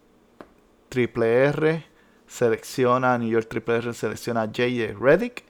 Triple 0.89 1.45
R 1.45 1.87
selecciona 2.27 3.15
a 3.15 3.19
New 3.19 3.29
York 3.29 3.49
Triple 3.49 3.77
R 3.77 3.95
selecciona 3.95 4.43
a 4.43 4.47
J.J. 4.47 4.95
Reddick. 5.01 5.45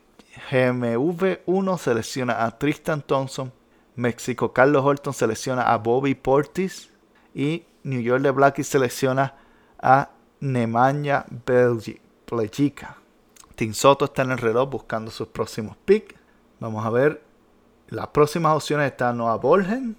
GMV1 0.51 1.79
selecciona 1.79 2.45
a 2.45 2.59
Tristan 2.59 3.03
Thompson. 3.03 3.53
México 3.97 4.53
Carlos 4.53 4.85
Horton 4.85 5.13
selecciona 5.13 5.63
a 5.63 5.77
Bobby 5.79 6.15
Portis. 6.15 6.91
Y 7.35 7.67
New 7.83 8.01
York 8.01 8.23
de 8.23 8.31
Blackie 8.31 8.65
selecciona 8.65 9.35
a 9.81 10.11
Nemanja 10.41 11.27
Belgica. 11.45 12.97
Tim 13.57 13.75
Soto 13.75 14.05
está 14.05 14.23
en 14.23 14.31
el 14.31 14.39
reloj 14.39 14.71
buscando 14.71 15.11
sus 15.11 15.29
próximos 15.29 15.77
picks. 15.85 16.15
Vamos 16.61 16.87
a 16.87 16.91
ver. 16.91 17.23
Las 17.89 18.09
próximas 18.09 18.55
opciones 18.55 18.91
están 18.91 19.17
Noah 19.17 19.37
Bolgen, 19.37 19.97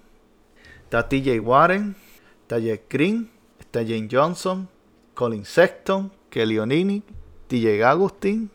está 0.90 1.08
TJ 1.08 1.38
Warren, 1.38 1.94
está 2.42 2.60
Jeff 2.60 2.80
Green, 2.90 3.30
está 3.60 3.84
Jane 3.84 4.08
Johnson, 4.10 4.68
Colin 5.14 5.44
Sexton, 5.44 6.10
Kelly 6.30 6.58
Onini, 6.58 7.04
DJ 7.48 7.84
Agustin, 7.84 8.50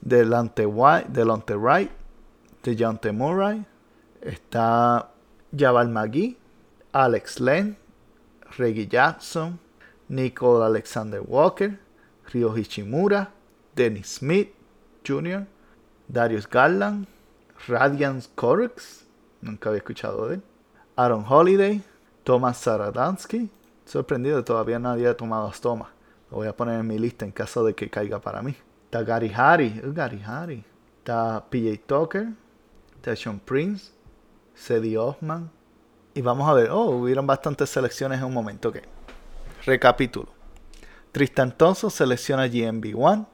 Delante, 0.00 0.66
White, 0.66 1.10
Delante 1.12 1.54
Wright, 1.54 1.88
Dejounte 2.64 3.12
Murray, 3.12 3.64
está 4.20 5.12
Jabal 5.56 5.88
McGee, 5.90 6.36
Alex 6.90 7.38
Len, 7.38 7.76
Reggie 8.58 8.88
Jackson, 8.88 9.60
Nicole 10.08 10.64
Alexander 10.64 11.22
Walker, 11.22 11.78
Ryo 12.34 12.56
Hichimura, 12.56 13.30
Dennis 13.76 14.16
Smith 14.16 14.48
Jr., 15.06 15.46
Darius 16.08 16.48
Garland, 16.48 17.06
Radiance 17.68 18.28
Corex, 18.34 19.04
nunca 19.40 19.68
había 19.68 19.78
escuchado 19.78 20.26
de 20.26 20.34
él, 20.34 20.42
Aaron 20.98 21.24
Holiday, 21.28 21.80
Thomas 22.24 22.56
Saradansky, 22.56 23.48
sorprendido, 23.84 24.42
todavía 24.42 24.80
nadie 24.80 25.06
ha 25.06 25.16
tomado 25.16 25.46
a 25.46 25.52
Thomas. 25.52 25.90
Lo 26.28 26.38
voy 26.38 26.48
a 26.48 26.56
poner 26.56 26.80
en 26.80 26.88
mi 26.88 26.98
lista 26.98 27.24
en 27.24 27.30
caso 27.30 27.62
de 27.62 27.72
que 27.72 27.88
caiga 27.88 28.18
para 28.18 28.42
mí. 28.42 28.56
Está 28.86 29.04
Gary 29.04 29.32
Harry, 29.32 29.80
uh, 29.84 29.92
Gary 29.92 30.20
Harry. 30.26 30.64
Está 30.98 31.44
PJ 31.48 31.82
Tucker, 31.86 32.30
está 32.96 33.14
Sean 33.14 33.38
Prince, 33.38 33.92
Cedi 34.56 34.96
Hoffman. 34.96 35.48
Y 36.14 36.20
vamos 36.20 36.48
a 36.48 36.54
ver, 36.54 36.68
oh, 36.72 36.86
hubieron 36.86 37.28
bastantes 37.28 37.70
selecciones 37.70 38.18
en 38.18 38.24
un 38.24 38.34
momento. 38.34 38.70
Ok, 38.70 38.78
recapítulo. 39.66 40.26
Tristan 41.12 41.56
Thompson 41.56 41.92
selecciona 41.92 42.48
GMB1. 42.48 43.24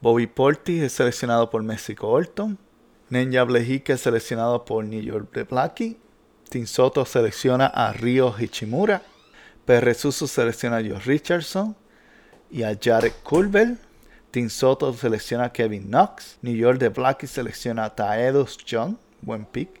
Bobby 0.00 0.28
Portis 0.28 0.84
es 0.84 0.92
seleccionado 0.92 1.50
por 1.50 1.64
Mexico 1.64 2.06
Orton. 2.10 2.56
Nenya 3.08 3.42
Blejique 3.42 3.94
es 3.94 4.00
seleccionado 4.02 4.64
por 4.64 4.84
New 4.84 5.02
York 5.02 5.48
Blackie. 5.50 5.98
Tim 6.52 6.66
Soto 6.66 7.06
selecciona 7.06 7.68
a 7.68 7.94
Rio 7.94 8.34
Hichimura. 8.38 9.00
PR 9.64 9.94
Susu 9.94 10.26
selecciona 10.26 10.76
a 10.76 10.82
Josh 10.82 11.06
Richardson 11.06 11.74
y 12.50 12.62
a 12.62 12.78
Jared 12.78 13.14
Culver. 13.22 13.78
Tim 14.30 14.50
Soto 14.50 14.92
selecciona 14.92 15.44
a 15.44 15.50
Kevin 15.50 15.84
Knox. 15.84 16.36
New 16.42 16.54
York 16.54 16.78
de 16.78 16.90
Blackie 16.90 17.26
selecciona 17.26 17.86
a 17.86 17.94
Taedus 17.94 18.58
John. 18.66 18.98
Buen 19.22 19.46
pick. 19.46 19.80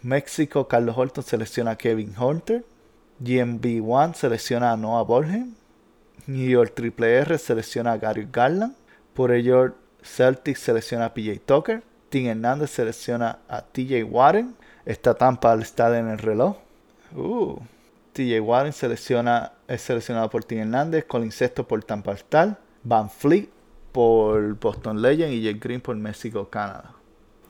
México, 0.00 0.66
Carlos 0.66 0.96
Horton 0.96 1.22
selecciona 1.22 1.72
a 1.72 1.76
Kevin 1.76 2.14
Hunter. 2.18 2.64
GMB1 3.22 4.14
selecciona 4.14 4.72
a 4.72 4.76
Noah 4.78 5.04
Borgen. 5.04 5.54
New 6.26 6.48
York 6.48 6.74
Triple 6.74 7.18
R 7.18 7.36
selecciona 7.36 7.92
a 7.92 7.98
Gary 7.98 8.26
Garland. 8.32 8.74
Por 9.12 9.32
ello, 9.32 9.74
Celtics 10.02 10.60
selecciona 10.60 11.04
a 11.04 11.12
PJ 11.12 11.40
Tucker. 11.44 11.82
Tim 12.08 12.28
Hernández 12.28 12.70
selecciona 12.70 13.40
a 13.48 13.60
TJ 13.60 14.02
Warren. 14.04 14.56
Esta 14.86 15.14
Tampa 15.14 15.50
al 15.50 15.62
estar 15.62 15.92
en 15.94 16.08
el 16.08 16.18
reloj. 16.18 16.56
Uh. 17.14 17.58
TJ 18.12 18.40
Warren 18.40 18.72
selecciona, 18.72 19.52
es 19.66 19.82
seleccionado 19.82 20.30
por 20.30 20.44
Tim 20.44 20.60
Hernández. 20.60 21.04
Colin 21.04 21.32
Sexto 21.32 21.66
por 21.66 21.82
Tampa 21.82 22.12
Star. 22.12 22.58
Van 22.84 23.10
Fleet 23.10 23.48
por 23.90 24.54
Boston 24.54 25.02
Legend. 25.02 25.32
Y 25.32 25.42
Jake 25.42 25.58
Green 25.58 25.80
por 25.80 25.96
México, 25.96 26.48
Canadá. 26.48 26.92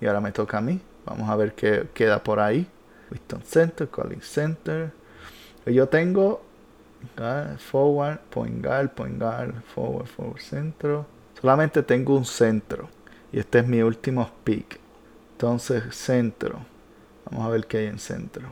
Y 0.00 0.06
ahora 0.06 0.20
me 0.22 0.32
toca 0.32 0.58
a 0.58 0.60
mí. 0.62 0.80
Vamos 1.04 1.28
a 1.28 1.36
ver 1.36 1.52
qué 1.52 1.86
queda 1.92 2.24
por 2.24 2.40
ahí. 2.40 2.66
Winston 3.10 3.42
Center, 3.42 3.88
Colin 3.88 4.22
Center. 4.22 4.92
Yo 5.66 5.88
tengo 5.88 6.42
forward, 7.58 8.18
point 8.30 8.64
guard, 8.64 8.90
point 8.90 9.20
guard, 9.20 9.62
forward, 9.74 10.06
forward, 10.06 10.40
centro. 10.40 11.06
Solamente 11.40 11.82
tengo 11.82 12.16
un 12.16 12.24
centro. 12.24 12.88
Y 13.30 13.40
este 13.40 13.58
es 13.58 13.66
mi 13.66 13.82
último 13.82 14.30
pick. 14.42 14.80
Entonces, 15.32 15.94
centro. 15.94 16.75
Vamos 17.30 17.46
a 17.46 17.50
ver 17.50 17.66
qué 17.66 17.78
hay 17.78 17.86
en 17.86 17.98
centro. 17.98 18.48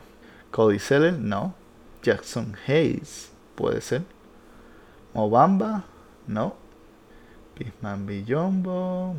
Cody 0.51 0.79
Seller, 0.79 1.13
no. 1.13 1.53
Jackson 2.01 2.55
Hayes, 2.67 3.31
puede 3.55 3.81
ser. 3.81 4.03
Mobamba, 5.13 5.85
no. 6.27 6.55
Pisman 7.55 8.05
Villombo. 8.05 9.15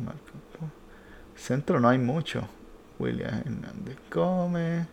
Centro 1.35 1.79
no 1.79 1.89
hay 1.89 1.97
mucho. 1.97 2.47
William 2.99 3.33
Hernández 3.33 3.97
Gómez. 4.11 4.87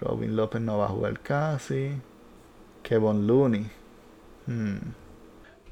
Robin 0.00 0.34
López 0.34 0.60
no 0.60 0.78
va 0.78 0.86
a 0.86 0.88
jugar 0.88 1.20
casi. 1.20 1.92
Kevin 2.82 3.26
Looney. 3.26 3.70
Hmm. 4.46 4.78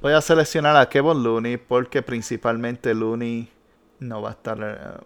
Voy 0.01 0.13
a 0.13 0.21
seleccionar 0.21 0.77
a 0.77 0.89
Kevin 0.89 1.23
Looney 1.23 1.57
porque 1.57 2.03
principalmente 2.03 2.95
Looney 2.95 3.51
no 3.99 4.23
va 4.23 4.31
a 4.31 4.33
estar, 4.33 4.59
eh, 4.63 5.05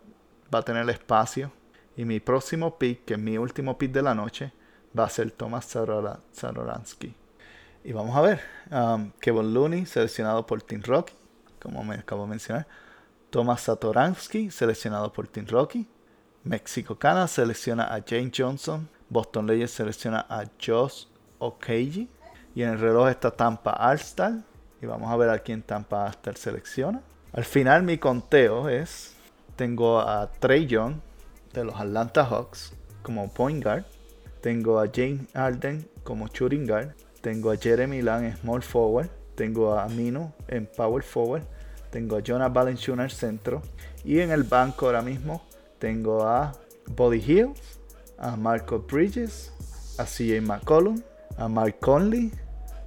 va 0.55 0.59
a 0.59 0.62
tener 0.62 0.89
espacio. 0.91 1.51
Y 1.97 2.05
mi 2.05 2.20
próximo 2.20 2.78
pick, 2.78 3.05
que 3.05 3.14
es 3.14 3.20
mi 3.20 3.36
último 3.38 3.76
pick 3.76 3.93
de 3.93 4.03
la 4.03 4.14
noche, 4.14 4.53
va 4.99 5.05
a 5.05 5.09
ser 5.09 5.30
Thomas 5.30 5.66
Zaroransky. 5.66 7.14
Y 7.84 7.93
vamos 7.93 8.16
a 8.16 8.20
ver. 8.20 8.40
Um, 8.70 9.11
Kevin 9.20 9.53
Looney, 9.53 9.86
seleccionado 9.86 10.47
por 10.47 10.62
Team 10.62 10.82
Rocky, 10.82 11.14
como 11.61 11.82
me 11.82 11.97
acabo 11.97 12.22
de 12.24 12.30
mencionar. 12.30 12.66
Thomas 13.30 13.62
Satoransky, 13.62 14.51
seleccionado 14.51 15.12
por 15.12 15.26
Team 15.26 15.47
Rocky. 15.49 15.86
México 16.45 16.99
Cana 16.99 17.26
selecciona 17.26 17.84
a 17.84 18.03
Jane 18.07 18.30
Johnson. 18.36 18.88
Boston 19.09 19.47
Legends 19.47 19.72
selecciona 19.72 20.26
a 20.28 20.45
Josh 20.64 21.07
Okeji. 21.38 22.09
Y 22.55 22.62
en 22.62 22.70
el 22.70 22.78
reloj 22.78 23.09
está 23.09 23.30
Tampa 23.30 23.70
Alstar. 23.70 24.34
Y 24.80 24.86
vamos 24.86 25.11
a 25.11 25.16
ver 25.16 25.30
a 25.30 25.38
quién 25.38 25.62
Tampa 25.62 26.07
Alstar 26.07 26.36
selecciona. 26.36 27.01
Al 27.32 27.45
final 27.45 27.82
mi 27.82 27.97
conteo 27.97 28.68
es, 28.68 29.14
tengo 29.57 30.01
a 30.01 30.30
Trey 30.30 30.66
Young 30.66 30.97
de 31.53 31.65
los 31.65 31.75
Atlanta 31.77 32.25
Hawks 32.25 32.73
como 33.03 33.33
point 33.33 33.63
guard. 33.63 33.85
Tengo 34.41 34.81
a 34.81 34.89
James 34.93 35.29
Harden 35.35 35.87
como 36.03 36.29
shooting 36.29 36.67
guard. 36.67 36.95
Tengo 37.21 37.51
a 37.51 37.57
Jeremy 37.57 38.03
Lamb 38.03 38.25
en 38.25 38.37
small 38.37 38.63
forward. 38.63 39.11
Tengo 39.35 39.75
a 39.75 39.85
Amino 39.85 40.33
en 40.49 40.67
power 40.67 41.03
forward. 41.03 41.43
Tengo 41.91 42.17
a 42.17 42.23
Jonah 42.27 42.49
Valanciunas 42.49 43.13
en 43.13 43.19
centro. 43.19 43.63
Y 44.05 44.21
en 44.21 44.31
el 44.31 44.43
banco 44.43 44.87
ahora 44.87 45.03
mismo 45.03 45.43
tengo 45.79 46.27
a 46.27 46.53
Body 46.97 47.19
Hills, 47.19 47.79
a 48.19 48.37
Marco 48.37 48.81
Bridges, 48.81 49.53
a 49.99 50.05
CJ 50.05 50.41
McCollum, 50.41 51.01
a 51.37 51.49
Mark 51.49 51.77
Conley, 51.81 52.33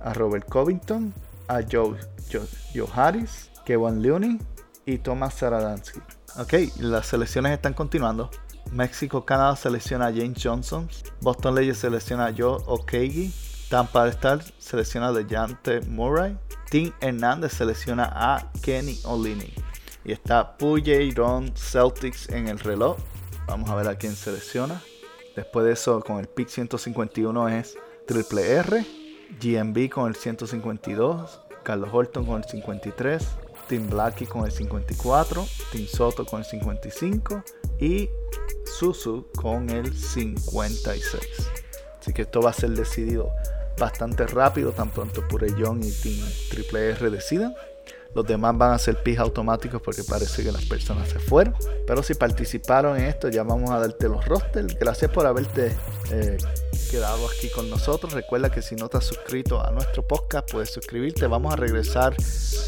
a 0.01 0.13
Robert 0.13 0.47
Covington, 0.49 1.13
a 1.47 1.61
Joe, 1.61 1.97
Joe, 2.31 2.87
Harris, 2.93 3.49
Kevin 3.65 4.01
Looney 4.01 4.39
y 4.85 4.97
Thomas 4.97 5.35
Saradansky. 5.35 5.99
Ok, 6.37 6.53
las 6.79 7.07
selecciones 7.07 7.53
están 7.53 7.73
continuando. 7.73 8.29
México, 8.71 9.25
Canadá 9.25 9.55
selecciona 9.55 10.07
a 10.07 10.11
James 10.11 10.37
Johnson. 10.41 10.89
Boston 11.21 11.55
Legends 11.55 11.79
selecciona 11.79 12.27
a 12.27 12.33
Joe 12.35 12.57
Okeegi. 12.65 13.33
Tampa 13.69 14.07
Star 14.09 14.43
selecciona 14.57 15.07
a 15.07 15.11
Dejante 15.11 15.81
Murray. 15.81 16.37
Tim 16.69 16.91
Hernández 17.01 17.53
selecciona 17.53 18.11
a 18.13 18.51
Kenny 18.61 18.99
Olini. 19.05 19.53
Y 20.03 20.11
está 20.11 20.57
Puye 20.57 21.11
Ron 21.15 21.51
Celtics 21.55 22.29
en 22.29 22.47
el 22.47 22.59
reloj. 22.59 22.97
Vamos 23.47 23.69
a 23.69 23.75
ver 23.75 23.87
a 23.87 23.95
quién 23.95 24.15
selecciona. 24.15 24.81
Después 25.35 25.65
de 25.65 25.73
eso, 25.73 25.99
con 26.01 26.19
el 26.19 26.27
pick 26.27 26.47
151 26.47 27.49
es 27.49 27.77
Triple 28.07 28.51
R. 28.51 28.85
GMB 29.41 29.89
con 29.89 30.07
el 30.07 30.15
152. 30.15 31.41
Carlos 31.63 31.89
Horton 31.91 32.25
con 32.25 32.43
el 32.43 32.47
53. 32.47 33.27
Tim 33.67 33.89
Blackie 33.89 34.27
con 34.27 34.45
el 34.45 34.51
54. 34.51 35.45
Tim 35.71 35.87
Soto 35.87 36.25
con 36.25 36.39
el 36.39 36.45
55. 36.45 37.43
Y 37.79 38.09
Susu 38.65 39.27
con 39.35 39.69
el 39.69 39.95
56. 39.95 41.23
Así 41.99 42.13
que 42.13 42.23
esto 42.23 42.41
va 42.41 42.51
a 42.51 42.53
ser 42.53 42.71
decidido 42.71 43.31
bastante 43.77 44.25
rápido, 44.27 44.71
tan 44.71 44.89
pronto 44.89 45.27
Purellón 45.27 45.83
y 45.83 45.91
Team 45.91 46.25
Triple 46.49 46.91
R 46.91 47.09
decidan. 47.09 47.55
Los 48.15 48.25
demás 48.25 48.57
van 48.57 48.71
a 48.71 48.79
ser 48.79 49.03
pis 49.03 49.19
automáticos 49.19 49.81
porque 49.81 50.01
parece 50.03 50.41
que 50.41 50.49
las 50.49 50.63
personas 50.63 51.09
se 51.09 51.19
fueron. 51.19 51.53
Pero 51.85 52.01
si 52.01 52.13
participaron 52.13 52.97
en 52.97 53.07
esto, 53.07 53.27
ya 53.27 53.43
vamos 53.43 53.71
a 53.71 53.79
darte 53.79 54.07
los 54.07 54.23
rosters. 54.23 54.73
Gracias 54.79 55.11
por 55.11 55.25
haberte 55.25 55.75
eh, 56.11 56.37
quedado 56.89 57.27
aquí 57.27 57.49
con 57.49 57.69
nosotros. 57.69 58.13
Recuerda 58.13 58.49
que 58.49 58.61
si 58.61 58.75
no 58.75 58.89
has 58.93 59.03
suscrito 59.03 59.61
a 59.61 59.69
nuestro 59.71 60.07
podcast, 60.07 60.49
puedes 60.49 60.69
suscribirte. 60.69 61.27
Vamos 61.27 61.51
a 61.51 61.57
regresar 61.57 62.15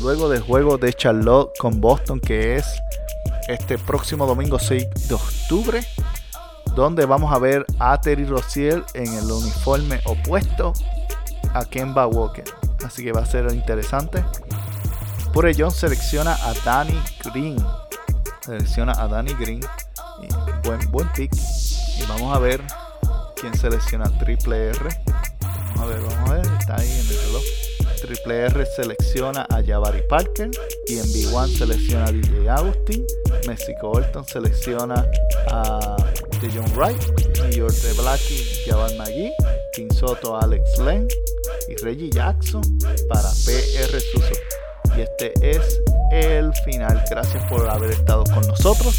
luego 0.01 0.27
del 0.27 0.41
juego 0.41 0.77
de 0.77 0.91
Charlotte 0.91 1.57
con 1.57 1.79
Boston, 1.79 2.19
que 2.19 2.57
es 2.57 2.65
este 3.47 3.77
próximo 3.77 4.25
domingo 4.25 4.59
6 4.59 5.07
de 5.07 5.13
octubre. 5.13 5.85
Donde 6.75 7.05
vamos 7.05 7.33
a 7.33 7.39
ver 7.39 7.65
a 7.79 7.99
Terry 7.99 8.25
Rozier 8.25 8.83
en 8.93 9.11
el 9.13 9.31
uniforme 9.31 9.99
opuesto 10.05 10.73
a 11.53 11.65
Kemba 11.65 12.05
Walker. 12.07 12.43
Así 12.85 13.03
que 13.03 13.11
va 13.11 13.21
a 13.21 13.25
ser 13.25 13.51
interesante. 13.51 14.23
Por 15.33 15.47
ello 15.47 15.71
selecciona 15.71 16.35
a 16.35 16.53
Danny 16.65 16.99
Green. 17.23 17.57
Selecciona 18.41 18.93
a 18.93 19.07
Danny 19.07 19.33
Green. 19.33 19.61
buen, 20.63 20.79
buen 20.91 21.11
pick. 21.13 21.31
Y 21.33 22.05
vamos 22.07 22.35
a 22.35 22.39
ver 22.39 22.61
quién 23.39 23.53
selecciona 23.55 24.05
triple 24.19 24.69
R. 24.69 24.89
Vamos 25.41 25.79
a 25.79 25.85
ver, 25.85 26.01
vamos 26.01 26.29
a 26.29 26.33
ver. 26.33 26.45
Está 26.59 26.75
ahí 26.77 26.91
en 26.91 26.99
el 26.99 27.25
reloj. 27.25 27.43
Triple 28.07 28.45
R 28.45 28.65
selecciona 28.65 29.45
a 29.49 29.61
Jabari 29.61 30.01
Parker. 30.07 30.49
Y 30.87 30.97
en 30.97 31.05
B1 31.05 31.57
selecciona 31.57 32.05
a 32.05 32.11
DJ 32.13 32.49
Agustin. 32.49 33.05
Mexico 33.45 33.91
Orton 33.91 34.25
selecciona 34.25 35.05
a 35.49 35.97
John 36.41 36.71
Wright. 36.73 37.01
New 37.41 37.51
York 37.51 37.75
de 37.75 37.93
Blackie, 37.93 38.63
Jabal 38.65 38.95
McGee. 38.97 39.33
King 39.73 39.89
Soto, 39.93 40.39
Alex 40.39 40.79
Len. 40.79 41.05
Y 41.67 41.75
Reggie 41.83 42.09
Jackson 42.09 42.61
para 43.09 43.29
PR 43.45 43.99
Suso. 43.99 44.33
Y 44.95 45.01
este 45.01 45.33
es 45.41 45.81
el 46.13 46.53
final. 46.63 47.03
Gracias 47.09 47.43
por 47.49 47.69
haber 47.69 47.91
estado 47.91 48.23
con 48.23 48.47
nosotros. 48.47 48.95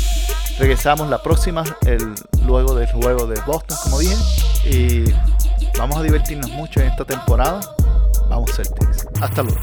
Regresamos 0.59 1.09
la 1.09 1.23
próxima, 1.23 1.65
el, 1.87 2.15
luego 2.45 2.75
del 2.75 2.87
juego 2.93 3.27
de 3.27 3.41
Boston, 3.47 3.79
como 3.85 4.01
dije. 4.01 4.17
Y 4.67 5.05
vamos 5.79 5.97
a 5.97 6.03
divertirnos 6.03 6.51
mucho 6.51 6.81
en 6.81 6.89
esta 6.89 7.07
temporada. 7.07 7.61
Vamos 8.29 8.51
Celtics. 8.55 9.07
Hasta 9.21 9.43
luego. 9.43 9.61